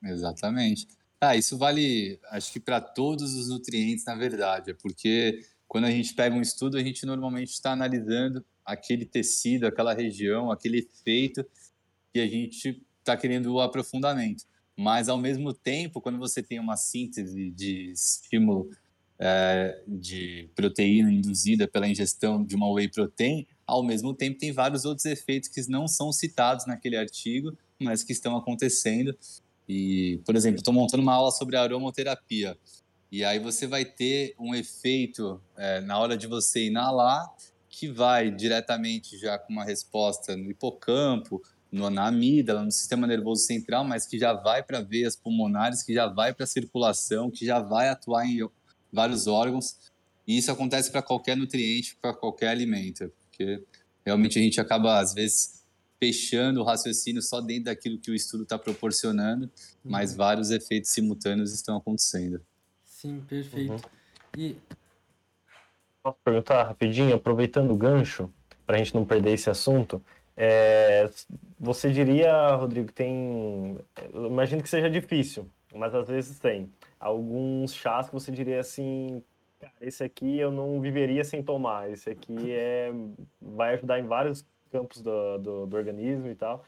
Exatamente. 0.03 0.89
Ah, 1.21 1.37
isso 1.37 1.57
vale, 1.57 2.19
acho 2.31 2.53
que 2.53 2.61
para 2.61 2.81
todos 2.81 3.35
os 3.35 3.49
nutrientes, 3.49 4.05
na 4.05 4.15
verdade, 4.15 4.71
é 4.71 4.75
porque 4.75 5.41
quando 5.69 5.85
a 5.85 5.91
gente 5.91 6.15
pega 6.15 6.35
um 6.35 6.41
estudo, 6.41 6.77
a 6.77 6.83
gente 6.83 7.05
normalmente 7.05 7.51
está 7.51 7.73
analisando 7.73 8.45
aquele 8.69 9.07
tecido, 9.07 9.67
aquela 9.67 9.95
região, 9.95 10.51
aquele 10.51 10.81
efeito 10.81 11.45
que 12.13 12.21
a 12.21 12.27
gente 12.27 12.83
está 13.01 13.17
querendo 13.17 13.55
o 13.55 13.61
aprofundamento. 13.61 14.45
Mas, 14.77 15.09
ao 15.09 15.17
mesmo 15.17 15.55
tempo, 15.55 16.01
quando 16.01 16.19
você 16.19 16.43
tem 16.43 16.61
uma 16.61 16.77
síntese 16.77 17.51
de 17.51 17.91
estímulo 17.91 18.71
é, 19.19 19.83
de 19.89 20.49
proteína 20.55 21.11
induzida 21.11 21.67
pela 21.67 21.89
ingestão 21.89 22.45
de 22.45 22.55
uma 22.55 22.71
whey 22.71 22.89
protein, 22.89 23.47
ao 23.67 23.83
mesmo 23.83 24.15
tempo 24.15 24.39
tem 24.39 24.53
vários 24.53 24.85
outros 24.85 25.07
efeitos 25.07 25.49
que 25.49 25.69
não 25.69 25.89
são 25.89 26.13
citados 26.13 26.67
naquele 26.67 26.97
artigo, 26.97 27.57
mas 27.81 28.05
que 28.05 28.13
estão 28.13 28.37
acontecendo. 28.37 29.17
E, 29.67 30.21
por 30.25 30.37
exemplo, 30.37 30.59
estou 30.59 30.75
montando 30.75 31.03
uma 31.03 31.15
aula 31.15 31.31
sobre 31.31 31.57
aromoterapia. 31.57 32.57
E 33.11 33.25
aí 33.25 33.39
você 33.39 33.67
vai 33.67 33.87
ter 33.87 34.35
um 34.39 34.55
efeito 34.55 35.41
é, 35.57 35.81
na 35.81 35.99
hora 35.99 36.17
de 36.17 36.27
você 36.27 36.67
inalar 36.67 37.27
que 37.79 37.87
vai 37.87 38.29
diretamente 38.29 39.17
já 39.17 39.39
com 39.39 39.53
uma 39.53 39.65
resposta 39.65 40.37
no 40.37 40.51
hipocampo, 40.51 41.41
no, 41.71 41.89
na 41.89 42.09
amígdala, 42.09 42.65
no 42.65 42.73
sistema 42.73 43.07
nervoso 43.07 43.45
central, 43.45 43.85
mas 43.85 44.05
que 44.05 44.19
já 44.19 44.33
vai 44.33 44.65
para 44.65 44.81
veias 44.81 45.15
pulmonares, 45.15 45.85
que 45.85 45.95
já 45.95 46.09
vai 46.09 46.35
para 46.35 46.43
a 46.43 46.47
circulação, 46.47 47.31
que 47.31 47.47
já 47.47 47.61
vai 47.61 47.89
atuar 47.89 48.27
em 48.27 48.41
vários 48.93 49.29
órgãos. 49.29 49.77
E 50.27 50.37
isso 50.37 50.51
acontece 50.51 50.91
para 50.91 51.03
qualquer 51.03 51.37
nutriente, 51.37 51.97
para 52.03 52.13
qualquer 52.13 52.49
alimento, 52.49 53.13
porque 53.31 53.63
realmente 54.05 54.41
a 54.41 54.43
gente 54.43 54.61
acaba, 54.61 54.99
às 54.99 55.15
vezes, 55.15 55.65
fechando 56.01 56.61
o 56.61 56.65
raciocínio 56.65 57.23
só 57.23 57.41
dentro 57.41 57.67
daquilo 57.67 57.97
que 58.01 58.11
o 58.11 58.15
estudo 58.15 58.43
está 58.43 58.59
proporcionando, 58.59 59.45
uhum. 59.45 59.51
mas 59.85 60.17
vários 60.17 60.51
efeitos 60.51 60.91
simultâneos 60.91 61.55
estão 61.55 61.77
acontecendo. 61.77 62.41
Sim, 62.83 63.21
perfeito. 63.29 63.73
Uhum. 63.73 63.79
E... 64.37 64.57
Posso 66.09 66.19
perguntar 66.25 66.63
rapidinho, 66.63 67.15
aproveitando 67.15 67.71
o 67.71 67.77
gancho, 67.77 68.33
para 68.67 68.77
a 68.77 68.79
gente 68.79 68.95
não 68.95 69.05
perder 69.05 69.33
esse 69.33 69.51
assunto, 69.51 70.03
é, 70.37 71.11
você 71.59 71.91
diria, 71.91 72.55
Rodrigo, 72.55 72.93
tem. 72.93 73.77
Imagino 74.15 74.63
que 74.63 74.69
seja 74.69 74.89
difícil, 74.89 75.51
mas 75.75 75.95
às 75.95 76.09
vezes 76.09 76.39
tem. 76.39 76.73
Alguns 76.99 77.75
chás 77.75 78.07
que 78.07 78.15
você 78.15 78.31
diria 78.33 78.61
assim, 78.61 79.23
cara, 79.61 79.73
esse 79.81 80.03
aqui 80.03 80.39
eu 80.39 80.51
não 80.51 80.81
viveria 80.81 81.25
sem 81.25 81.43
tomar. 81.43 81.91
Esse 81.91 82.09
aqui 82.09 82.53
é, 82.53 82.91
vai 83.41 83.75
ajudar 83.75 83.99
em 83.99 84.07
vários 84.07 84.47
campos 84.71 85.03
do, 85.03 85.39
do, 85.39 85.67
do 85.67 85.77
organismo 85.77 86.29
e 86.29 86.35
tal. 86.35 86.65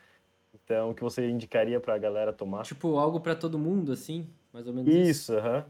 Então, 0.53 0.90
o 0.90 0.94
que 0.94 1.03
você 1.03 1.29
indicaria 1.29 1.81
para 1.81 1.94
a 1.94 1.98
galera 1.98 2.33
tomar? 2.33 2.64
Tipo, 2.64 2.98
algo 2.98 3.20
para 3.20 3.35
todo 3.35 3.59
mundo, 3.59 3.92
assim? 3.92 4.29
Mais 4.53 4.66
ou 4.66 4.74
menos 4.74 4.92
isso. 4.92 5.11
Isso, 5.11 5.37
aham. 5.37 5.64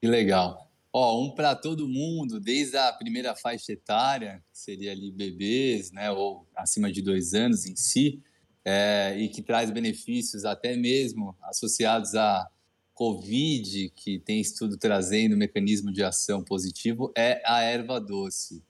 Que 0.00 0.08
legal. 0.08 0.71
Ó, 0.92 1.24
um 1.24 1.34
para 1.34 1.54
todo 1.54 1.88
mundo, 1.88 2.38
desde 2.38 2.76
a 2.76 2.92
primeira 2.92 3.34
faixa 3.34 3.72
etária, 3.72 4.44
que 4.52 4.58
seria 4.58 4.92
ali 4.92 5.10
bebês, 5.10 5.90
né, 5.90 6.10
ou 6.10 6.46
acima 6.54 6.92
de 6.92 7.00
dois 7.00 7.32
anos 7.32 7.64
em 7.64 7.74
si, 7.74 8.22
é, 8.64 9.16
e 9.18 9.28
que 9.28 9.42
traz 9.42 9.70
benefícios 9.70 10.44
até 10.44 10.76
mesmo 10.76 11.34
associados 11.42 12.14
à 12.14 12.46
Covid, 12.94 13.90
que 13.96 14.18
tem 14.18 14.40
estudo 14.40 14.76
trazendo 14.76 15.36
mecanismo 15.36 15.90
de 15.90 16.04
ação 16.04 16.44
positivo, 16.44 17.10
é 17.16 17.42
a 17.44 17.62
erva 17.62 17.98
doce. 17.98 18.62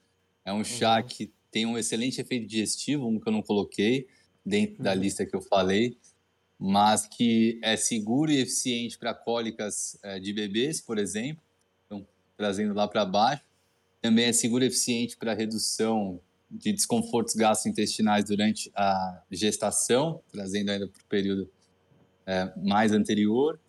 É 0.45 0.53
um 0.53 0.63
chá 0.65 0.99
uhum. 0.99 1.07
que 1.07 1.33
tem 1.51 1.67
um 1.67 1.77
excelente 1.77 2.21
efeito 2.21 2.47
digestivo, 2.47 3.07
um 3.07 3.19
que 3.19 3.29
eu 3.29 3.33
não 3.33 3.43
coloquei 3.43 4.07
dentro 4.47 4.77
uhum. 4.79 4.85
da 4.85 4.95
lista 4.95 5.27
que 5.27 5.35
eu 5.35 5.43
falei, 5.43 5.99
mas 6.59 7.07
que 7.07 7.59
é 7.63 7.77
seguro 7.77 8.31
e 8.31 8.39
eficiente 8.39 8.97
para 8.97 9.13
cólicas 9.13 9.99
é, 10.03 10.21
de 10.21 10.33
bebês, 10.33 10.81
por 10.81 10.99
exemplo, 10.99 11.43
trazendo 12.43 12.75
lá 12.75 12.89
para 12.89 13.05
baixo. 13.05 13.45
Também 14.01 14.25
é 14.25 14.33
seguro 14.33 14.65
e 14.65 14.67
eficiente 14.67 15.17
para 15.17 15.33
redução 15.33 16.21
de 16.51 16.73
desconfortos 16.73 17.37
gastrointestinais 17.37 18.25
durante 18.25 18.69
a 18.75 19.23
gestação, 19.31 20.21
trazendo 20.33 20.71
ainda 20.71 20.89
para 20.89 21.01
o 21.01 21.05
período 21.09 21.49
é, 22.27 22.53
mais 22.57 22.91
anterior. 22.91 23.61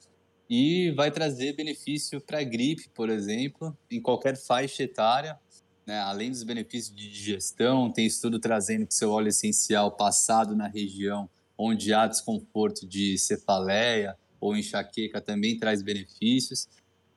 E 0.49 0.89
vai 0.91 1.11
trazer 1.11 1.53
benefício 1.53 2.19
para 2.19 2.43
gripe, 2.43 2.89
por 2.95 3.11
exemplo, 3.11 3.77
em 3.91 4.01
qualquer 4.01 4.35
faixa 4.35 4.81
etária. 4.81 5.39
Né? 5.85 5.99
Além 5.99 6.31
dos 6.31 6.41
benefícios 6.41 6.95
de 6.95 7.11
digestão, 7.11 7.91
tem 7.91 8.07
estudo 8.07 8.39
trazendo 8.39 8.87
que 8.87 8.95
seu 8.95 9.11
óleo 9.11 9.27
essencial 9.27 9.91
passado 9.91 10.55
na 10.55 10.67
região 10.67 11.29
onde 11.55 11.93
há 11.93 12.07
desconforto 12.07 12.87
de 12.87 13.19
cefaleia 13.19 14.17
ou 14.41 14.57
enxaqueca 14.57 15.21
também 15.21 15.59
traz 15.59 15.83
benefícios. 15.83 16.67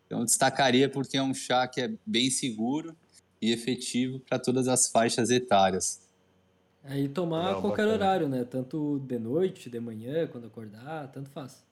Então, 0.06 0.24
destacaria 0.24 0.88
porque 0.88 1.16
é 1.16 1.22
um 1.22 1.34
chá 1.34 1.66
que 1.66 1.80
é 1.80 1.92
bem 2.06 2.30
seguro 2.30 2.96
e 3.40 3.52
efetivo 3.52 4.20
para 4.20 4.38
todas 4.38 4.68
as 4.68 4.88
faixas 4.88 5.30
etárias. 5.30 6.00
Aí 6.84 7.08
tomar 7.08 7.50
a 7.50 7.60
qualquer 7.60 7.82
bacana. 7.82 7.92
horário, 7.92 8.28
né? 8.28 8.44
Tanto 8.44 9.00
de 9.00 9.18
noite, 9.18 9.68
de 9.68 9.80
manhã, 9.80 10.26
quando 10.28 10.46
acordar, 10.46 11.10
tanto 11.10 11.28
faz. 11.30 11.64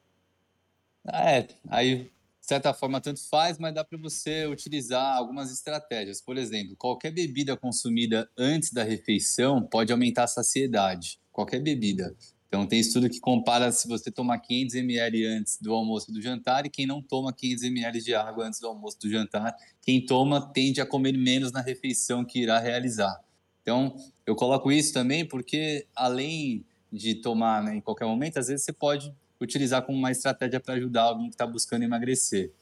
É, 1.06 1.46
aí, 1.68 2.04
de 2.04 2.10
certa 2.40 2.74
forma, 2.74 3.00
tanto 3.00 3.20
faz, 3.28 3.58
mas 3.58 3.72
dá 3.72 3.84
para 3.84 3.98
você 3.98 4.46
utilizar 4.46 5.16
algumas 5.16 5.52
estratégias. 5.52 6.20
Por 6.20 6.36
exemplo, 6.36 6.74
qualquer 6.76 7.12
bebida 7.12 7.56
consumida 7.56 8.28
antes 8.36 8.72
da 8.72 8.82
refeição 8.82 9.62
pode 9.62 9.92
aumentar 9.92 10.24
a 10.24 10.28
saciedade. 10.28 11.20
Qualquer 11.30 11.60
bebida. 11.60 12.16
Então, 12.54 12.64
tem 12.64 12.78
estudo 12.78 13.10
que 13.10 13.18
compara 13.18 13.72
se 13.72 13.88
você 13.88 14.12
tomar 14.12 14.38
500 14.38 14.76
ml 14.76 15.26
antes 15.26 15.58
do 15.60 15.74
almoço 15.74 16.08
e 16.08 16.14
do 16.14 16.22
jantar 16.22 16.64
e 16.64 16.70
quem 16.70 16.86
não 16.86 17.02
toma 17.02 17.32
500 17.32 17.64
ml 17.64 18.00
de 18.00 18.14
água 18.14 18.46
antes 18.46 18.60
do 18.60 18.68
almoço 18.68 18.96
e 19.00 19.08
do 19.08 19.10
jantar. 19.10 19.56
Quem 19.82 20.06
toma 20.06 20.40
tende 20.52 20.80
a 20.80 20.86
comer 20.86 21.18
menos 21.18 21.50
na 21.50 21.60
refeição 21.60 22.24
que 22.24 22.38
irá 22.38 22.60
realizar. 22.60 23.20
Então, 23.60 23.96
eu 24.24 24.36
coloco 24.36 24.70
isso 24.70 24.92
também 24.92 25.26
porque, 25.26 25.88
além 25.96 26.64
de 26.92 27.16
tomar 27.16 27.60
né, 27.60 27.74
em 27.74 27.80
qualquer 27.80 28.04
momento, 28.04 28.38
às 28.38 28.46
vezes 28.46 28.64
você 28.64 28.72
pode 28.72 29.12
utilizar 29.40 29.82
como 29.82 29.98
uma 29.98 30.12
estratégia 30.12 30.60
para 30.60 30.74
ajudar 30.74 31.02
alguém 31.02 31.26
que 31.26 31.34
está 31.34 31.48
buscando 31.48 31.82
emagrecer. 31.82 32.52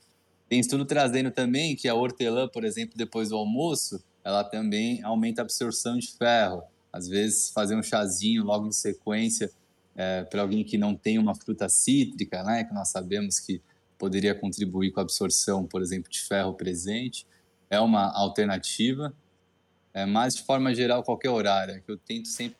Tem 0.49 0.59
estudo 0.59 0.87
trazendo 0.87 1.31
também 1.31 1.77
que 1.77 1.87
a 1.87 1.95
hortelã, 1.95 2.49
por 2.49 2.65
exemplo, 2.65 2.97
depois 2.97 3.29
do 3.29 3.37
almoço, 3.37 4.03
ela 4.25 4.43
também 4.43 5.03
aumenta 5.03 5.43
a 5.43 5.45
absorção 5.45 5.99
de 5.99 6.13
ferro. 6.17 6.63
Às 6.91 7.09
vezes, 7.09 7.51
fazer 7.51 7.77
um 7.77 7.83
chazinho 7.83 8.43
logo 8.43 8.67
em 8.67 8.73
sequência 8.73 9.51
é, 9.95 10.25
para 10.25 10.43
alguém 10.43 10.65
que 10.65 10.79
não 10.79 10.95
tem 10.95 11.19
uma 11.19 11.35
fruta 11.35 11.69
cítrica, 11.69 12.43
né, 12.43 12.65
que 12.65 12.73
nós 12.73 12.89
sabemos 12.89 13.39
que 13.39 13.63
poderia 13.99 14.35
contribuir 14.35 14.91
com 14.91 15.01
a 15.01 15.03
absorção, 15.03 15.67
por 15.67 15.83
exemplo, 15.83 16.11
de 16.11 16.21
ferro 16.21 16.55
presente, 16.55 17.27
é 17.71 17.79
uma 17.79 18.13
alternativa, 18.13 19.15
é, 19.95 20.05
mas 20.05 20.35
de 20.35 20.43
forma 20.43 20.75
geral, 20.75 21.03
qualquer 21.03 21.31
horário, 21.31 21.75
é 21.75 21.81
que 21.81 21.91
eu 21.91 21.97
tento 21.97 22.29
sempre 22.29 22.57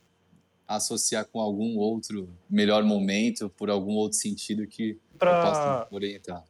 associar 0.67 1.27
com 1.27 1.41
algum 1.41 1.77
outro 1.77 2.29
melhor 2.49 2.83
momento, 2.83 3.49
por 3.51 3.71
algum 3.71 3.93
outro 3.95 4.19
sentido 4.19 4.67
que 4.67 4.99
pra... 5.19 5.31
eu 5.31 5.43
possa 5.43 5.89
orientar. 5.91 6.45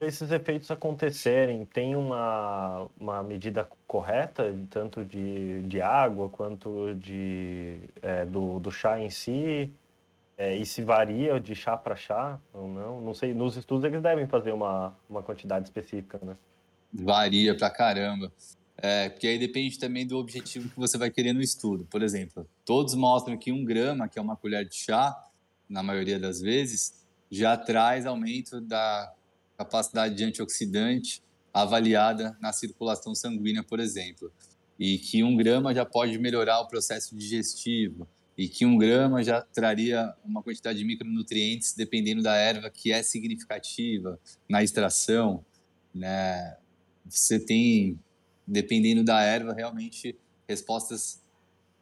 Esses 0.00 0.30
efeitos 0.30 0.70
acontecerem, 0.70 1.64
tem 1.64 1.96
uma, 1.96 2.88
uma 2.98 3.22
medida 3.22 3.66
correta, 3.86 4.54
tanto 4.68 5.04
de, 5.04 5.62
de 5.62 5.80
água 5.80 6.28
quanto 6.28 6.94
de, 6.94 7.78
é, 8.02 8.26
do, 8.26 8.58
do 8.58 8.70
chá 8.70 9.00
em 9.00 9.08
si? 9.08 9.72
É, 10.36 10.56
e 10.56 10.66
se 10.66 10.82
varia 10.82 11.38
de 11.38 11.54
chá 11.54 11.76
para 11.76 11.94
chá 11.94 12.40
ou 12.52 12.68
não? 12.68 13.00
Não 13.00 13.14
sei, 13.14 13.32
nos 13.32 13.56
estudos 13.56 13.84
eles 13.84 14.02
devem 14.02 14.26
fazer 14.26 14.52
uma, 14.52 14.96
uma 15.08 15.22
quantidade 15.22 15.66
específica, 15.66 16.18
né? 16.22 16.36
Varia 16.92 17.56
pra 17.56 17.70
caramba. 17.70 18.32
É, 18.76 19.08
porque 19.08 19.28
aí 19.28 19.38
depende 19.38 19.78
também 19.78 20.06
do 20.06 20.18
objetivo 20.18 20.68
que 20.68 20.76
você 20.76 20.98
vai 20.98 21.10
querer 21.10 21.32
no 21.32 21.40
estudo. 21.40 21.86
Por 21.88 22.02
exemplo, 22.02 22.48
todos 22.64 22.94
mostram 22.94 23.36
que 23.36 23.52
um 23.52 23.64
grama, 23.64 24.08
que 24.08 24.18
é 24.18 24.22
uma 24.22 24.36
colher 24.36 24.64
de 24.66 24.74
chá, 24.74 25.14
na 25.68 25.82
maioria 25.82 26.18
das 26.18 26.40
vezes, 26.40 27.06
já 27.30 27.56
traz 27.56 28.04
aumento 28.04 28.60
da 28.60 29.12
capacidade 29.56 30.14
de 30.14 30.24
antioxidante 30.24 31.22
avaliada 31.52 32.36
na 32.40 32.52
circulação 32.52 33.14
sanguínea, 33.14 33.62
por 33.62 33.78
exemplo. 33.78 34.32
E 34.78 34.98
que 34.98 35.22
um 35.22 35.36
grama 35.36 35.72
já 35.72 35.84
pode 35.84 36.18
melhorar 36.18 36.60
o 36.60 36.66
processo 36.66 37.16
digestivo, 37.16 38.08
e 38.36 38.48
que 38.48 38.66
um 38.66 38.76
grama 38.76 39.22
já 39.22 39.40
traria 39.40 40.12
uma 40.24 40.42
quantidade 40.42 40.78
de 40.78 40.84
micronutrientes 40.84 41.72
dependendo 41.74 42.22
da 42.22 42.34
erva 42.34 42.68
que 42.68 42.92
é 42.92 43.02
significativa 43.02 44.18
na 44.48 44.62
extração, 44.62 45.44
né? 45.94 46.56
Você 47.06 47.38
tem, 47.38 47.98
dependendo 48.46 49.04
da 49.04 49.22
erva, 49.22 49.52
realmente 49.52 50.16
respostas 50.48 51.22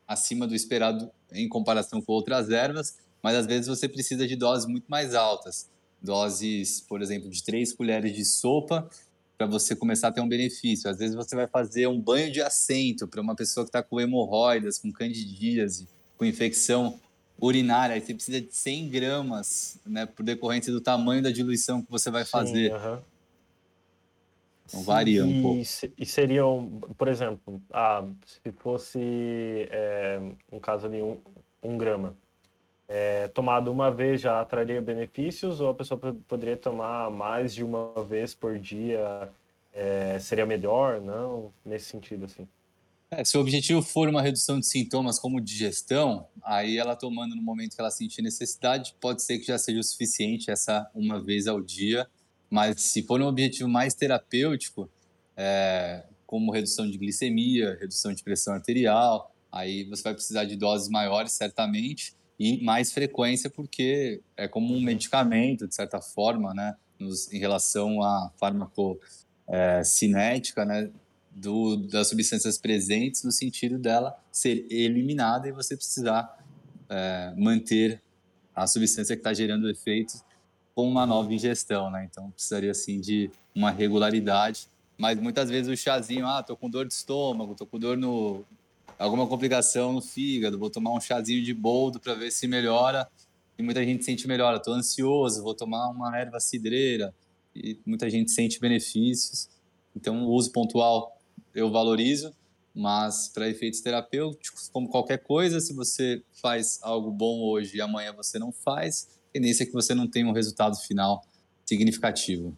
acima 0.06 0.46
do 0.46 0.54
esperado 0.54 1.10
em 1.32 1.48
comparação 1.48 2.02
com 2.02 2.12
outras 2.12 2.50
ervas, 2.50 2.98
mas 3.22 3.36
às 3.36 3.46
vezes 3.46 3.66
você 3.66 3.88
precisa 3.88 4.26
de 4.26 4.36
doses 4.36 4.66
muito 4.66 4.84
mais 4.88 5.14
altas, 5.14 5.70
doses, 6.02 6.80
por 6.80 7.00
exemplo, 7.00 7.30
de 7.30 7.42
três 7.42 7.72
colheres 7.72 8.14
de 8.14 8.24
sopa 8.24 8.90
para 9.38 9.46
você 9.46 9.74
começar 9.74 10.08
a 10.08 10.12
ter 10.12 10.20
um 10.20 10.28
benefício. 10.28 10.90
Às 10.90 10.98
vezes 10.98 11.14
você 11.14 11.34
vai 11.34 11.46
fazer 11.46 11.86
um 11.86 12.00
banho 12.00 12.30
de 12.30 12.42
assento 12.42 13.08
para 13.08 13.20
uma 13.20 13.34
pessoa 13.34 13.64
que 13.64 13.70
está 13.70 13.82
com 13.82 14.00
hemorroidas, 14.00 14.78
com 14.78 14.92
candidíase, 14.92 15.88
com 16.22 16.24
infecção 16.24 17.00
urinária, 17.40 18.00
você 18.00 18.14
precisa 18.14 18.40
de 18.40 18.54
100 18.54 18.88
gramas, 18.88 19.80
né, 19.85 20.06
por 20.06 20.22
decorrência 20.22 20.72
do 20.72 20.80
tamanho 20.80 21.20
da 21.20 21.32
diluição 21.32 21.82
que 21.82 21.90
você 21.90 22.12
vai 22.12 22.24
fazer. 22.24 22.70
Sim, 22.70 22.76
uh 22.76 22.78
-huh. 22.78 23.02
Então 24.68 24.82
varia 24.85 25.24
um 25.24 25.42
pouco. 25.42 25.61
E 25.98 26.06
seriam, 26.06 26.80
por 26.96 27.08
exemplo, 27.08 27.61
ah, 27.72 28.04
se 28.24 28.52
fosse 28.52 29.68
é, 29.70 30.20
um 30.52 30.61
caso 30.61 30.87
ali, 30.87 31.02
um, 31.02 31.18
um 31.61 31.76
grama, 31.76 32.14
é, 32.88 33.26
tomado 33.28 33.72
uma 33.72 33.90
vez 33.90 34.20
já 34.20 34.44
traria 34.44 34.80
benefícios 34.80 35.61
ou 35.61 35.70
a 35.70 35.74
pessoa 35.74 35.98
poderia 36.28 36.56
tomar 36.56 37.11
mais 37.11 37.52
de 37.52 37.64
uma 37.64 38.04
vez 38.04 38.35
por 38.35 38.58
dia 38.58 39.28
é, 39.74 40.18
seria 40.20 40.46
melhor, 40.46 41.00
não? 41.00 41.52
Nesse 41.64 41.87
sentido, 41.87 42.26
assim. 42.26 42.46
É, 43.14 43.22
se 43.27 43.37
o 43.37 43.42
objetivo 43.42 43.83
for 43.83 44.09
uma 44.09 44.22
redução 44.22 44.59
de 44.59 44.64
sintomas 44.64 45.18
como 45.18 45.38
digestão, 45.38 46.27
aí 46.42 46.79
ela 46.79 46.96
tomando 46.96 47.37
no 47.37 47.42
momento 47.42 47.75
que 47.75 47.81
ela 47.81 47.90
sentir 47.90 48.22
necessidade, 48.22 48.96
pode 48.98 49.22
ser 49.22 49.38
que 49.38 49.44
já 49.44 49.59
seja 49.59 49.81
o 49.81 49.85
suficiente 49.85 50.51
essa 50.51 50.90
uma 50.94 51.22
vez 51.22 51.46
ao 51.46 51.61
dia. 51.61 52.09
Mas 52.48 52.81
se 52.81 53.03
for 53.03 53.20
um 53.20 53.27
objetivo 53.27 53.68
mais 53.68 53.92
terapêutico, 53.92 54.88
é, 55.37 56.07
como 56.27 56.51
redução 56.51 56.90
de 56.90 56.96
glicemia, 56.96 57.77
redução 57.79 58.14
de 58.14 58.22
pressão 58.22 58.55
arterial, 58.55 59.31
aí 59.51 59.85
você 59.85 60.03
vai 60.03 60.14
precisar 60.14 60.46
de 60.46 60.57
doses 60.57 60.88
maiores, 60.88 61.33
certamente, 61.33 62.14
e 62.40 62.64
mais 62.64 62.92
frequência, 62.92 63.51
porque 63.51 64.22
é 64.38 64.48
como 64.48 64.75
um 64.75 64.81
medicamento, 64.81 65.68
de 65.68 65.75
certa 65.75 66.01
forma, 66.01 66.55
né, 66.55 66.77
nos, 66.98 67.31
em 67.31 67.38
relação 67.38 68.03
à 68.03 68.33
farmacocinética, 68.38 70.64
né, 70.64 70.90
do, 71.34 71.76
das 71.76 72.08
substâncias 72.08 72.58
presentes, 72.58 73.24
no 73.24 73.32
sentido 73.32 73.78
dela 73.78 74.18
ser 74.30 74.66
eliminada 74.70 75.48
e 75.48 75.52
você 75.52 75.76
precisar 75.76 76.38
é, 76.88 77.32
manter 77.36 78.02
a 78.54 78.66
substância 78.66 79.16
que 79.16 79.20
está 79.20 79.32
gerando 79.32 79.68
efeitos 79.68 80.22
com 80.74 80.88
uma 80.88 81.06
nova 81.06 81.32
ingestão, 81.32 81.90
né? 81.90 82.08
Então 82.10 82.30
precisaria 82.30 82.70
assim 82.70 83.00
de 83.00 83.30
uma 83.54 83.70
regularidade, 83.70 84.68
mas 84.98 85.18
muitas 85.18 85.50
vezes 85.50 85.70
o 85.70 85.76
chazinho, 85.76 86.26
ah, 86.26 86.42
tô 86.42 86.56
com 86.56 86.68
dor 86.68 86.86
de 86.86 86.94
estômago, 86.94 87.54
tô 87.54 87.66
com 87.66 87.78
dor 87.78 87.96
no 87.96 88.44
alguma 88.98 89.26
complicação 89.26 89.92
no 89.92 90.00
fígado, 90.00 90.58
vou 90.58 90.70
tomar 90.70 90.92
um 90.92 91.00
chazinho 91.00 91.42
de 91.42 91.52
boldo 91.52 91.98
para 91.98 92.14
ver 92.14 92.30
se 92.30 92.46
melhora. 92.46 93.08
E 93.58 93.62
muita 93.62 93.84
gente 93.84 94.04
sente 94.04 94.26
melhora, 94.26 94.60
tô 94.60 94.72
ansioso, 94.72 95.42
vou 95.42 95.54
tomar 95.54 95.88
uma 95.88 96.16
erva 96.16 96.40
cidreira 96.40 97.14
e 97.54 97.78
muita 97.84 98.08
gente 98.08 98.30
sente 98.30 98.60
benefícios. 98.60 99.48
Então 99.94 100.24
o 100.24 100.30
uso 100.30 100.50
pontual 100.52 101.12
eu 101.54 101.70
valorizo, 101.70 102.32
mas 102.74 103.28
para 103.28 103.48
efeitos 103.48 103.80
terapêuticos, 103.80 104.68
como 104.68 104.88
qualquer 104.88 105.18
coisa, 105.18 105.60
se 105.60 105.74
você 105.74 106.22
faz 106.32 106.78
algo 106.82 107.10
bom 107.10 107.40
hoje 107.42 107.76
e 107.76 107.80
amanhã 107.80 108.12
você 108.12 108.38
não 108.38 108.50
faz, 108.50 109.08
a 109.28 109.32
tendência 109.32 109.64
é 109.64 109.66
que 109.66 109.72
você 109.72 109.94
não 109.94 110.08
tenha 110.08 110.26
um 110.26 110.32
resultado 110.32 110.76
final 110.76 111.24
significativo. 111.66 112.56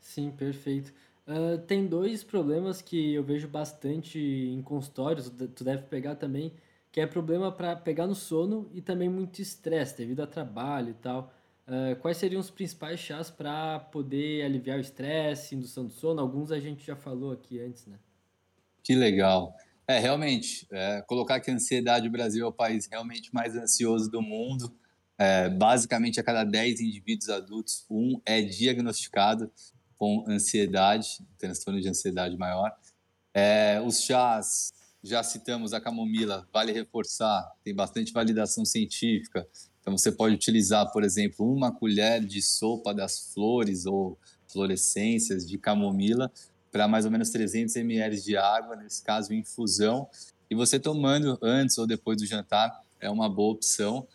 Sim, 0.00 0.30
perfeito. 0.30 0.92
Uh, 1.26 1.58
tem 1.58 1.86
dois 1.86 2.24
problemas 2.24 2.82
que 2.82 3.14
eu 3.14 3.22
vejo 3.22 3.46
bastante 3.46 4.18
em 4.18 4.60
consultórios, 4.62 5.30
tu 5.54 5.62
deve 5.62 5.84
pegar 5.84 6.16
também, 6.16 6.52
que 6.90 7.00
é 7.00 7.06
problema 7.06 7.52
para 7.52 7.76
pegar 7.76 8.06
no 8.06 8.14
sono 8.14 8.68
e 8.74 8.82
também 8.82 9.08
muito 9.08 9.40
estresse 9.40 9.96
devido 9.96 10.20
a 10.20 10.26
trabalho 10.26 10.90
e 10.90 10.94
tal. 10.94 11.32
Uh, 11.68 11.94
quais 12.00 12.16
seriam 12.16 12.40
os 12.40 12.50
principais 12.50 12.98
chás 12.98 13.30
para 13.30 13.78
poder 13.78 14.42
aliviar 14.44 14.78
o 14.78 14.80
estresse, 14.80 15.54
indução 15.54 15.86
do 15.86 15.92
sono? 15.92 16.20
Alguns 16.20 16.50
a 16.50 16.58
gente 16.58 16.84
já 16.84 16.96
falou 16.96 17.30
aqui 17.30 17.60
antes, 17.60 17.86
né? 17.86 17.96
Que 18.82 18.94
legal. 18.94 19.54
É, 19.86 19.98
realmente, 19.98 20.68
é, 20.70 21.02
colocar 21.02 21.40
que 21.40 21.50
a 21.50 21.54
ansiedade, 21.54 22.06
o 22.06 22.10
Brasil 22.12 22.44
é 22.44 22.48
o 22.48 22.52
país 22.52 22.86
realmente 22.86 23.34
mais 23.34 23.56
ansioso 23.56 24.10
do 24.10 24.22
mundo. 24.22 24.72
É, 25.18 25.48
basicamente, 25.48 26.20
a 26.20 26.22
cada 26.22 26.44
10 26.44 26.80
indivíduos 26.80 27.28
adultos, 27.28 27.84
um 27.90 28.20
é 28.24 28.40
diagnosticado 28.40 29.50
com 29.98 30.24
ansiedade, 30.28 31.18
transtorno 31.36 31.80
de 31.80 31.88
ansiedade 31.88 32.36
maior. 32.36 32.72
É, 33.34 33.82
os 33.84 34.00
chás, 34.00 34.72
já 35.02 35.22
citamos 35.22 35.72
a 35.72 35.80
camomila, 35.80 36.48
vale 36.52 36.72
reforçar, 36.72 37.50
tem 37.64 37.74
bastante 37.74 38.12
validação 38.12 38.64
científica. 38.64 39.46
Então, 39.80 39.98
você 39.98 40.12
pode 40.12 40.36
utilizar, 40.36 40.90
por 40.92 41.02
exemplo, 41.02 41.52
uma 41.52 41.72
colher 41.72 42.24
de 42.24 42.40
sopa 42.40 42.94
das 42.94 43.32
flores 43.32 43.86
ou 43.86 44.16
florescências 44.46 45.46
de 45.46 45.58
camomila 45.58 46.30
para 46.70 46.86
mais 46.86 47.04
ou 47.04 47.10
menos 47.10 47.30
300 47.30 47.76
ml 47.76 48.20
de 48.20 48.36
água, 48.36 48.76
nesse 48.76 49.02
caso 49.02 49.34
infusão, 49.34 50.08
e 50.50 50.54
você 50.54 50.78
tomando 50.78 51.38
antes 51.42 51.78
ou 51.78 51.86
depois 51.86 52.18
do 52.18 52.26
jantar 52.26 52.82
é 53.00 53.08
uma 53.08 53.28
boa 53.28 53.52
opção. 53.52 54.06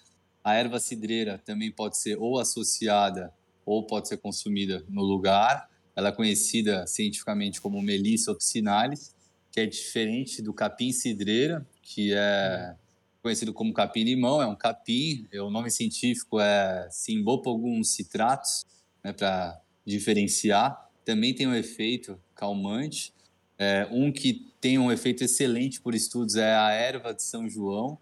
A 0.43 0.53
erva 0.53 0.79
cidreira 0.79 1.37
também 1.37 1.71
pode 1.71 1.97
ser 1.97 2.17
ou 2.17 2.39
associada 2.39 3.33
ou 3.65 3.85
pode 3.85 4.07
ser 4.07 4.17
consumida 4.17 4.83
no 4.89 5.01
lugar. 5.01 5.69
Ela 5.95 6.09
é 6.09 6.11
conhecida 6.11 6.85
cientificamente 6.85 7.61
como 7.61 7.81
Melissa 7.81 8.31
officinalis, 8.31 9.15
que 9.51 9.61
é 9.61 9.65
diferente 9.65 10.41
do 10.41 10.53
capim 10.53 10.91
cidreira, 10.91 11.65
que 11.81 12.13
é 12.13 12.75
conhecido 13.23 13.53
como 13.53 13.73
capim-limão, 13.73 14.39
é 14.39 14.45
um 14.45 14.55
capim, 14.55 15.27
o 15.33 15.49
nome 15.49 15.71
científico 15.71 16.39
é 16.39 16.87
Simbopogum 16.91 17.83
citratus, 17.83 18.65
né, 19.03 19.13
para 19.13 19.59
diferenciar. 19.83 20.84
Também 21.05 21.33
tem 21.33 21.47
um 21.47 21.53
efeito 21.53 22.19
calmante. 22.35 23.13
É, 23.57 23.87
um 23.91 24.11
que 24.11 24.51
tem 24.59 24.77
um 24.77 24.91
efeito 24.91 25.23
excelente 25.23 25.79
por 25.79 25.95
estudos 25.95 26.35
é 26.35 26.53
a 26.55 26.71
erva 26.71 27.13
de 27.13 27.23
São 27.23 27.47
João, 27.47 27.97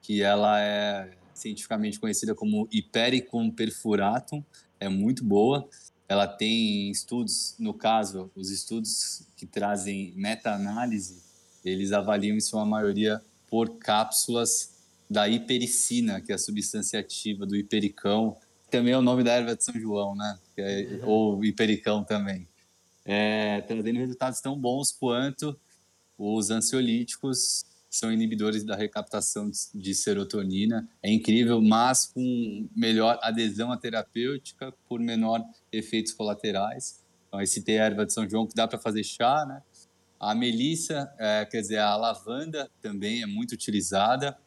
que 0.00 0.22
ela 0.22 0.60
é 0.60 1.10
cientificamente 1.34 1.98
conhecida 1.98 2.34
como 2.34 2.68
Hipericum 2.70 3.50
perfuratum, 3.50 4.44
é 4.78 4.88
muito 4.88 5.24
boa. 5.24 5.68
Ela 6.08 6.26
tem 6.26 6.90
estudos, 6.90 7.56
no 7.58 7.72
caso, 7.72 8.30
os 8.36 8.50
estudos 8.50 9.26
que 9.36 9.46
trazem 9.46 10.12
meta-análise, 10.14 11.22
eles 11.64 11.92
avaliam 11.92 12.36
em 12.36 12.40
sua 12.40 12.64
maioria 12.66 13.20
por 13.48 13.78
cápsulas 13.78 14.72
da 15.08 15.28
hipericina, 15.28 16.20
que 16.20 16.32
é 16.32 16.34
a 16.34 16.38
substância 16.38 16.98
ativa 16.98 17.46
do 17.46 17.56
hipericão, 17.56 18.36
também 18.72 18.92
é 18.92 18.98
o 18.98 19.02
nome 19.02 19.22
da 19.22 19.34
erva 19.34 19.54
de 19.54 19.62
São 19.62 19.74
João, 19.80 20.16
né? 20.16 20.38
É, 20.56 21.00
ou 21.04 21.44
hipericão 21.44 22.02
também 22.02 22.48
é, 23.04 23.60
trazendo 23.62 23.98
resultados 23.98 24.40
tão 24.40 24.58
bons 24.58 24.92
quanto 24.92 25.58
os 26.16 26.50
ansiolíticos 26.50 27.64
são 27.90 28.12
inibidores 28.12 28.64
da 28.64 28.74
recaptação 28.74 29.50
de 29.74 29.94
serotonina. 29.94 30.88
É 31.02 31.10
incrível, 31.10 31.60
mas 31.60 32.06
com 32.06 32.68
melhor 32.74 33.18
adesão 33.22 33.70
à 33.70 33.76
terapêutica, 33.76 34.72
por 34.88 34.98
menor 34.98 35.44
efeitos 35.70 36.12
colaterais. 36.12 37.02
Então, 37.28 37.40
esse 37.40 37.62
tem 37.62 37.78
a 37.78 37.84
erva 37.84 38.06
de 38.06 38.12
São 38.12 38.28
João 38.28 38.46
que 38.46 38.54
dá 38.54 38.66
para 38.66 38.78
fazer 38.78 39.04
chá, 39.04 39.44
né? 39.46 39.62
A 40.18 40.34
melissa, 40.34 41.12
é, 41.18 41.44
quer 41.44 41.60
dizer, 41.60 41.78
a 41.78 41.96
lavanda 41.96 42.70
também 42.80 43.22
é 43.22 43.26
muito 43.26 43.52
utilizada. 43.52 44.38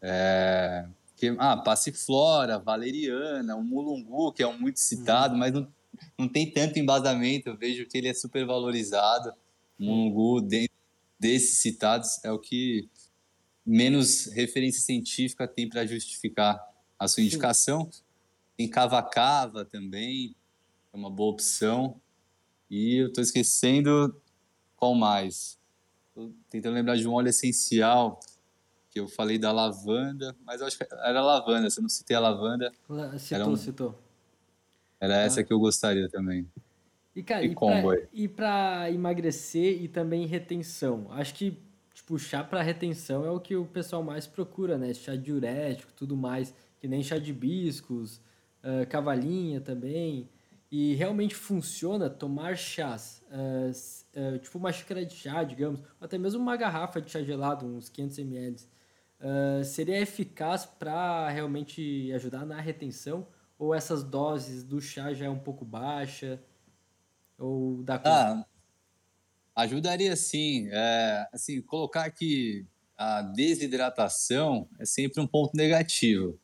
É, 0.00 0.86
que, 1.18 1.36
ah, 1.38 1.56
passiflora, 1.56 2.58
valeriana, 2.58 3.56
o 3.56 3.62
mulungu, 3.62 4.32
que 4.32 4.42
é 4.42 4.46
um 4.46 4.58
muito 4.58 4.80
citado, 4.80 5.34
uhum. 5.34 5.40
mas 5.40 5.52
não 5.52 5.68
não 6.16 6.28
tem 6.28 6.50
tanto 6.50 6.78
embasamento. 6.78 7.48
Eu 7.48 7.56
vejo 7.56 7.86
que 7.86 7.96
ele 7.96 8.08
é 8.08 8.14
super 8.14 8.46
valorizado. 8.46 9.32
Mungu, 9.78 10.40
dentro 10.40 10.76
desses 11.18 11.58
citados, 11.58 12.22
é 12.24 12.32
o 12.32 12.38
que 12.38 12.88
menos 13.64 14.26
referência 14.26 14.80
científica 14.80 15.46
tem 15.46 15.68
para 15.68 15.86
justificar 15.86 16.60
a 16.98 17.06
sua 17.06 17.22
indicação. 17.22 17.88
Tem 18.56 18.68
cava-cava 18.68 19.64
também, 19.64 20.34
é 20.92 20.96
uma 20.96 21.10
boa 21.10 21.32
opção. 21.32 22.00
E 22.70 22.96
eu 22.96 23.08
estou 23.08 23.22
esquecendo 23.22 24.20
qual 24.76 24.94
mais. 24.94 25.58
Tô 26.14 26.32
tentando 26.50 26.74
lembrar 26.74 26.96
de 26.96 27.06
um 27.06 27.12
óleo 27.12 27.28
essencial 27.28 28.18
que 28.98 29.00
eu 29.00 29.08
falei 29.08 29.38
da 29.38 29.52
lavanda, 29.52 30.34
mas 30.44 30.60
eu 30.60 30.66
acho 30.66 30.76
que 30.76 30.84
era 30.92 31.22
lavanda, 31.22 31.70
se 31.70 31.78
eu 31.78 31.82
não 31.82 31.88
citei 31.88 32.16
a 32.16 32.20
lavanda. 32.20 32.72
Citou, 33.16 33.48
um... 33.48 33.56
citou. 33.56 33.98
Era 35.00 35.18
ah. 35.18 35.20
essa 35.20 35.44
que 35.44 35.52
eu 35.52 35.60
gostaria 35.60 36.08
também. 36.08 36.50
E, 37.14 37.22
cara, 37.22 37.44
e, 37.44 37.54
e 38.12 38.28
pra 38.28 38.90
emagrecer 38.90 39.80
e 39.80 39.88
também 39.88 40.26
retenção? 40.26 41.06
Acho 41.10 41.34
que, 41.34 41.56
tipo, 41.94 42.18
chá 42.18 42.42
pra 42.42 42.62
retenção 42.62 43.24
é 43.24 43.30
o 43.30 43.40
que 43.40 43.54
o 43.54 43.66
pessoal 43.66 44.02
mais 44.02 44.26
procura, 44.26 44.76
né? 44.76 44.92
Chá 44.94 45.14
diurético, 45.14 45.92
tudo 45.94 46.16
mais. 46.16 46.52
Que 46.80 46.88
nem 46.88 47.02
chá 47.02 47.18
de 47.18 47.30
hibiscos, 47.30 48.16
uh, 48.62 48.86
cavalinha 48.88 49.60
também. 49.60 50.28
E 50.70 50.94
realmente 50.94 51.34
funciona 51.34 52.10
tomar 52.10 52.56
chás. 52.56 53.22
Uh, 53.30 54.34
uh, 54.34 54.38
tipo 54.38 54.58
uma 54.58 54.72
xícara 54.72 55.04
de 55.04 55.14
chá, 55.14 55.42
digamos. 55.42 55.80
Até 56.00 56.18
mesmo 56.18 56.40
uma 56.40 56.56
garrafa 56.56 57.00
de 57.00 57.10
chá 57.10 57.22
gelado, 57.22 57.66
uns 57.66 57.88
500 57.88 58.18
ml. 58.18 58.56
Seria 59.64 60.00
eficaz 60.00 60.64
para 60.64 61.28
realmente 61.28 62.12
ajudar 62.12 62.46
na 62.46 62.60
retenção? 62.60 63.26
Ou 63.58 63.74
essas 63.74 64.04
doses 64.04 64.62
do 64.62 64.80
chá 64.80 65.12
já 65.12 65.26
é 65.26 65.30
um 65.30 65.38
pouco 65.38 65.64
baixa? 65.64 66.40
Ou 67.36 67.82
dá 67.82 68.00
ah, 68.04 68.44
ajudaria 69.54 70.14
sim. 70.14 70.68
É, 70.70 71.28
assim, 71.32 71.60
colocar 71.60 72.10
que 72.10 72.64
a 72.96 73.22
desidratação 73.22 74.68
é 74.78 74.84
sempre 74.84 75.20
um 75.20 75.26
ponto 75.26 75.56
negativo. 75.56 76.38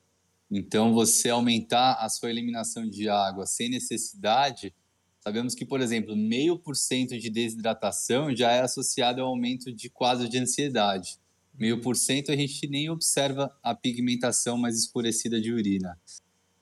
Então, 0.51 0.93
você 0.93 1.31
aumentar 1.31 1.95
a 1.95 2.09
sua 2.09 2.31
eliminação 2.31 2.89
de 2.89 3.09
água 3.09 3.47
sem 3.47 3.69
necessidade, 3.69 4.75
sabemos 5.19 5.55
que, 5.55 5.65
por 5.65 5.81
exemplo, 5.81 6.15
meio 6.15 6.59
por 6.59 6.77
cento 6.77 7.19
de 7.19 7.31
desidratação 7.31 8.35
já 8.35 8.53
é 8.53 8.61
associado 8.61 9.21
ao 9.21 9.29
aumento 9.29 9.73
de 9.73 9.89
quadro 9.89 10.29
de 10.29 10.39
ansiedade. 10.39 11.19
Meio 11.59 11.81
por 11.81 11.97
cento 11.97 12.33
a 12.33 12.37
gente 12.37 12.67
nem 12.67 12.91
observa 12.91 13.57
a 13.63 13.75
pigmentação 13.75 14.57
mais 14.57 14.77
escurecida 14.77 15.41
de 15.41 15.53
urina. 15.53 15.99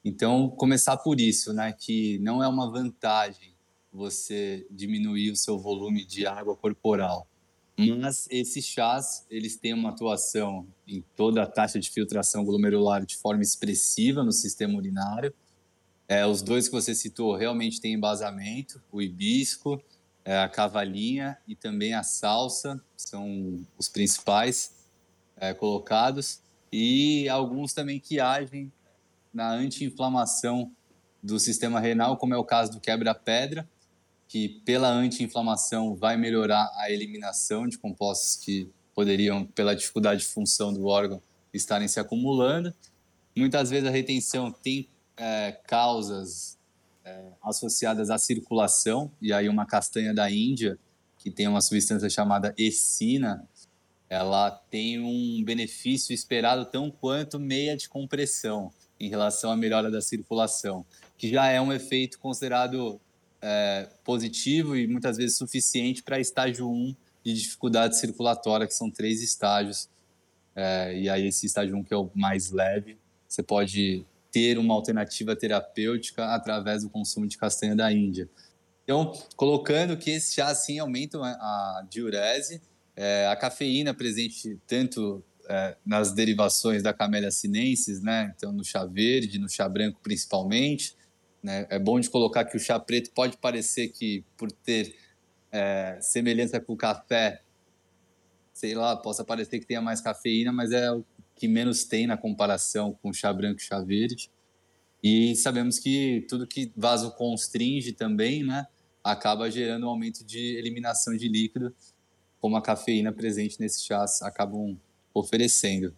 Então, 0.05 0.51
começar 0.51 0.97
por 0.97 1.21
isso, 1.21 1.53
né, 1.53 1.73
que 1.73 2.19
não 2.19 2.43
é 2.43 2.49
uma 2.49 2.71
vantagem 2.71 3.55
você 3.93 4.67
diminuir 4.71 5.31
o 5.31 5.37
seu 5.37 5.59
volume 5.59 6.05
de 6.05 6.27
água 6.27 6.57
corporal. 6.57 7.27
Mas 7.99 8.29
esses 8.31 8.65
chás, 8.65 9.27
eles 9.31 9.57
têm 9.57 9.75
uma 9.75 9.91
atuação 9.91 10.67
em 10.87 11.03
toda 11.17 11.43
a 11.43 11.47
taxa 11.47 11.81
de 11.81 11.91
filtração 11.91 12.45
glomerular 12.45 13.05
de 13.05 13.17
forma 13.17 13.43
expressiva 13.43 14.23
no 14.23 14.31
sistema 14.31 14.77
urinário. 14.77 15.35
É, 16.07 16.27
os 16.27 16.43
dois 16.43 16.69
que 16.69 16.75
você 16.75 16.95
citou 16.95 17.35
realmente 17.35 17.81
têm 17.81 17.95
embasamento, 17.95 18.81
o 18.93 19.01
hibisco, 19.01 19.83
é, 20.25 20.39
a 20.39 20.49
cavalinha 20.49 21.39
e 21.49 21.57
também 21.57 21.95
a 21.95 22.03
salsa, 22.03 22.81
são 22.97 23.65
os 23.77 23.89
principais 23.89 24.82
é, 25.43 25.53
colocados. 25.53 26.41
E 26.73 27.29
alguns 27.29 27.75
também 27.75 27.99
que 27.99 28.21
agem 28.21 28.73
na 29.35 29.51
anti-inflamação 29.51 30.71
do 31.21 31.39
sistema 31.39 31.81
renal, 31.81 32.17
como 32.17 32.33
é 32.33 32.39
o 32.39 32.45
caso 32.45 32.73
do 32.73 32.81
quebra-pedra, 32.81 33.69
que 34.29 34.61
pela 34.65 34.89
anti-inflamação 34.89 35.95
vai 35.95 36.17
melhorar 36.17 36.71
a 36.77 36.91
eliminação 36.91 37.67
de 37.67 37.77
compostos 37.77 38.37
que 38.37 38.71
poderiam, 38.95 39.45
pela 39.45 39.75
dificuldade 39.75 40.21
de 40.21 40.27
função 40.27 40.73
do 40.73 40.87
órgão, 40.87 41.21
estarem 41.53 41.89
se 41.89 41.99
acumulando. 41.99 42.73
Muitas 43.37 43.69
vezes 43.69 43.89
a 43.89 43.91
retenção 43.91 44.51
tem 44.53 44.89
é, 45.17 45.53
causas 45.67 46.57
é, 47.05 47.25
associadas 47.43 48.11
à 48.11 48.17
circulação, 48.17 49.11
e 49.21 49.33
aí 49.33 49.49
uma 49.49 49.67
castanha 49.67 50.15
da 50.15 50.31
Índia, 50.31 50.79
que 51.19 51.31
tem 51.31 51.49
uma 51.49 51.61
substância 51.61 52.09
chamada 52.09 52.55
essina, 52.57 53.47
ela 54.13 54.51
tem 54.51 55.01
um 55.01 55.43
benefício 55.43 56.13
esperado 56.13 56.67
tão 56.67 56.91
quanto 56.91 57.41
meia 57.41 57.75
de 57.75 57.89
compressão 57.89 58.71
em 59.01 59.09
relação 59.09 59.51
à 59.51 59.57
melhora 59.57 59.91
da 59.91 60.03
circulação, 60.03 60.85
que 61.17 61.31
já 61.31 61.47
é 61.47 61.59
um 61.59 61.73
efeito 61.73 62.19
considerado 62.19 63.01
é, 63.41 63.89
positivo 64.05 64.77
e 64.77 64.87
muitas 64.87 65.17
vezes 65.17 65.39
suficiente 65.39 66.03
para 66.03 66.21
estágio 66.21 66.71
1 66.71 66.95
de 67.25 67.33
dificuldade 67.33 67.99
circulatória, 67.99 68.67
que 68.67 68.75
são 68.75 68.91
três 68.91 69.23
estágios. 69.23 69.89
É, 70.55 70.95
e 70.95 71.09
aí, 71.09 71.29
esse 71.29 71.47
estágio 71.47 71.75
1, 71.79 71.83
que 71.83 71.95
é 71.95 71.97
o 71.97 72.11
mais 72.15 72.51
leve, 72.51 72.99
você 73.27 73.43
pode 73.43 74.05
ter 74.31 74.59
uma 74.59 74.75
alternativa 74.75 75.35
terapêutica 75.35 76.35
através 76.35 76.83
do 76.83 76.91
consumo 76.91 77.27
de 77.27 77.39
castanha 77.39 77.75
da 77.75 77.91
Índia. 77.91 78.29
Então, 78.85 79.11
colocando 79.37 79.97
que 79.97 80.11
esse 80.11 80.35
chá, 80.35 80.55
sim, 80.55 80.79
aumenta 80.79 81.19
a 81.19 81.87
diurese, 81.89 82.61
é, 82.97 83.27
a 83.27 83.37
cafeína 83.37 83.95
presente 83.95 84.59
tanto 84.67 85.23
é, 85.49 85.77
nas 85.85 86.13
derivações 86.13 86.83
da 86.83 86.93
Camellia 86.93 87.31
sinensis, 87.31 88.01
né? 88.01 88.33
Então, 88.37 88.53
no 88.53 88.65
chá 88.65 88.85
verde, 88.85 89.39
no 89.39 89.49
chá 89.49 89.69
branco 89.69 90.01
principalmente, 90.03 90.97
né? 91.43 91.67
É 91.71 91.79
bom 91.79 91.99
de 91.99 92.09
colocar 92.09 92.45
que 92.45 92.57
o 92.57 92.61
chá 92.61 92.79
preto 92.79 93.11
pode 93.13 93.37
parecer 93.37 93.89
que, 93.89 94.25
por 94.37 94.51
ter 94.53 94.95
é, 95.51 95.99
semelhança 96.01 96.61
com 96.61 96.73
o 96.75 96.77
café, 96.77 97.43
sei 98.53 98.75
lá, 98.75 98.97
possa 98.97 99.25
parecer 99.25 99.59
que 99.59 99.67
tenha 99.67 99.81
mais 99.81 100.01
cafeína, 100.01 100.53
mas 100.53 100.71
é 100.73 100.91
o 100.93 101.05
que 101.35 101.49
menos 101.49 101.85
tem 101.85 102.07
na 102.07 102.17
comparação 102.17 102.97
com 103.03 103.11
o 103.11 103.15
chá 103.15 103.33
branco 103.33 103.61
e 103.61 103.65
chá 103.65 103.81
verde. 103.81 104.31
E 105.03 105.35
sabemos 105.35 105.79
que 105.79 106.25
tudo 106.29 106.47
que 106.47 106.73
vaso 106.77 107.11
constringe 107.17 107.93
também, 107.93 108.45
né, 108.45 108.67
acaba 109.03 109.51
gerando 109.51 109.87
um 109.87 109.89
aumento 109.89 110.25
de 110.25 110.57
eliminação 110.57 111.17
de 111.17 111.29
líquido, 111.29 111.75
como 112.43 112.57
a 112.57 112.61
cafeína 112.61 113.13
presente 113.13 113.61
nesses 113.61 113.85
chás 113.85 114.21
acabam 114.21 114.77
oferecendo. 115.15 115.95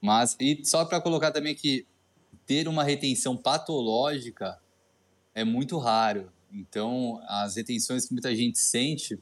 Mas, 0.00 0.34
e 0.40 0.64
só 0.64 0.86
para 0.86 1.02
colocar 1.02 1.30
também 1.30 1.54
que 1.54 1.86
ter 2.46 2.66
uma 2.66 2.82
retenção 2.82 3.36
patológica 3.36 4.58
é 5.34 5.44
muito 5.44 5.76
raro. 5.76 6.32
Então, 6.50 7.20
as 7.26 7.56
retenções 7.56 8.06
que 8.06 8.14
muita 8.14 8.34
gente 8.34 8.58
sente 8.58 9.18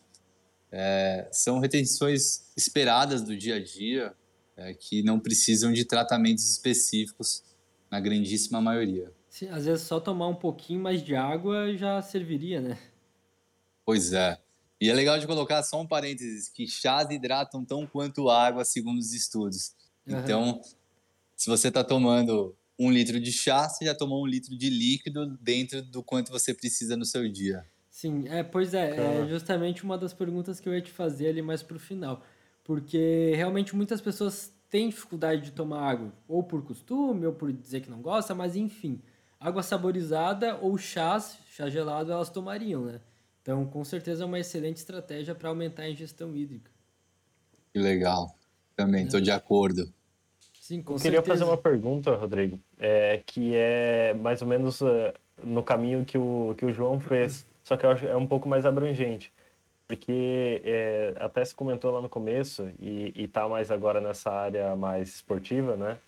é, 0.71 1.29
são 1.33 1.59
retenções 1.59 2.45
esperadas 2.57 3.23
do 3.23 3.37
dia 3.37 3.57
a 3.57 3.63
dia, 3.63 4.15
é, 4.57 4.75
que 4.75 5.03
não 5.03 5.19
precisam 5.19 5.73
de 5.73 5.85
tratamentos 5.85 6.49
específicos, 6.49 7.43
na 7.91 7.99
grandíssima 7.99 8.61
maioria. 8.61 9.13
Sim, 9.29 9.49
às 9.49 9.65
vezes 9.65 9.87
só 9.87 9.99
tomar 9.99 10.29
um 10.29 10.35
pouquinho 10.37 10.81
mais 10.81 11.03
de 11.03 11.17
água 11.17 11.77
já 11.77 12.01
serviria, 12.01 12.61
né? 12.61 12.79
Pois 13.85 14.13
é. 14.13 14.44
E 14.85 14.91
é 14.91 14.93
legal 14.93 15.19
de 15.19 15.27
colocar 15.27 15.63
só 15.63 15.81
um 15.81 15.87
parênteses, 15.87 16.47
que 16.51 16.67
chás 16.67 17.09
hidratam 17.09 17.65
tão 17.65 17.87
quanto 17.87 18.29
água, 18.29 18.67
segundo 18.67 18.99
os 18.99 19.15
estudos. 19.15 19.73
Uhum. 20.07 20.19
Então, 20.19 20.61
se 21.35 21.49
você 21.49 21.69
está 21.69 21.83
tomando 21.83 22.55
um 22.79 22.91
litro 22.91 23.19
de 23.19 23.33
chá, 23.33 23.67
você 23.67 23.87
já 23.87 23.95
tomou 23.95 24.23
um 24.23 24.27
litro 24.27 24.55
de 24.55 24.69
líquido 24.69 25.39
dentro 25.41 25.81
do 25.81 26.03
quanto 26.03 26.31
você 26.31 26.53
precisa 26.53 26.99
no 26.99 27.07
seu 27.07 27.27
dia. 27.33 27.65
Sim, 27.89 28.29
é, 28.29 28.43
pois 28.43 28.75
é, 28.75 29.23
é 29.23 29.27
justamente 29.27 29.85
uma 29.85 29.97
das 29.97 30.13
perguntas 30.13 30.61
que 30.61 30.69
eu 30.69 30.75
ia 30.75 30.83
te 30.83 30.91
fazer 30.91 31.29
ali 31.29 31.41
mais 31.41 31.63
pro 31.63 31.79
final. 31.79 32.23
Porque 32.63 33.33
realmente 33.35 33.75
muitas 33.75 34.03
pessoas 34.03 34.53
têm 34.69 34.91
dificuldade 34.91 35.41
de 35.45 35.53
tomar 35.53 35.81
água, 35.81 36.13
ou 36.29 36.43
por 36.43 36.63
costume, 36.63 37.25
ou 37.25 37.33
por 37.33 37.51
dizer 37.51 37.81
que 37.81 37.89
não 37.89 38.03
gosta, 38.03 38.35
mas 38.35 38.55
enfim, 38.55 39.01
água 39.41 39.63
saborizada 39.63 40.59
ou 40.61 40.77
chás, 40.77 41.39
chá 41.49 41.71
gelado, 41.71 42.13
elas 42.13 42.29
tomariam, 42.29 42.85
né? 42.85 43.01
Então, 43.45 43.67
com 43.67 43.85
certeza 43.85 44.23
é 44.23 44.27
uma 44.27 44.41
excelente 44.41 44.79
estratégia 44.79 45.35
para 45.35 45.51
aumentar 45.51 45.83
a 45.83 45.91
ingestão 45.91 46.35
hídrica. 46.35 46.71
Que 47.75 47.79
legal. 47.79 48.35
Também 48.75 49.05
estou 49.05 49.21
é. 49.21 49.23
de 49.23 49.31
acordo. 49.31 49.93
Sim, 50.59 50.81
com 50.81 50.95
Eu 50.95 50.99
queria 50.99 51.23
fazer 51.23 51.45
uma 51.45 51.59
pergunta, 51.59 52.17
Rodrigo, 52.17 52.59
é, 52.79 53.23
que 53.27 53.55
é 53.55 54.15
mais 54.15 54.41
ou 54.41 54.49
menos 54.49 54.81
uh, 54.81 55.13
no 55.43 55.63
caminho 55.63 56.07
que 56.07 56.17
o, 56.17 56.55
que 56.57 56.65
o 56.65 56.73
João 56.73 56.99
fez, 56.99 57.45
só 57.63 57.77
que 57.77 57.85
eu 57.85 57.91
acho 57.91 58.07
é 58.07 58.17
um 58.17 58.27
pouco 58.27 58.49
mais 58.49 58.65
abrangente. 58.65 59.31
Porque 59.87 60.63
é, 60.65 61.15
até 61.19 61.45
se 61.45 61.55
comentou 61.55 61.91
lá 61.91 62.01
no 62.01 62.09
começo, 62.09 62.67
e, 62.81 63.13
está 63.15 63.47
mais 63.47 63.71
agora 63.71 64.01
nessa 64.01 64.31
área 64.31 64.75
mais 64.75 65.17
esportiva, 65.17 65.77
né? 65.77 65.99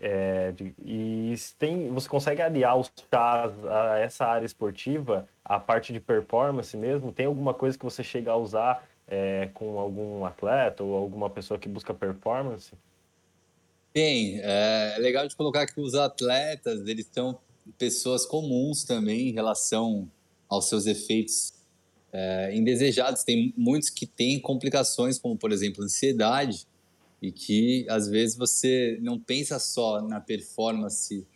É, 0.00 0.52
de, 0.52 0.72
e 0.84 1.34
tem, 1.58 1.88
você 1.88 2.08
consegue 2.08 2.40
aliar 2.40 2.78
os 2.78 2.90
chás 3.12 3.52
a 3.66 3.98
essa 3.98 4.24
área 4.24 4.46
esportiva, 4.46 5.28
a 5.44 5.58
parte 5.58 5.92
de 5.92 5.98
performance 5.98 6.76
mesmo? 6.76 7.12
Tem 7.12 7.26
alguma 7.26 7.52
coisa 7.52 7.76
que 7.76 7.84
você 7.84 8.04
chega 8.04 8.30
a 8.30 8.36
usar 8.36 8.86
é, 9.08 9.48
com 9.54 9.78
algum 9.78 10.24
atleta 10.24 10.84
ou 10.84 10.94
alguma 10.94 11.28
pessoa 11.28 11.58
que 11.58 11.68
busca 11.68 11.92
performance? 11.92 12.72
Tem. 13.92 14.40
É, 14.40 14.94
é 14.96 14.98
legal 15.00 15.26
de 15.26 15.34
colocar 15.34 15.66
que 15.66 15.80
os 15.80 15.94
atletas, 15.94 16.86
eles 16.86 17.08
são 17.10 17.38
pessoas 17.76 18.24
comuns 18.24 18.84
também 18.84 19.28
em 19.28 19.32
relação 19.32 20.08
aos 20.48 20.68
seus 20.68 20.86
efeitos 20.86 21.54
é, 22.12 22.54
indesejados. 22.54 23.24
Tem 23.24 23.52
muitos 23.56 23.90
que 23.90 24.06
têm 24.06 24.40
complicações, 24.40 25.18
como, 25.18 25.36
por 25.36 25.52
exemplo, 25.52 25.82
ansiedade, 25.82 26.66
e 27.20 27.32
que, 27.32 27.86
às 27.88 28.08
vezes, 28.08 28.36
você 28.36 28.98
não 29.00 29.18
pensa 29.18 29.58
só 29.58 30.00
na 30.00 30.20
performance 30.20 31.26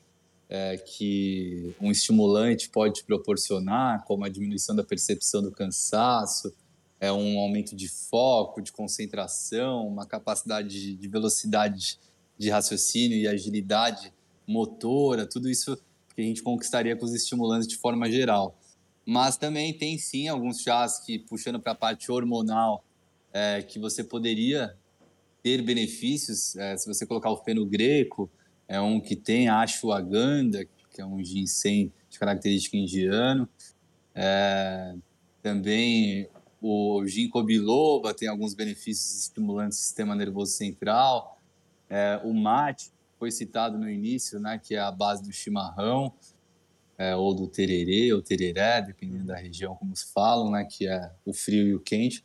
é, 0.49 0.76
que 0.76 1.74
um 1.80 1.91
estimulante 1.91 2.68
pode 2.68 2.97
te 2.97 3.05
proporcionar, 3.05 4.05
como 4.05 4.24
a 4.24 4.28
diminuição 4.28 4.76
da 4.76 4.85
percepção 4.85 5.43
do 5.43 5.51
cansaço, 5.51 6.55
é 7.01 7.11
um 7.11 7.39
aumento 7.39 7.74
de 7.74 7.89
foco, 7.89 8.62
de 8.62 8.70
concentração, 8.70 9.89
uma 9.89 10.07
capacidade 10.07 10.95
de 10.95 11.09
velocidade 11.09 11.99
de 12.39 12.49
raciocínio 12.49 13.18
e 13.18 13.26
agilidade 13.26 14.12
motora, 14.47 15.26
tudo 15.26 15.49
isso 15.49 15.76
que 16.14 16.20
a 16.20 16.24
gente 16.24 16.43
conquistaria 16.43 16.95
com 16.97 17.05
os 17.05 17.14
estimulantes 17.14 17.66
de 17.66 17.76
forma 17.76 18.11
geral. 18.11 18.57
Mas 19.05 19.37
também 19.37 19.76
tem 19.76 19.99
sim 19.99 20.28
alguns 20.28 20.61
chás 20.61 21.01
que, 21.01 21.18
puxando 21.18 21.59
para 21.59 21.72
a 21.72 21.74
parte 21.74 22.12
hormonal, 22.12 22.85
é, 23.33 23.62
que 23.62 23.78
você 23.78 24.05
poderia 24.05 24.76
ter 25.43 25.62
benefícios. 25.62 26.57
É, 26.57 26.76
se 26.76 26.86
você 26.86 27.07
colocar 27.07 27.30
o 27.30 27.36
fenogreco, 27.36 28.30
é 28.68 28.80
um 28.80 29.01
que 29.01 29.16
tem 29.16 29.49
a 29.49 29.61
ashwagandha, 29.61 30.66
que 30.90 31.01
é 31.01 31.07
um 31.07 31.22
ginseng 31.22 31.93
de 32.09 32.18
característica 32.18 32.76
indiano. 32.76 33.49
É, 34.14 34.95
também 35.43 36.28
o 36.61 37.05
ginkgo 37.07 37.43
biloba 37.43 38.14
tem 38.14 38.28
alguns 38.28 38.55
benefícios 38.55 39.22
estimulantes 39.22 39.78
do 39.78 39.82
sistema 39.82 40.14
nervoso 40.14 40.53
central. 40.53 41.40
É, 41.90 42.20
o 42.22 42.32
mate 42.32 42.93
foi 43.18 43.30
citado 43.30 43.76
no 43.76 43.90
início, 43.90 44.38
né, 44.38 44.59
que 44.59 44.74
é 44.74 44.78
a 44.78 44.90
base 44.90 45.22
do 45.22 45.32
chimarrão, 45.32 46.12
é, 46.97 47.16
ou 47.16 47.34
do 47.34 47.49
tererê, 47.49 48.12
ou 48.12 48.22
tereré, 48.22 48.80
dependendo 48.80 49.26
da 49.26 49.36
região 49.36 49.74
como 49.74 49.95
se 49.97 50.12
falam, 50.12 50.51
né, 50.51 50.64
que 50.64 50.86
é 50.86 51.11
o 51.24 51.32
frio 51.32 51.66
e 51.66 51.74
o 51.74 51.80
quente. 51.80 52.24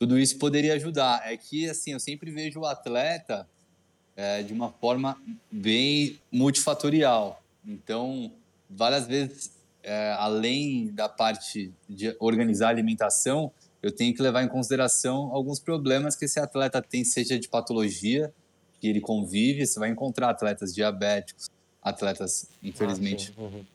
Tudo 0.00 0.18
isso 0.18 0.38
poderia 0.38 0.72
ajudar. 0.76 1.30
É 1.30 1.36
que, 1.36 1.68
assim, 1.68 1.92
eu 1.92 2.00
sempre 2.00 2.30
vejo 2.30 2.60
o 2.60 2.64
atleta 2.64 3.46
é, 4.16 4.42
de 4.42 4.50
uma 4.50 4.72
forma 4.72 5.20
bem 5.52 6.18
multifatorial. 6.32 7.42
Então, 7.66 8.32
várias 8.68 9.06
vezes, 9.06 9.52
é, 9.82 10.12
além 10.12 10.86
da 10.88 11.06
parte 11.06 11.70
de 11.86 12.16
organizar 12.18 12.68
a 12.68 12.70
alimentação, 12.70 13.52
eu 13.82 13.92
tenho 13.92 14.14
que 14.14 14.22
levar 14.22 14.42
em 14.42 14.48
consideração 14.48 15.34
alguns 15.34 15.60
problemas 15.60 16.16
que 16.16 16.24
esse 16.24 16.40
atleta 16.40 16.80
tem, 16.80 17.04
seja 17.04 17.38
de 17.38 17.46
patologia, 17.46 18.32
que 18.80 18.88
ele 18.88 19.02
convive, 19.02 19.66
você 19.66 19.78
vai 19.78 19.90
encontrar 19.90 20.30
atletas 20.30 20.74
diabéticos, 20.74 21.50
atletas, 21.82 22.46
infelizmente, 22.62 23.34
ah, 23.36 23.42
uhum. 23.42 23.66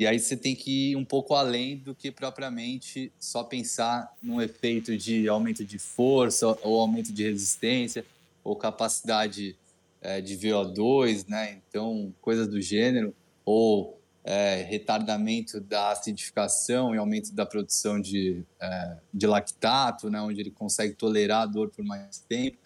E 0.00 0.06
aí 0.06 0.18
você 0.18 0.34
tem 0.34 0.56
que 0.56 0.92
ir 0.92 0.96
um 0.96 1.04
pouco 1.04 1.34
além 1.34 1.76
do 1.76 1.94
que 1.94 2.10
propriamente 2.10 3.12
só 3.20 3.44
pensar 3.44 4.10
num 4.22 4.40
efeito 4.40 4.96
de 4.96 5.28
aumento 5.28 5.62
de 5.62 5.78
força 5.78 6.46
ou 6.62 6.80
aumento 6.80 7.12
de 7.12 7.22
resistência 7.24 8.02
ou 8.42 8.56
capacidade 8.56 9.54
é, 10.00 10.22
de 10.22 10.38
VO2, 10.38 11.28
né? 11.28 11.60
Então, 11.68 12.14
coisas 12.22 12.48
do 12.48 12.62
gênero, 12.62 13.14
ou 13.44 14.00
é, 14.24 14.62
retardamento 14.62 15.60
da 15.60 15.90
acidificação 15.90 16.94
e 16.94 16.98
aumento 16.98 17.34
da 17.34 17.44
produção 17.44 18.00
de, 18.00 18.42
é, 18.58 18.96
de 19.12 19.26
lactato, 19.26 20.08
né? 20.08 20.18
Onde 20.22 20.40
ele 20.40 20.50
consegue 20.50 20.94
tolerar 20.94 21.42
a 21.42 21.46
dor 21.46 21.68
por 21.68 21.84
mais 21.84 22.20
tempo. 22.26 22.56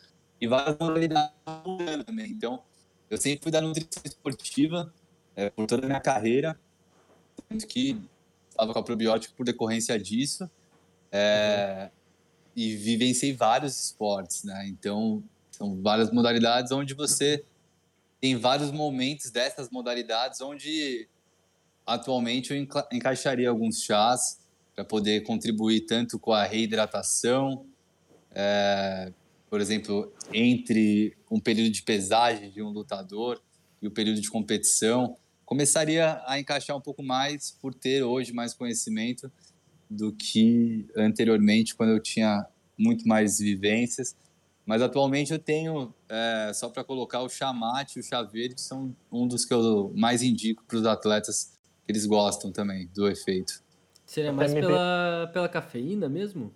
E 0.40 0.46
várias 0.46 0.78
modalidades 0.78 1.34
também. 2.06 2.30
Então, 2.30 2.62
eu 3.10 3.18
sempre 3.18 3.42
fui 3.42 3.50
da 3.50 3.60
nutrição 3.60 4.04
esportiva 4.04 4.94
por 5.56 5.66
toda 5.66 5.84
a 5.84 5.88
minha 5.88 6.00
carreira 6.00 6.56
que 7.68 8.00
estava 8.50 8.72
com 8.72 8.78
a 8.78 8.82
probiótico 8.82 9.34
por 9.34 9.44
decorrência 9.44 9.98
disso. 9.98 10.48
É, 11.10 11.90
uhum. 11.90 11.90
E 12.56 12.76
vivenciei 12.76 13.32
vários 13.32 13.86
esportes, 13.86 14.44
né? 14.44 14.66
Então, 14.68 15.22
são 15.50 15.80
várias 15.82 16.10
modalidades 16.10 16.72
onde 16.72 16.94
você 16.94 17.44
tem 18.20 18.36
vários 18.36 18.70
momentos 18.70 19.30
dessas 19.30 19.68
modalidades 19.70 20.40
onde 20.40 21.08
atualmente 21.86 22.52
eu 22.52 22.56
enca 22.56 22.88
encaixaria 22.92 23.48
alguns 23.48 23.82
chás 23.82 24.40
para 24.74 24.84
poder 24.84 25.22
contribuir 25.22 25.82
tanto 25.82 26.18
com 26.18 26.32
a 26.32 26.44
reidratação, 26.44 27.66
é, 28.34 29.12
por 29.48 29.60
exemplo, 29.60 30.12
entre 30.32 31.16
um 31.30 31.38
período 31.38 31.70
de 31.70 31.82
pesagem 31.82 32.50
de 32.50 32.60
um 32.62 32.70
lutador 32.70 33.40
e 33.80 33.86
o 33.86 33.90
período 33.90 34.20
de 34.20 34.30
competição, 34.30 35.16
começaria 35.44 36.20
a 36.26 36.38
encaixar 36.38 36.76
um 36.76 36.80
pouco 36.80 37.02
mais 37.02 37.50
por 37.50 37.74
ter 37.74 38.02
hoje 38.02 38.32
mais 38.32 38.54
conhecimento 38.54 39.30
do 39.88 40.12
que 40.12 40.86
anteriormente, 40.96 41.74
quando 41.74 41.90
eu 41.90 42.00
tinha 42.00 42.46
muito 42.76 43.06
mais 43.06 43.38
vivências. 43.38 44.16
Mas 44.66 44.80
atualmente 44.80 45.32
eu 45.32 45.38
tenho, 45.38 45.94
é, 46.08 46.50
só 46.54 46.70
para 46.70 46.82
colocar, 46.82 47.20
o 47.20 47.28
chamate 47.28 47.98
e 47.98 48.00
o 48.00 48.02
chá 48.02 48.22
verde 48.22 48.60
são 48.60 48.96
um 49.12 49.28
dos 49.28 49.44
que 49.44 49.52
eu 49.52 49.92
mais 49.94 50.22
indico 50.22 50.64
para 50.64 50.78
os 50.78 50.86
atletas 50.86 51.58
que 51.84 51.92
eles 51.92 52.06
gostam 52.06 52.50
também 52.50 52.88
do 52.94 53.06
efeito. 53.06 53.62
Seria 54.06 54.32
mais 54.32 54.54
pela, 54.54 55.30
pela 55.32 55.48
cafeína 55.48 56.08
mesmo? 56.08 56.52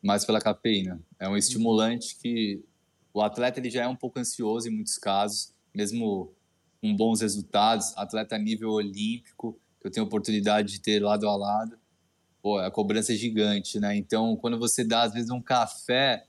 Mais 0.00 0.24
pela 0.24 0.40
cafeína. 0.40 1.00
É 1.18 1.28
um 1.28 1.36
estimulante 1.36 2.16
que 2.16 2.62
o 3.12 3.22
atleta 3.22 3.58
ele 3.58 3.70
já 3.70 3.82
é 3.84 3.88
um 3.88 3.96
pouco 3.96 4.18
ansioso 4.18 4.68
em 4.68 4.70
muitos 4.70 4.96
casos, 4.98 5.52
mesmo 5.74 6.32
com 6.84 6.94
bons 6.94 7.22
resultados, 7.22 7.96
atleta 7.96 8.36
nível 8.36 8.72
olímpico, 8.72 9.58
que 9.80 9.86
eu 9.86 9.90
tenho 9.90 10.04
oportunidade 10.04 10.70
de 10.70 10.80
ter 10.82 11.02
lado 11.02 11.26
a 11.26 11.34
lado. 11.34 11.78
Pô, 12.42 12.58
a 12.58 12.70
cobrança 12.70 13.14
é 13.14 13.16
gigante, 13.16 13.80
né? 13.80 13.96
Então, 13.96 14.36
quando 14.36 14.58
você 14.58 14.84
dá, 14.84 15.04
às 15.04 15.14
vezes, 15.14 15.30
um 15.30 15.40
café, 15.40 16.26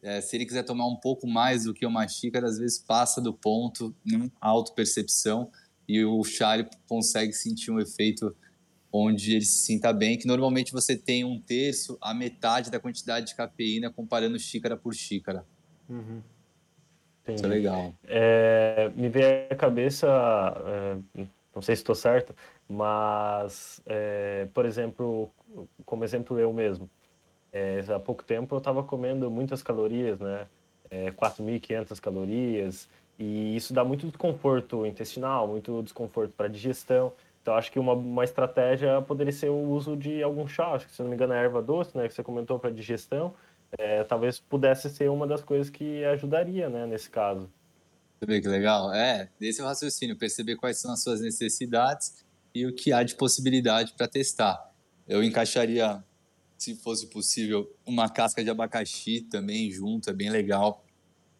é, 0.00 0.20
se 0.20 0.36
ele 0.36 0.46
quiser 0.46 0.62
tomar 0.62 0.86
um 0.86 0.94
pouco 0.94 1.26
mais 1.26 1.64
do 1.64 1.74
que 1.74 1.84
uma 1.84 2.06
xícara, 2.06 2.46
às 2.46 2.58
vezes 2.58 2.78
passa 2.78 3.20
do 3.20 3.34
ponto 3.34 3.92
em 4.06 4.30
auto-percepção 4.40 5.50
e 5.88 6.04
o 6.04 6.22
chá 6.22 6.56
ele 6.56 6.68
consegue 6.88 7.32
sentir 7.32 7.72
um 7.72 7.80
efeito 7.80 8.36
onde 8.92 9.32
ele 9.32 9.44
se 9.44 9.64
sinta 9.64 9.92
bem, 9.92 10.16
que 10.16 10.28
normalmente 10.28 10.70
você 10.70 10.96
tem 10.96 11.24
um 11.24 11.40
terço 11.40 11.98
a 12.00 12.14
metade 12.14 12.70
da 12.70 12.78
quantidade 12.78 13.26
de 13.26 13.34
cafeína 13.34 13.90
comparando 13.90 14.38
xícara 14.38 14.76
por 14.76 14.94
xícara. 14.94 15.44
Uhum. 15.88 16.22
Isso 17.34 17.46
é 17.46 17.48
legal. 17.48 17.92
É, 18.06 18.90
me 18.94 19.08
veio 19.08 19.46
à 19.50 19.54
cabeça, 19.54 20.06
é, 21.16 21.24
não 21.54 21.62
sei 21.62 21.76
se 21.76 21.82
estou 21.82 21.94
certo, 21.94 22.34
mas, 22.68 23.80
é, 23.86 24.46
por 24.52 24.64
exemplo, 24.64 25.30
como 25.84 26.04
exemplo 26.04 26.38
eu 26.38 26.52
mesmo, 26.52 26.88
é, 27.52 27.82
há 27.94 27.98
pouco 27.98 28.22
tempo 28.24 28.54
eu 28.54 28.58
estava 28.58 28.82
comendo 28.82 29.30
muitas 29.30 29.62
calorias, 29.62 30.18
né? 30.20 30.46
4.500 31.16 31.98
é, 31.98 32.00
calorias, 32.00 32.88
e 33.18 33.56
isso 33.56 33.74
dá 33.74 33.84
muito 33.84 34.06
desconforto 34.06 34.86
intestinal, 34.86 35.46
muito 35.46 35.82
desconforto 35.82 36.32
para 36.36 36.46
a 36.46 36.48
digestão. 36.48 37.12
Então, 37.42 37.54
acho 37.54 37.72
que 37.72 37.78
uma, 37.78 37.92
uma 37.92 38.24
estratégia 38.24 39.00
poderia 39.02 39.32
ser 39.32 39.48
o 39.48 39.70
uso 39.70 39.96
de 39.96 40.22
algum 40.22 40.46
chá, 40.46 40.72
acho 40.72 40.86
que, 40.86 40.92
se 40.92 41.02
não 41.02 41.08
me 41.08 41.14
engano, 41.14 41.32
é 41.32 41.42
erva 41.42 41.62
doce, 41.62 41.96
né, 41.96 42.06
que 42.06 42.14
você 42.14 42.22
comentou 42.22 42.58
para 42.58 42.70
digestão, 42.70 43.34
é, 43.76 44.04
talvez 44.04 44.38
pudesse 44.38 44.88
ser 44.88 45.10
uma 45.10 45.26
das 45.26 45.42
coisas 45.42 45.68
que 45.68 46.04
ajudaria, 46.04 46.68
né, 46.68 46.86
nesse 46.86 47.10
caso. 47.10 47.50
Você 48.18 48.26
vê 48.26 48.40
que 48.40 48.48
legal? 48.48 48.92
É, 48.92 49.28
esse 49.40 49.60
é 49.60 49.64
o 49.64 49.66
raciocínio, 49.66 50.16
perceber 50.16 50.56
quais 50.56 50.78
são 50.78 50.92
as 50.92 51.02
suas 51.02 51.20
necessidades 51.20 52.24
e 52.54 52.66
o 52.66 52.74
que 52.74 52.92
há 52.92 53.02
de 53.02 53.14
possibilidade 53.14 53.94
para 53.96 54.08
testar. 54.08 54.72
Eu 55.06 55.22
encaixaria, 55.22 56.02
se 56.56 56.74
fosse 56.74 57.06
possível, 57.06 57.72
uma 57.86 58.08
casca 58.08 58.42
de 58.42 58.50
abacaxi 58.50 59.20
também 59.20 59.70
junto, 59.70 60.10
é 60.10 60.12
bem 60.12 60.30
legal. 60.30 60.84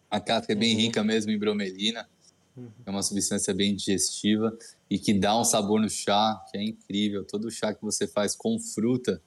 A 0.09 0.19
casca 0.19 0.53
é 0.53 0.55
bem 0.55 0.73
uhum. 0.73 0.81
rica 0.81 1.03
mesmo 1.03 1.31
em 1.31 1.37
bromelina, 1.37 2.09
uhum. 2.55 2.71
é 2.85 2.89
uma 2.89 3.03
substância 3.03 3.53
bem 3.53 3.75
digestiva 3.75 4.57
e 4.89 4.97
que 4.97 5.13
dá 5.13 5.37
um 5.37 5.43
sabor 5.43 5.81
no 5.81 5.89
chá 5.89 6.41
que 6.49 6.57
é 6.57 6.63
incrível. 6.63 7.25
Todo 7.25 7.51
chá 7.51 7.73
que 7.73 7.81
você 7.81 8.07
faz 8.07 8.35
com 8.35 8.57
fruta, 8.57 9.21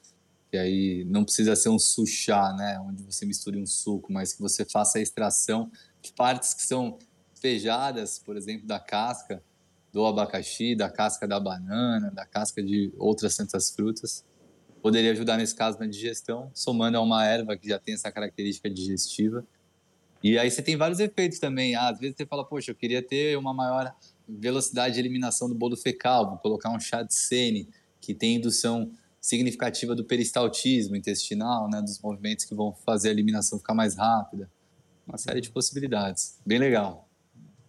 que 0.53 0.59
aí 0.59 1.03
não 1.07 1.24
precisa 1.24 1.57
ser 1.57 1.70
um 1.70 1.78
suchá, 1.78 2.53
né, 2.53 2.78
onde 2.86 3.03
você 3.05 3.24
misture 3.24 3.59
um 3.59 3.64
suco, 3.64 4.12
mas 4.12 4.34
que 4.34 4.42
você 4.42 4.66
faça 4.66 4.98
a 4.98 5.00
extração 5.00 5.72
de 6.03 6.12
partes 6.12 6.53
que 6.53 6.61
são 6.61 6.98
pejadas, 7.40 8.18
por 8.18 8.36
exemplo, 8.36 8.66
da 8.66 8.78
casca 8.78 9.42
do 9.90 10.05
abacaxi, 10.05 10.76
da 10.76 10.90
casca 10.90 11.26
da 11.26 11.40
banana, 11.40 12.11
da 12.11 12.26
casca 12.26 12.62
de 12.62 12.92
outras 12.98 13.34
tantas 13.34 13.70
frutas. 13.70 14.26
Poderia 14.82 15.12
ajudar 15.12 15.38
nesse 15.38 15.55
caso 15.55 15.78
na 15.78 15.86
digestão, 15.86 16.50
somando 16.53 16.98
a 16.98 17.00
uma 17.00 17.24
erva 17.24 17.57
que 17.57 17.66
já 17.66 17.78
tem 17.78 17.94
essa 17.94 18.12
característica 18.12 18.68
digestiva. 18.68 19.46
E 20.22 20.38
aí 20.38 20.50
você 20.50 20.61
tem 20.61 20.76
vários 20.76 21.00
efeitos 21.00 21.38
também. 21.38 21.74
Ah, 21.74 21.88
às 21.88 21.98
vezes 21.98 22.14
você 22.14 22.26
fala, 22.26 22.44
poxa, 22.44 22.72
eu 22.72 22.74
queria 22.74 23.03
ter 23.03 23.38
uma 23.38 23.55
maior 23.55 23.90
velocidade 24.28 24.94
de 24.94 25.00
eliminação 25.00 25.48
do 25.48 25.55
bolo 25.55 25.78
fecal, 25.78 26.28
vou 26.28 26.38
colocar 26.38 26.68
um 26.68 26.78
chá 26.78 27.03
de 27.03 27.14
sene, 27.14 27.70
que 28.03 28.12
tem 28.12 28.36
indução 28.36 28.92
significativa 29.23 29.95
do 29.95 30.05
peristaltismo 30.05 30.97
intestinal, 30.97 31.70
né, 31.70 31.81
dos 31.81 32.01
movimentos 32.01 32.45
que 32.45 32.55
vão 32.57 32.75
fazer 32.75 33.09
a 33.09 33.12
eliminação 33.12 33.57
ficar 33.57 33.73
mais 33.73 33.97
rápida. 33.97 34.51
Uma 35.07 35.16
série 35.16 35.41
de 35.41 35.51
possibilidades. 35.51 36.41
Bem 36.45 36.59
legal. 36.59 37.09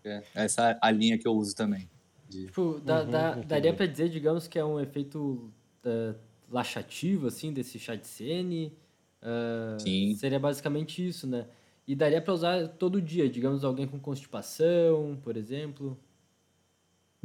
É, 0.04 0.24
essa 0.34 0.72
é 0.72 0.80
a 0.82 0.92
linha 0.92 1.18
que 1.18 1.28
eu 1.28 1.34
uso 1.34 1.56
também. 1.56 1.90
De... 2.28 2.48
Tipo, 2.48 2.82
da, 2.84 3.04
da, 3.04 3.36
daria 3.36 3.74
para 3.74 3.86
dizer, 3.86 4.10
digamos, 4.10 4.48
que 4.48 4.58
é 4.58 4.66
um 4.66 4.80
efeito 4.80 5.52
uh, 5.86 6.16
laxativo, 6.50 7.28
assim, 7.28 7.54
desse 7.54 7.78
chá 7.78 7.96
de 7.96 8.08
sene. 8.08 8.76
Uh, 9.22 9.80
Sim. 9.80 10.16
Seria 10.16 10.40
basicamente 10.40 11.08
isso, 11.08 11.28
né? 11.28 11.46
E 11.88 11.96
daria 11.96 12.22
para 12.22 12.34
usar 12.34 12.68
todo 12.68 13.02
dia, 13.02 13.30
digamos, 13.30 13.64
alguém 13.64 13.88
com 13.88 14.00
constipação, 14.00 15.20
por 15.24 15.38
exemplo. 15.38 15.98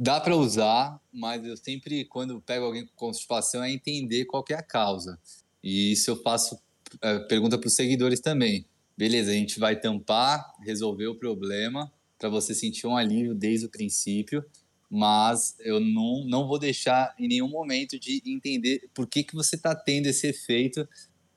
Dá 0.01 0.17
para 0.21 0.33
usar, 0.33 0.97
mas 1.11 1.45
eu 1.45 1.57
sempre, 1.57 2.05
quando 2.05 2.39
pego 2.39 2.63
alguém 2.63 2.85
com 2.85 2.95
constipação, 2.95 3.61
é 3.61 3.69
entender 3.69 4.23
qual 4.23 4.45
é 4.49 4.53
a 4.53 4.63
causa. 4.63 5.19
E 5.61 5.91
isso 5.91 6.09
eu 6.09 6.15
faço 6.21 6.57
é, 7.01 7.19
pergunta 7.19 7.57
para 7.57 7.67
os 7.67 7.75
seguidores 7.75 8.21
também. 8.21 8.65
Beleza, 8.97 9.31
a 9.31 9.33
gente 9.33 9.59
vai 9.59 9.77
tampar, 9.77 10.53
resolver 10.61 11.07
o 11.07 11.15
problema 11.15 11.91
para 12.17 12.29
você 12.29 12.55
sentir 12.55 12.87
um 12.87 12.95
alívio 12.95 13.35
desde 13.35 13.65
o 13.65 13.69
princípio, 13.69 14.43
mas 14.89 15.55
eu 15.59 15.81
não, 15.81 16.25
não 16.25 16.47
vou 16.47 16.57
deixar 16.57 17.13
em 17.19 17.27
nenhum 17.27 17.49
momento 17.49 17.99
de 17.99 18.21
entender 18.25 18.89
por 18.93 19.05
que, 19.05 19.23
que 19.23 19.35
você 19.35 19.57
está 19.57 19.75
tendo 19.75 20.07
esse 20.07 20.27
efeito, 20.27 20.87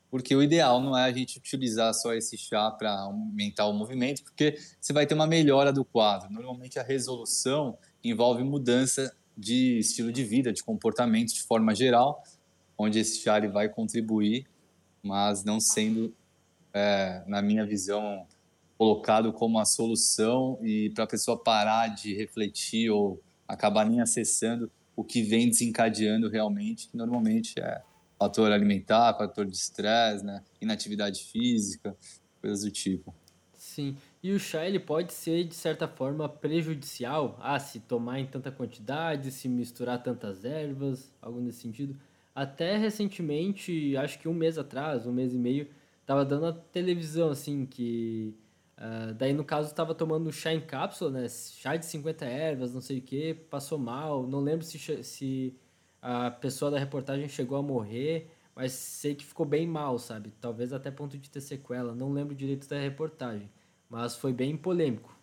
porque 0.09 0.37
o 0.37 0.43
ideal 0.43 0.81
não 0.81 0.97
é 0.97 1.03
a 1.05 1.13
gente 1.13 1.37
utilizar 1.39 1.93
só 1.95 2.15
esse 2.15 2.39
chá 2.39 2.71
para 2.71 2.93
aumentar 2.93 3.67
o 3.67 3.73
movimento, 3.73 4.23
porque 4.23 4.57
você 4.81 4.93
vai 4.93 5.07
ter 5.07 5.15
uma 5.15 5.27
melhora 5.27 5.73
do 5.73 5.85
quadro. 5.85 6.33
Normalmente 6.33 6.79
a 6.79 6.83
resolução 6.83 7.77
envolve 8.05 8.43
mudança 8.43 9.15
de 9.37 9.79
estilo 9.79 10.13
de 10.13 10.25
vida, 10.25 10.53
de 10.53 10.63
comportamento 10.63 11.33
de 11.33 11.43
forma 11.43 11.75
geral, 11.75 12.23
onde 12.77 12.99
esse 12.99 13.21
chá 13.21 13.39
vai 13.49 13.69
contribuir, 13.69 14.47
mas 15.03 15.45
não 15.45 15.61
sendo, 15.61 16.15
é, 16.73 17.23
na 17.27 17.41
minha 17.41 17.67
visão, 17.67 18.27
colocado 18.77 19.33
como 19.33 19.59
a 19.59 19.65
solução 19.65 20.59
e 20.63 20.91
para 20.91 21.05
a 21.05 21.07
pessoa 21.07 21.41
parar 21.41 21.89
de 21.89 22.15
refletir 22.15 22.91
ou 22.91 23.21
acabar 23.47 23.89
nem 23.89 24.01
acessando 24.01 24.71
o 24.97 25.05
que 25.05 25.23
vem 25.23 25.49
desencadeando 25.49 26.29
realmente, 26.29 26.89
que 26.89 26.97
normalmente 26.97 27.55
é 27.59 27.83
fator 28.19 28.53
alimentar, 28.53 29.17
fator 29.17 29.47
de 29.47 29.57
estresse, 29.57 30.25
né, 30.25 30.43
inatividade 30.61 31.25
física, 31.25 31.97
coisas 32.41 32.65
do 32.65 32.71
tipo. 32.71 33.15
Sim. 33.57 33.97
E 34.23 34.31
o 34.33 34.39
chá 34.39 34.67
ele 34.67 34.79
pode 34.79 35.13
ser 35.13 35.45
de 35.45 35.55
certa 35.55 35.89
forma 35.89 36.29
prejudicial, 36.29 37.37
ah, 37.41 37.59
se 37.59 37.81
tomar 37.81 38.21
em 38.21 38.27
tanta 38.27 38.53
quantidade, 38.53 39.33
se 39.33 39.49
misturar 39.49 40.03
tantas 40.03 40.45
ervas, 40.45 41.13
algo 41.21 41.41
nesse 41.41 41.61
sentido. 41.63 41.97
Até 42.35 42.77
recentemente, 42.77 43.97
acho 43.97 44.19
que 44.19 44.29
um 44.29 44.35
mês 44.35 44.59
atrás, 44.59 45.07
um 45.07 45.13
mês 45.13 45.35
e 45.35 45.39
meio, 45.39 45.69
tava 46.07 46.25
dando 46.25 46.47
a 46.47 46.53
televisão 46.53 47.31
assim 47.31 47.67
que 47.67 48.35
uh, 48.79 49.13
daí 49.15 49.33
no 49.33 49.45
caso 49.45 49.75
tava 49.75 49.95
tomando 49.95 50.33
chá 50.33 50.53
em 50.53 50.61
cápsula, 50.61 51.11
né? 51.11 51.29
Chá 51.29 51.77
de 51.77 51.85
50 51.87 52.25
ervas, 52.25 52.73
não 52.73 52.81
sei 52.81 52.99
o 52.99 53.03
que, 53.03 53.35
passou 53.35 53.79
mal, 53.79 54.27
não 54.27 54.41
lembro 54.41 54.65
se 54.65 54.79
se 55.03 55.57
a 56.01 56.31
pessoa 56.31 56.71
da 56.71 56.79
reportagem 56.79 57.29
chegou 57.29 57.57
a 57.59 57.63
morrer, 57.63 58.31
mas 58.55 58.73
sei 58.73 59.15
que 59.15 59.25
ficou 59.25 59.47
bem 59.47 59.67
mal, 59.67 59.99
sabe? 59.99 60.33
Talvez 60.41 60.73
até 60.73 60.91
ponto 60.91 61.17
de 61.17 61.31
ter 61.31 61.41
sequela. 61.41 61.95
Não 61.95 62.13
lembro 62.13 62.35
direito 62.35 62.69
da 62.69 62.79
reportagem, 62.79 63.49
mas 63.93 64.17
foi 64.17 64.33
bem 64.33 64.57
polêmico. 64.57 65.15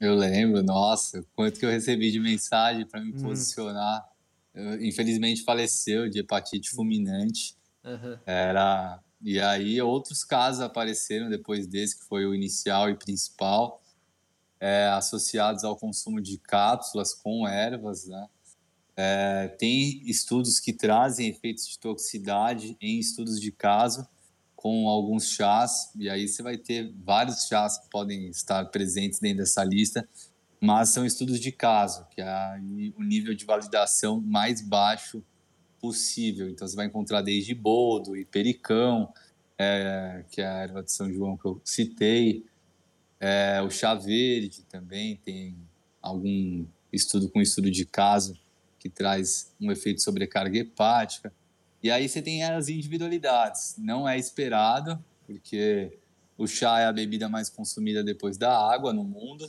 Eu 0.00 0.16
lembro, 0.16 0.60
nossa, 0.60 1.24
quanto 1.36 1.60
que 1.60 1.64
eu 1.64 1.70
recebi 1.70 2.10
de 2.10 2.18
mensagem 2.18 2.84
para 2.84 3.00
me 3.00 3.12
hum. 3.12 3.22
posicionar. 3.22 4.04
Eu, 4.52 4.84
infelizmente 4.84 5.44
faleceu 5.44 6.10
de 6.10 6.18
hepatite 6.18 6.70
fulminante. 6.70 7.56
Uhum. 7.84 8.18
Era 8.26 9.00
e 9.22 9.38
aí 9.40 9.80
outros 9.80 10.24
casos 10.24 10.62
apareceram 10.62 11.30
depois 11.30 11.68
desse 11.68 12.00
que 12.00 12.04
foi 12.06 12.26
o 12.26 12.34
inicial 12.34 12.90
e 12.90 12.96
principal, 12.96 13.80
é, 14.58 14.88
associados 14.88 15.62
ao 15.62 15.76
consumo 15.76 16.20
de 16.20 16.38
cápsulas 16.38 17.14
com 17.14 17.46
ervas, 17.46 18.06
né? 18.08 18.26
É, 18.96 19.48
tem 19.58 20.02
estudos 20.08 20.58
que 20.58 20.72
trazem 20.72 21.28
efeitos 21.28 21.68
de 21.68 21.78
toxicidade 21.78 22.76
em 22.80 22.98
estudos 22.98 23.40
de 23.40 23.52
caso 23.52 24.08
com 24.66 24.88
alguns 24.88 25.30
chás, 25.30 25.92
e 25.94 26.10
aí 26.10 26.26
você 26.26 26.42
vai 26.42 26.56
ter 26.56 26.92
vários 27.04 27.46
chás 27.46 27.78
que 27.78 27.88
podem 27.88 28.28
estar 28.30 28.64
presentes 28.64 29.20
dentro 29.20 29.38
dessa 29.38 29.62
lista, 29.62 30.08
mas 30.60 30.88
são 30.88 31.06
estudos 31.06 31.38
de 31.38 31.52
caso, 31.52 32.04
que 32.10 32.20
é 32.20 32.60
o 32.96 33.04
nível 33.04 33.32
de 33.32 33.44
validação 33.44 34.20
mais 34.20 34.60
baixo 34.60 35.22
possível. 35.80 36.48
Então 36.48 36.66
você 36.66 36.74
vai 36.74 36.86
encontrar 36.86 37.22
desde 37.22 37.54
boldo 37.54 38.16
e 38.16 38.24
pericão, 38.24 39.12
é, 39.56 40.24
que 40.32 40.40
é 40.40 40.46
a 40.48 40.62
erva 40.62 40.82
de 40.82 40.90
São 40.90 41.12
João 41.12 41.36
que 41.36 41.46
eu 41.46 41.60
citei, 41.64 42.44
é, 43.20 43.62
o 43.62 43.70
chá 43.70 43.94
verde 43.94 44.64
também 44.64 45.14
tem 45.14 45.56
algum 46.02 46.66
estudo 46.92 47.28
com 47.28 47.40
estudo 47.40 47.70
de 47.70 47.84
caso 47.84 48.36
que 48.80 48.90
traz 48.90 49.54
um 49.60 49.70
efeito 49.70 50.02
sobrecarga 50.02 50.58
hepática. 50.58 51.32
E 51.86 51.90
aí 51.92 52.08
você 52.08 52.20
tem 52.20 52.42
as 52.42 52.68
individualidades. 52.68 53.76
Não 53.78 54.08
é 54.08 54.18
esperado, 54.18 54.98
porque 55.24 55.96
o 56.36 56.44
chá 56.44 56.80
é 56.80 56.86
a 56.86 56.92
bebida 56.92 57.28
mais 57.28 57.48
consumida 57.48 58.02
depois 58.02 58.36
da 58.36 58.58
água 58.58 58.92
no 58.92 59.04
mundo. 59.04 59.48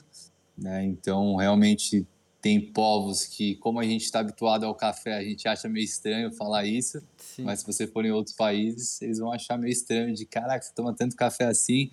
Né? 0.56 0.84
Então, 0.86 1.36
realmente, 1.36 2.06
tem 2.40 2.62
povos 2.62 3.26
que, 3.26 3.56
como 3.56 3.80
a 3.80 3.84
gente 3.84 4.04
está 4.04 4.20
habituado 4.20 4.68
ao 4.68 4.76
café, 4.76 5.18
a 5.18 5.24
gente 5.24 5.48
acha 5.48 5.68
meio 5.68 5.84
estranho 5.84 6.32
falar 6.32 6.64
isso. 6.64 7.02
Sim. 7.18 7.44
Mas 7.44 7.62
se 7.62 7.66
você 7.66 7.88
for 7.88 8.06
em 8.06 8.12
outros 8.12 8.36
países, 8.36 9.02
eles 9.02 9.18
vão 9.18 9.34
achar 9.34 9.58
meio 9.58 9.72
estranho 9.72 10.14
de, 10.14 10.24
caraca, 10.24 10.64
você 10.64 10.72
toma 10.76 10.94
tanto 10.94 11.16
café 11.16 11.46
assim. 11.46 11.90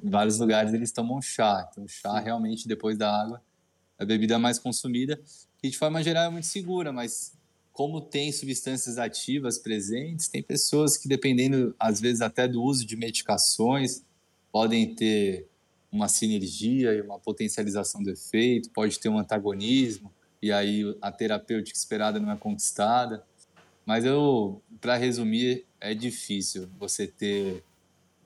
em 0.00 0.06
vários 0.08 0.38
lugares 0.38 0.72
eles 0.72 0.92
tomam 0.92 1.20
chá. 1.20 1.68
Então, 1.72 1.88
chá 1.88 2.18
Sim. 2.18 2.24
realmente, 2.24 2.68
depois 2.68 2.96
da 2.96 3.20
água, 3.20 3.42
é 3.98 4.04
a 4.04 4.06
bebida 4.06 4.38
mais 4.38 4.60
consumida 4.60 5.20
que 5.62 5.70
de 5.70 5.78
forma 5.78 6.02
geral 6.02 6.26
é 6.26 6.28
muito 6.28 6.46
segura, 6.46 6.92
mas 6.92 7.32
como 7.72 8.00
tem 8.00 8.30
substâncias 8.30 8.98
ativas 8.98 9.58
presentes, 9.58 10.28
tem 10.28 10.42
pessoas 10.42 10.96
que, 10.96 11.08
dependendo, 11.08 11.74
às 11.78 12.00
vezes, 12.00 12.20
até 12.20 12.46
do 12.46 12.62
uso 12.62 12.84
de 12.84 12.96
medicações, 12.96 14.04
podem 14.50 14.94
ter 14.94 15.48
uma 15.90 16.08
sinergia 16.08 16.92
e 16.92 17.00
uma 17.00 17.18
potencialização 17.18 18.02
do 18.02 18.10
efeito, 18.10 18.70
pode 18.70 18.98
ter 18.98 19.08
um 19.08 19.18
antagonismo, 19.18 20.12
e 20.40 20.50
aí 20.50 20.96
a 21.00 21.10
terapêutica 21.10 21.76
esperada 21.76 22.18
não 22.18 22.30
é 22.30 22.36
conquistada. 22.36 23.24
Mas 23.86 24.04
eu, 24.04 24.60
para 24.80 24.96
resumir, 24.96 25.66
é 25.80 25.94
difícil 25.94 26.68
você 26.78 27.06
ter 27.06 27.64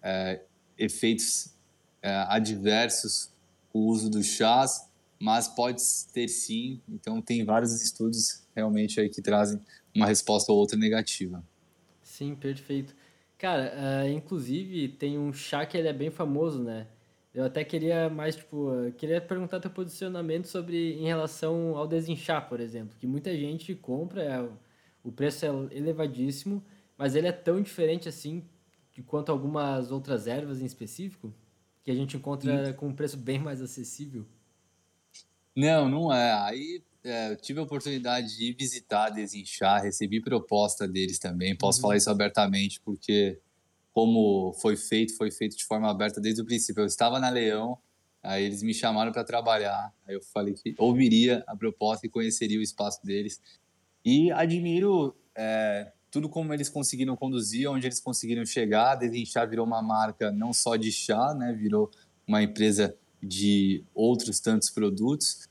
é, 0.02 0.40
efeitos 0.78 1.54
é, 2.02 2.10
adversos 2.28 3.30
com 3.72 3.80
o 3.80 3.86
uso 3.86 4.10
dos 4.10 4.26
chás 4.26 4.86
mas 5.18 5.48
pode 5.48 5.82
ter 6.12 6.28
sim. 6.28 6.80
Então 6.88 7.20
tem 7.20 7.44
vários 7.44 7.80
estudos 7.82 8.42
realmente 8.56 8.98
aí 8.98 9.08
que 9.10 9.20
trazem 9.20 9.60
uma 9.94 10.06
resposta 10.06 10.50
ou 10.50 10.58
outra 10.58 10.78
negativa. 10.78 11.44
Sim, 12.02 12.34
perfeito. 12.34 12.94
Cara, 13.38 13.74
uh, 13.74 14.08
inclusive 14.08 14.88
tem 14.88 15.18
um 15.18 15.32
chá 15.32 15.66
que 15.66 15.76
ele 15.76 15.88
é 15.88 15.92
bem 15.92 16.10
famoso, 16.10 16.62
né? 16.62 16.86
Eu 17.34 17.44
até 17.44 17.62
queria 17.62 18.08
mais, 18.08 18.36
tipo, 18.36 18.70
uh, 18.70 18.90
queria 18.92 19.20
perguntar 19.20 19.60
teu 19.60 19.70
posicionamento 19.70 20.46
sobre 20.46 20.94
em 20.94 21.04
relação 21.04 21.76
ao 21.76 21.86
desinchar, 21.86 22.48
por 22.48 22.60
exemplo, 22.60 22.96
que 22.98 23.06
muita 23.06 23.36
gente 23.36 23.74
compra, 23.74 24.22
é, 24.22 24.48
o 25.04 25.12
preço 25.12 25.44
é 25.44 25.48
elevadíssimo, 25.70 26.64
mas 26.96 27.14
ele 27.14 27.26
é 27.26 27.32
tão 27.32 27.60
diferente 27.60 28.08
assim 28.08 28.42
de 28.94 29.02
quanto 29.02 29.30
algumas 29.30 29.92
outras 29.92 30.26
ervas 30.26 30.62
em 30.62 30.64
específico, 30.64 31.32
que 31.84 31.90
a 31.90 31.94
gente 31.94 32.16
encontra 32.16 32.72
com 32.72 32.88
um 32.88 32.94
preço 32.94 33.18
bem 33.18 33.38
mais 33.38 33.60
acessível. 33.60 34.24
Não, 35.54 35.88
não 35.88 36.12
é. 36.12 36.32
Aí 36.48 36.82
é, 37.06 37.36
tive 37.36 37.60
a 37.60 37.62
oportunidade 37.62 38.36
de 38.36 38.52
visitar, 38.52 39.10
desinchar, 39.10 39.82
recebi 39.82 40.20
proposta 40.20 40.86
deles 40.86 41.18
também. 41.18 41.56
Posso 41.56 41.78
uhum. 41.78 41.82
falar 41.82 41.96
isso 41.96 42.10
abertamente, 42.10 42.80
porque 42.80 43.38
como 43.92 44.52
foi 44.60 44.76
feito, 44.76 45.16
foi 45.16 45.30
feito 45.30 45.56
de 45.56 45.64
forma 45.64 45.90
aberta 45.90 46.20
desde 46.20 46.42
o 46.42 46.44
princípio. 46.44 46.82
Eu 46.82 46.86
estava 46.86 47.18
na 47.18 47.30
Leão, 47.30 47.78
aí 48.22 48.44
eles 48.44 48.62
me 48.62 48.74
chamaram 48.74 49.12
para 49.12 49.24
trabalhar. 49.24 49.92
Aí 50.06 50.14
eu 50.14 50.20
falei 50.20 50.52
que 50.52 50.74
ouviria 50.78 51.44
a 51.46 51.56
proposta 51.56 52.06
e 52.06 52.10
conheceria 52.10 52.58
o 52.58 52.62
espaço 52.62 53.04
deles. 53.04 53.40
E 54.04 54.30
admiro 54.32 55.16
é, 55.34 55.92
tudo 56.10 56.28
como 56.28 56.52
eles 56.52 56.68
conseguiram 56.68 57.16
conduzir, 57.16 57.70
onde 57.70 57.86
eles 57.86 58.00
conseguiram 58.00 58.44
chegar. 58.44 58.96
Desinchar 58.96 59.48
virou 59.48 59.64
uma 59.64 59.80
marca 59.80 60.30
não 60.30 60.52
só 60.52 60.76
de 60.76 60.90
chá, 60.90 61.34
né? 61.34 61.52
Virou 61.52 61.90
uma 62.26 62.42
empresa 62.42 62.96
de 63.22 63.84
outros 63.94 64.40
tantos 64.40 64.70
produtos, 64.70 65.48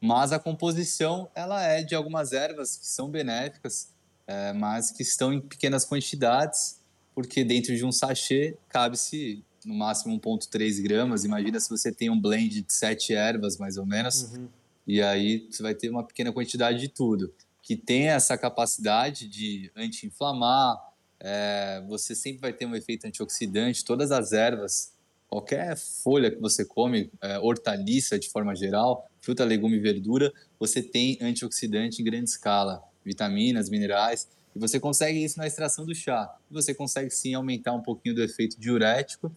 mas 0.00 0.32
a 0.32 0.38
composição 0.38 1.28
ela 1.34 1.62
é 1.62 1.82
de 1.82 1.94
algumas 1.94 2.32
ervas 2.32 2.76
que 2.76 2.86
são 2.86 3.10
benéficas, 3.10 3.92
é, 4.26 4.52
mas 4.52 4.90
que 4.90 5.02
estão 5.02 5.32
em 5.32 5.40
pequenas 5.40 5.84
quantidades, 5.84 6.80
porque 7.14 7.42
dentro 7.44 7.74
de 7.76 7.84
um 7.84 7.90
sachê 7.90 8.56
cabe-se 8.68 9.44
no 9.64 9.74
máximo 9.74 10.18
1,3 10.20 10.82
gramas. 10.82 11.24
Imagina 11.24 11.58
se 11.58 11.68
você 11.68 11.92
tem 11.92 12.10
um 12.10 12.20
blend 12.20 12.62
de 12.62 12.72
sete 12.72 13.14
ervas, 13.14 13.58
mais 13.58 13.76
ou 13.76 13.84
menos, 13.84 14.32
uhum. 14.32 14.48
e 14.86 15.02
aí 15.02 15.46
você 15.50 15.62
vai 15.62 15.74
ter 15.74 15.90
uma 15.90 16.04
pequena 16.04 16.32
quantidade 16.32 16.78
de 16.78 16.88
tudo, 16.88 17.34
que 17.62 17.76
tem 17.76 18.08
essa 18.08 18.38
capacidade 18.38 19.28
de 19.28 19.70
anti-inflamar, 19.76 20.76
é, 21.20 21.82
você 21.88 22.14
sempre 22.14 22.40
vai 22.40 22.52
ter 22.52 22.66
um 22.66 22.76
efeito 22.76 23.06
antioxidante, 23.06 23.84
todas 23.84 24.12
as 24.12 24.32
ervas 24.32 24.92
qualquer 25.28 25.76
folha 25.76 26.30
que 26.30 26.40
você 26.40 26.64
come, 26.64 27.10
é, 27.20 27.38
hortaliça 27.38 28.18
de 28.18 28.30
forma 28.30 28.54
geral, 28.56 29.07
fruta, 29.20 29.44
legume 29.44 29.76
e 29.76 29.80
verdura, 29.80 30.32
você 30.58 30.82
tem 30.82 31.18
antioxidante 31.20 32.00
em 32.00 32.04
grande 32.04 32.30
escala, 32.30 32.82
vitaminas, 33.04 33.68
minerais, 33.68 34.28
e 34.54 34.58
você 34.58 34.80
consegue 34.80 35.22
isso 35.22 35.38
na 35.38 35.46
extração 35.46 35.84
do 35.84 35.94
chá. 35.94 36.34
Você 36.50 36.74
consegue 36.74 37.10
sim 37.10 37.34
aumentar 37.34 37.72
um 37.72 37.82
pouquinho 37.82 38.14
do 38.14 38.22
efeito 38.22 38.58
diurético, 38.58 39.32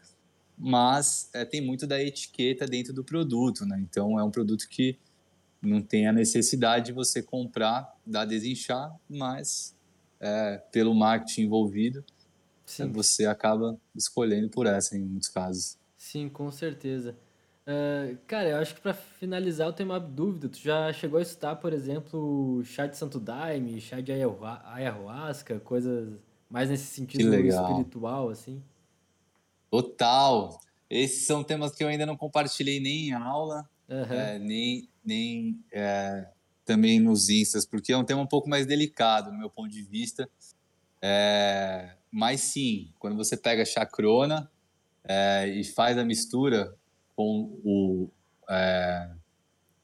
mas 0.58 1.30
é, 1.34 1.44
tem 1.44 1.62
muito 1.62 1.88
da 1.88 2.02
etiqueta 2.02 2.66
dentro 2.66 2.94
do 2.94 3.04
produto, 3.04 3.66
né? 3.66 3.80
Então 3.80 4.20
é 4.20 4.24
um 4.24 4.32
produto 4.32 4.68
que 4.70 4.98
não 5.62 5.82
tem 5.82 6.08
a 6.08 6.14
necessidade 6.14 6.88
de 6.88 6.92
você 6.92 7.22
comprar 7.22 7.96
da 8.06 8.26
desinchar, 8.26 8.96
mas 9.10 9.76
é, 10.20 10.58
pelo 10.72 10.94
marketing 10.94 11.44
envolvido, 11.44 12.04
Sim. 12.66 12.92
você 12.92 13.26
acaba 13.26 13.78
escolhendo 13.96 14.50
por 14.50 14.66
essa 14.66 14.98
em 14.98 15.02
muitos 15.02 15.30
casos. 15.30 15.78
Sim, 15.98 16.30
com 16.30 16.52
certeza. 16.52 17.16
Uh, 17.68 18.18
cara, 18.26 18.50
eu 18.50 18.58
acho 18.58 18.74
que 18.74 18.82
para 18.82 18.94
finalizar 18.94 19.68
eu 19.68 19.74
tenho 19.74 19.90
uma 19.90 20.00
dúvida. 20.00 20.50
Tu 20.50 20.60
já 20.60 20.92
chegou 20.92 21.20
a 21.20 21.22
estudar, 21.22 21.56
por 21.58 21.74
exemplo, 21.74 22.64
chá 22.64 22.88
de 22.88 22.98
santo 22.98 23.20
daime, 23.20 23.80
chá 23.80 24.02
de 24.02 24.12
ayahuasca, 24.12 25.60
coisas 25.60 26.20
mais 26.50 26.70
nesse 26.70 26.86
sentido 26.86 27.34
espiritual, 27.36 28.30
assim? 28.30 28.62
Total! 29.70 30.60
Esses 30.90 31.26
são 31.26 31.44
temas 31.44 31.74
que 31.74 31.84
eu 31.84 31.88
ainda 31.88 32.06
não 32.06 32.18
compartilhei 32.18 32.80
nem 32.82 33.10
em 33.10 33.14
aula, 33.14 33.70
uhum. 33.88 34.14
é, 34.14 34.38
nem, 34.38 34.90
nem 35.06 35.64
é, 35.72 36.28
também 36.66 37.00
nos 37.00 37.30
instas, 37.30 37.66
porque 37.66 37.94
é 37.94 37.98
um 37.98 38.04
tema 38.04 38.22
um 38.22 38.28
pouco 38.28 38.50
mais 38.50 38.66
delicado, 38.66 39.32
no 39.32 39.38
meu 39.38 39.50
ponto 39.50 39.70
de 39.70 39.84
vista. 39.84 40.30
É, 41.02 41.96
mas 42.12 42.42
sim, 42.42 42.92
quando 43.00 43.16
você 43.16 43.38
pega 43.38 43.64
chacrona, 43.64 44.52
é, 45.04 45.48
e 45.48 45.64
faz 45.64 45.98
a 45.98 46.04
mistura 46.04 46.76
com 47.22 47.60
o. 47.64 48.10
É, 48.50 49.12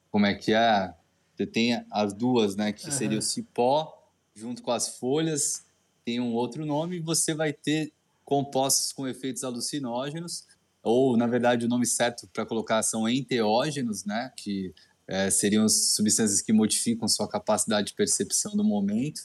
como 0.09 0.25
é 0.25 0.33
que 0.33 0.53
é? 0.53 0.93
Você 1.35 1.45
tem 1.45 1.85
as 1.91 2.13
duas, 2.13 2.55
né? 2.55 2.73
Que 2.73 2.85
uhum. 2.85 2.91
seria 2.91 3.19
o 3.19 3.21
cipó 3.21 3.93
junto 4.33 4.61
com 4.61 4.71
as 4.71 4.97
folhas, 4.97 5.65
tem 6.05 6.19
um 6.19 6.33
outro 6.33 6.65
nome, 6.65 6.99
você 6.99 7.33
vai 7.33 7.51
ter 7.51 7.91
compostos 8.23 8.91
com 8.93 9.07
efeitos 9.07 9.43
alucinógenos, 9.43 10.45
ou 10.83 11.17
na 11.17 11.25
verdade 11.25 11.65
o 11.65 11.69
nome 11.69 11.87
certo 11.87 12.27
para 12.31 12.45
colocar 12.45 12.83
são 12.83 13.09
enteógenos, 13.09 14.05
né? 14.05 14.31
Que 14.37 14.73
é, 15.07 15.29
seriam 15.29 15.67
substâncias 15.67 16.41
que 16.41 16.53
modificam 16.53 17.07
sua 17.07 17.27
capacidade 17.27 17.87
de 17.87 17.93
percepção 17.93 18.55
do 18.55 18.63
momento. 18.63 19.21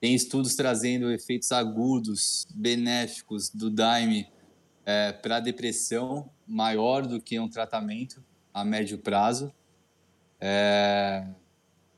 Tem 0.00 0.14
estudos 0.14 0.54
trazendo 0.54 1.10
efeitos 1.12 1.52
agudos, 1.52 2.46
benéficos 2.54 3.50
do 3.50 3.70
daime 3.70 4.26
é, 4.84 5.12
para 5.12 5.40
depressão 5.40 6.30
maior 6.50 7.06
do 7.06 7.20
que 7.20 7.38
um 7.38 7.48
tratamento 7.48 8.22
a 8.52 8.64
médio 8.64 8.98
prazo. 8.98 9.52
É, 10.40 11.24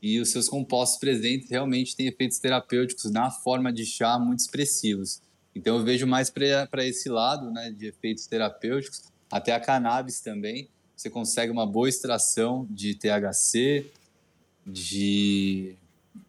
e 0.00 0.20
os 0.20 0.30
seus 0.30 0.48
compostos 0.48 0.98
presentes 0.98 1.48
realmente 1.48 1.96
têm 1.96 2.06
efeitos 2.08 2.38
terapêuticos 2.38 3.10
na 3.10 3.30
forma 3.30 3.72
de 3.72 3.86
chá 3.86 4.18
muito 4.18 4.40
expressivos. 4.40 5.22
Então 5.54 5.76
eu 5.76 5.84
vejo 5.84 6.06
mais 6.06 6.28
para 6.28 6.84
esse 6.84 7.08
lado, 7.08 7.50
né, 7.50 7.70
de 7.70 7.86
efeitos 7.86 8.26
terapêuticos, 8.26 9.04
até 9.30 9.52
a 9.52 9.60
cannabis 9.60 10.20
também. 10.20 10.68
Você 10.96 11.08
consegue 11.08 11.50
uma 11.50 11.66
boa 11.66 11.88
extração 11.88 12.66
de 12.68 12.94
THC, 12.94 13.90
de 14.66 15.76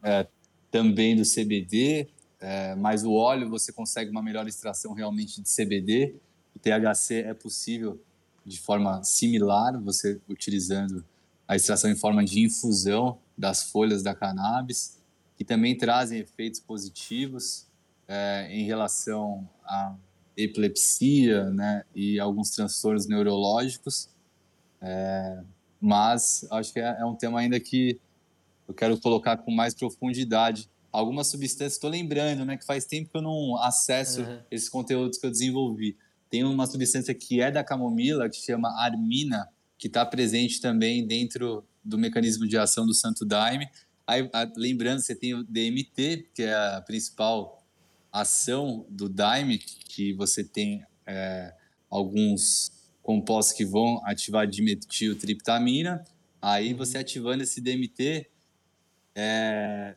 é, 0.02 0.28
também 0.72 1.16
do 1.16 1.24
CBD, 1.24 2.08
é, 2.40 2.76
mas 2.76 3.04
o 3.04 3.14
óleo 3.14 3.50
você 3.50 3.72
consegue 3.72 4.12
uma 4.12 4.22
melhor 4.22 4.48
extração 4.48 4.94
realmente 4.94 5.42
de 5.42 5.50
CBD. 5.50 6.16
O 6.56 6.60
THC 6.60 7.24
é 7.26 7.34
possível 7.34 8.00
de 8.46 8.60
forma 8.60 9.04
similar, 9.04 9.80
você 9.80 10.20
utilizando 10.28 11.04
a 11.48 11.56
extração 11.56 11.90
em 11.90 11.96
forma 11.96 12.24
de 12.24 12.42
infusão 12.42 13.18
das 13.38 13.64
folhas 13.64 14.04
da 14.04 14.14
cannabis, 14.14 15.00
que 15.38 15.44
também 15.44 15.78
trazem 15.78 16.20
efeitos 16.20 16.60
positivos 16.60 17.68
é, 18.08 18.48
em 18.52 18.66
relação 18.66 19.48
à 19.64 19.96
epilepsia 20.36 21.50
né, 21.52 21.84
e 21.96 22.20
alguns 22.20 22.50
transtornos 22.52 23.08
neurológicos. 23.08 24.10
É, 24.82 25.42
mas 25.80 26.46
acho 26.52 26.74
que 26.74 26.80
é, 26.80 26.98
é 27.00 27.06
um 27.06 27.16
tema 27.16 27.40
ainda 27.40 27.60
que 27.60 28.00
eu 28.68 28.74
quero 28.74 29.00
colocar 29.00 29.38
com 29.38 29.52
mais 29.52 29.74
profundidade. 29.74 30.70
Algumas 30.92 31.28
substâncias, 31.28 31.74
estou 31.74 31.90
lembrando, 31.90 32.46
né, 32.46 32.58
que 32.58 32.66
faz 32.66 32.86
tempo 32.86 33.10
que 33.10 33.18
eu 33.18 33.22
não 33.22 33.58
acesso 33.58 34.22
uhum. 34.22 34.40
esses 34.52 34.70
conteúdos 34.70 35.18
que 35.18 35.26
eu 35.26 35.32
desenvolvi. 35.32 35.98
Tem 36.34 36.44
uma 36.44 36.66
substância 36.66 37.14
que 37.14 37.42
é 37.42 37.52
da 37.52 37.64
camomila, 37.64 38.28
que 38.28 38.38
se 38.38 38.48
chama 38.48 38.68
armina, 38.82 39.48
que 39.78 39.86
está 39.86 40.04
presente 40.04 40.60
também 40.60 41.06
dentro 41.06 41.64
do 41.86 41.96
mecanismo 41.96 42.48
de 42.48 42.58
ação 42.58 42.88
do 42.88 42.94
Santo 42.96 43.24
Daime. 43.24 43.70
Aí, 44.08 44.28
a, 44.34 44.52
lembrando, 44.58 45.00
você 45.00 45.14
tem 45.14 45.36
o 45.36 45.44
DMT, 45.44 46.30
que 46.34 46.42
é 46.42 46.56
a 46.56 46.82
principal 46.82 47.64
ação 48.12 48.84
do 48.90 49.08
Daime, 49.08 49.60
que 49.60 50.12
você 50.14 50.44
tem 50.44 50.84
é, 51.06 51.54
alguns 51.88 52.72
compostos 53.04 53.56
que 53.56 53.64
vão 53.64 54.02
ativar 54.04 54.48
dimetiltriptamina. 54.48 56.04
Aí 56.42 56.72
uhum. 56.72 56.80
você 56.80 56.98
ativando 56.98 57.44
esse 57.44 57.62
DMT, 57.62 58.26
é, 59.14 59.96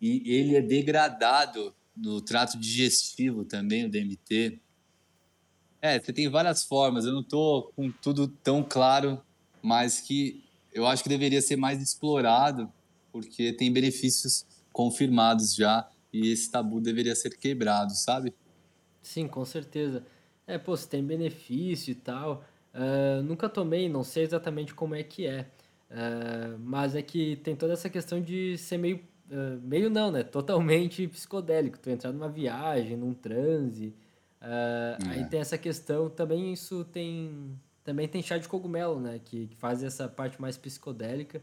e 0.00 0.32
ele 0.32 0.54
é 0.54 0.62
degradado 0.62 1.74
no 1.96 2.20
trato 2.20 2.56
digestivo 2.56 3.44
também, 3.44 3.84
o 3.86 3.90
DMT. 3.90 4.61
É, 5.82 5.98
você 5.98 6.12
tem 6.12 6.28
várias 6.28 6.62
formas, 6.62 7.04
eu 7.04 7.12
não 7.12 7.22
estou 7.22 7.72
com 7.74 7.90
tudo 7.90 8.28
tão 8.28 8.62
claro, 8.62 9.20
mas 9.60 10.00
que 10.00 10.44
eu 10.72 10.86
acho 10.86 11.02
que 11.02 11.08
deveria 11.08 11.42
ser 11.42 11.56
mais 11.56 11.82
explorado, 11.82 12.72
porque 13.10 13.52
tem 13.52 13.72
benefícios 13.72 14.46
confirmados 14.72 15.56
já, 15.56 15.90
e 16.12 16.30
esse 16.30 16.48
tabu 16.48 16.80
deveria 16.80 17.16
ser 17.16 17.36
quebrado, 17.36 17.96
sabe? 17.96 18.32
Sim, 19.02 19.26
com 19.26 19.44
certeza. 19.44 20.04
É, 20.46 20.56
pô, 20.56 20.76
tem 20.76 21.04
benefício 21.04 21.90
e 21.90 21.96
tal. 21.96 22.44
Uh, 22.72 23.22
nunca 23.24 23.48
tomei, 23.48 23.88
não 23.88 24.04
sei 24.04 24.22
exatamente 24.22 24.74
como 24.74 24.94
é 24.94 25.02
que 25.02 25.26
é. 25.26 25.48
Uh, 25.90 26.58
mas 26.60 26.94
é 26.94 27.02
que 27.02 27.36
tem 27.36 27.56
toda 27.56 27.72
essa 27.72 27.90
questão 27.90 28.20
de 28.20 28.56
ser 28.56 28.78
meio. 28.78 29.00
Uh, 29.30 29.60
meio 29.62 29.90
não, 29.90 30.12
né? 30.12 30.22
Totalmente 30.22 31.08
psicodélico. 31.08 31.78
Tu 31.78 31.90
entrar 31.90 32.12
numa 32.12 32.28
viagem, 32.28 32.96
num 32.96 33.12
transe. 33.12 33.94
Uh, 34.42 35.08
é. 35.08 35.10
Aí 35.10 35.24
tem 35.26 35.40
essa 35.40 35.56
questão. 35.56 36.10
Também 36.10 36.52
isso 36.52 36.84
tem. 36.84 37.56
Também 37.84 38.08
tem 38.08 38.22
chá 38.22 38.38
de 38.38 38.48
cogumelo, 38.48 39.00
né? 39.00 39.20
Que, 39.24 39.46
que 39.46 39.56
faz 39.56 39.82
essa 39.82 40.08
parte 40.08 40.40
mais 40.40 40.56
psicodélica. 40.56 41.40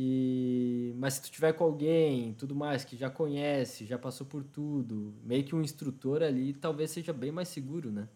E, 0.00 0.94
mas 0.96 1.14
se 1.14 1.22
tu 1.22 1.30
tiver 1.30 1.52
com 1.54 1.64
alguém, 1.64 2.32
tudo 2.34 2.54
mais, 2.54 2.84
que 2.84 2.96
já 2.96 3.10
conhece, 3.10 3.84
já 3.84 3.98
passou 3.98 4.24
por 4.24 4.44
tudo, 4.44 5.12
meio 5.24 5.42
que 5.42 5.56
um 5.56 5.60
instrutor 5.60 6.22
ali, 6.22 6.52
talvez 6.52 6.92
seja 6.92 7.12
bem 7.12 7.32
mais 7.32 7.48
seguro, 7.48 7.90
né? 7.90 8.08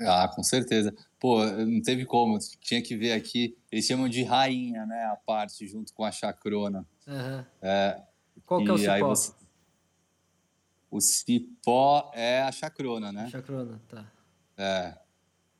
Ah, 0.00 0.28
com 0.28 0.44
certeza. 0.44 0.94
Pô, 1.18 1.44
não 1.44 1.82
teve 1.82 2.06
como, 2.06 2.38
tinha 2.60 2.80
que 2.80 2.96
ver 2.96 3.12
aqui. 3.12 3.58
Eles 3.70 3.84
chamam 3.84 4.08
de 4.08 4.22
rainha, 4.22 4.86
né? 4.86 5.06
A 5.06 5.16
parte 5.16 5.66
junto 5.66 5.92
com 5.92 6.04
a 6.04 6.12
chacrona. 6.12 6.86
Uhum. 7.06 7.44
É, 7.60 8.00
Qual 8.46 8.62
que 8.62 8.70
é 8.70 8.72
o 8.72 8.78
cipó? 8.78 9.08
Você... 9.08 9.32
O 10.90 11.00
cipó 11.00 12.10
é 12.14 12.42
a 12.42 12.50
chacrona, 12.50 13.12
né? 13.12 13.28
Chacrona, 13.28 13.80
tá. 13.88 14.10
É. 14.56 14.98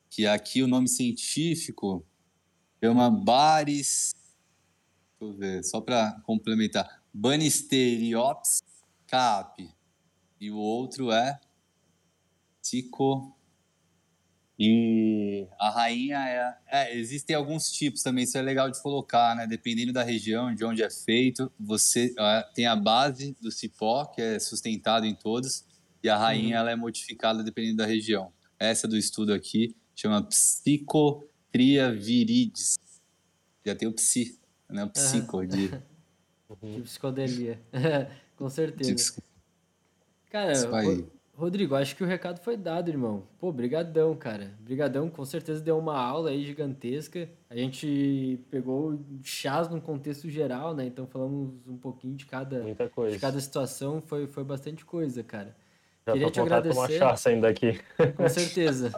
Que 0.09 0.27
aqui 0.27 0.63
o 0.63 0.67
nome 0.67 0.89
científico 0.89 2.05
chama 2.83 3.09
Baris. 3.09 4.13
Deixa 5.21 5.35
eu 5.35 5.39
ver, 5.39 5.65
só 5.65 5.81
para 5.81 6.21
complementar. 6.23 7.03
Banisteriopsis 7.13 8.63
cap. 9.07 9.73
E 10.41 10.51
o 10.51 10.57
outro 10.57 11.13
é 11.13 11.39
Cico 12.63 13.37
e 14.63 15.49
a 15.59 15.71
rainha 15.71 16.19
é, 16.19 16.59
é, 16.67 16.99
Existem 16.99 17.35
alguns 17.35 17.73
tipos 17.73 18.03
também, 18.03 18.25
isso 18.25 18.37
é 18.37 18.43
legal 18.43 18.71
de 18.71 18.79
colocar, 18.83 19.35
né? 19.35 19.47
Dependendo 19.47 19.91
da 19.91 20.03
região, 20.03 20.55
de 20.55 20.63
onde 20.67 20.83
é 20.83 20.91
feito, 20.91 21.51
você 21.59 22.15
é, 22.19 22.47
tem 22.55 22.67
a 22.67 22.77
base 22.77 23.35
do 23.41 23.51
cipó, 23.51 24.05
que 24.05 24.21
é 24.21 24.39
sustentado 24.39 25.07
em 25.07 25.15
todos, 25.15 25.65
e 26.03 26.11
a 26.11 26.19
rainha 26.19 26.57
uhum. 26.57 26.61
ela 26.61 26.71
é 26.73 26.77
modificada 26.77 27.43
dependendo 27.43 27.79
da 27.79 27.87
região. 27.87 28.35
Essa 28.59 28.87
do 28.87 28.99
estudo 28.99 29.33
aqui 29.33 29.75
chama 29.97 30.23
Psicotria 30.25 31.91
viridis. 31.91 32.75
Já 33.65 33.75
tem 33.75 33.89
o 33.89 33.95
psi, 33.95 34.39
né? 34.69 34.85
O 34.85 34.91
psico 34.91 35.39
uhum. 35.41 35.47
de... 35.47 35.69
de 36.77 36.83
psicodelia. 36.83 37.59
Com 38.37 38.51
certeza. 38.51 38.95
De... 38.95 39.23
Cara, 40.31 40.53
Rodrigo, 41.41 41.75
acho 41.75 41.97
que 41.97 42.05
o 42.05 42.07
recado 42.07 42.39
foi 42.41 42.55
dado, 42.55 42.91
irmão. 42.91 43.23
Pô, 43.39 43.51
brigadão, 43.51 44.15
cara. 44.15 44.53
Brigadão, 44.61 45.09
com 45.09 45.25
certeza 45.25 45.63
deu 45.63 45.79
uma 45.79 45.99
aula 45.99 46.29
aí 46.31 46.45
gigantesca. 46.45 47.29
A 47.49 47.57
gente 47.57 48.39
pegou 48.51 49.01
chás 49.23 49.69
num 49.69 49.81
contexto 49.81 50.29
geral, 50.29 50.75
né? 50.75 50.85
Então 50.85 51.07
falamos 51.07 51.55
um 51.67 51.79
pouquinho 51.79 52.15
de 52.15 52.27
cada, 52.27 52.63
de 52.63 53.19
cada 53.19 53.41
situação. 53.41 54.03
Foi, 54.03 54.27
foi 54.27 54.45
bastante 54.45 54.85
coisa, 54.85 55.25
cara. 55.25 55.57
Já 56.07 56.13
Queria 56.13 56.31
te 56.31 56.41
agradecer. 56.41 56.75
tomar 56.75 56.91
chá 56.91 57.17
saindo 57.17 57.43
daqui. 57.43 57.81
Com 58.17 58.29
certeza. 58.29 58.93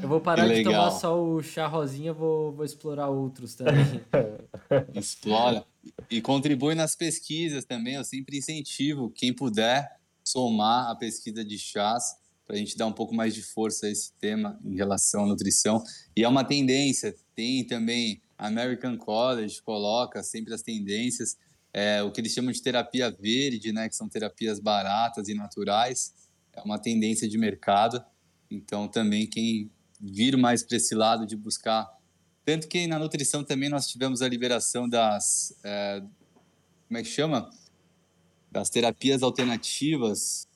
Eu 0.00 0.08
vou 0.08 0.20
parar 0.20 0.46
de 0.46 0.62
tomar 0.62 0.90
só 0.92 1.20
o 1.20 1.42
chá 1.42 1.66
rosinha, 1.66 2.12
vou, 2.12 2.52
vou 2.52 2.64
explorar 2.64 3.08
outros 3.08 3.54
também. 3.54 4.00
Explora. 4.94 5.64
E 6.08 6.20
contribui 6.20 6.74
nas 6.76 6.94
pesquisas 6.94 7.64
também. 7.64 7.94
Eu 7.94 8.04
sempre 8.04 8.38
incentivo 8.38 9.10
quem 9.10 9.32
puder 9.32 10.01
somar 10.24 10.90
a 10.90 10.94
pesquisa 10.94 11.44
de 11.44 11.58
chás 11.58 12.16
para 12.46 12.56
a 12.56 12.58
gente 12.58 12.76
dar 12.76 12.86
um 12.86 12.92
pouco 12.92 13.14
mais 13.14 13.34
de 13.34 13.42
força 13.42 13.86
a 13.86 13.90
esse 13.90 14.12
tema 14.14 14.58
em 14.64 14.76
relação 14.76 15.24
à 15.24 15.26
nutrição. 15.26 15.82
E 16.16 16.24
é 16.24 16.28
uma 16.28 16.44
tendência, 16.44 17.14
tem 17.34 17.66
também 17.66 18.20
American 18.36 18.96
College, 18.96 19.62
coloca 19.62 20.22
sempre 20.22 20.52
as 20.52 20.62
tendências, 20.62 21.36
é, 21.72 22.02
o 22.02 22.10
que 22.10 22.20
eles 22.20 22.32
chamam 22.32 22.52
de 22.52 22.60
terapia 22.60 23.10
verde, 23.10 23.72
né, 23.72 23.88
que 23.88 23.96
são 23.96 24.08
terapias 24.08 24.60
baratas 24.60 25.28
e 25.28 25.34
naturais, 25.34 26.12
é 26.52 26.60
uma 26.60 26.78
tendência 26.78 27.28
de 27.28 27.38
mercado. 27.38 28.04
Então, 28.50 28.86
também 28.86 29.26
quem 29.26 29.70
vir 29.98 30.36
mais 30.36 30.62
para 30.62 30.76
esse 30.76 30.94
lado 30.94 31.24
de 31.26 31.36
buscar. 31.36 31.88
Tanto 32.44 32.66
que 32.68 32.86
na 32.86 32.98
nutrição 32.98 33.44
também 33.44 33.68
nós 33.68 33.86
tivemos 33.86 34.20
a 34.20 34.28
liberação 34.28 34.88
das. 34.88 35.56
É, 35.62 36.02
como 36.88 36.98
é 36.98 37.02
que 37.02 37.08
chama? 37.08 37.48
Das 38.52 38.68
terapias 38.68 39.22
alternativas, 39.22 40.46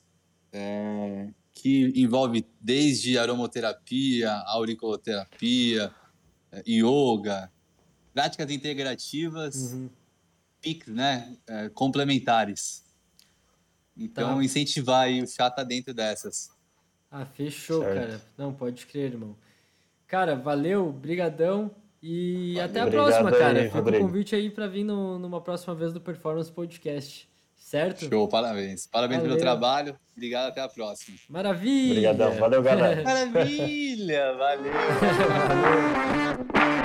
é, 0.53 1.31
que 1.55 1.91
envolve 1.97 2.47
desde 2.61 3.19
aromoterapia, 3.19 4.31
auriculoterapia, 4.47 5.91
é, 6.53 6.63
yoga, 6.69 7.51
práticas 8.13 8.51
integrativas, 8.51 9.73
uhum. 9.73 9.89
PIC, 10.61 10.91
né, 10.91 11.37
é, 11.47 11.71
complementares. 11.71 12.85
Então, 13.97 14.37
tá. 14.37 14.45
incentivar 14.45 15.05
aí, 15.05 15.23
o 15.23 15.27
chá 15.27 15.51
tá 15.51 15.65
dentro 15.65 15.95
dessas. 15.95 16.51
Ah, 17.11 17.25
fechou, 17.25 17.83
certo. 17.83 17.95
cara. 17.95 18.23
Não, 18.37 18.53
pode 18.53 18.85
crer, 18.85 19.13
irmão. 19.13 19.35
Cara, 20.07 20.37
valeu, 20.37 20.93
brigadão 20.93 21.75
e 22.03 22.55
valeu. 22.57 22.65
até 22.65 22.81
a 22.81 22.83
Obrigado 22.85 23.07
próxima, 23.07 23.33
cara. 23.33 23.65
Fica 23.65 23.79
o 23.79 24.01
convite 24.01 24.37
aí 24.37 24.51
para 24.51 24.67
vir 24.67 24.85
no, 24.85 25.19
numa 25.19 25.41
próxima 25.41 25.75
vez 25.75 25.95
do 25.95 26.01
Performance 26.01 26.53
Podcast. 26.53 27.27
Certo? 27.57 28.09
Show, 28.09 28.29
parabéns. 28.29 28.87
Parabéns 28.87 29.19
Valeu. 29.21 29.33
pelo 29.33 29.41
trabalho. 29.43 29.99
Obrigado, 30.17 30.49
até 30.49 30.61
a 30.61 30.69
próxima. 30.69 31.17
Maravilha. 31.29 32.11
Obrigadão. 32.11 32.33
Valeu, 32.39 32.63
galera. 32.63 33.03
Maravilha. 33.05 34.35
Valeu. 34.35 34.73
Valeu. 34.73 36.67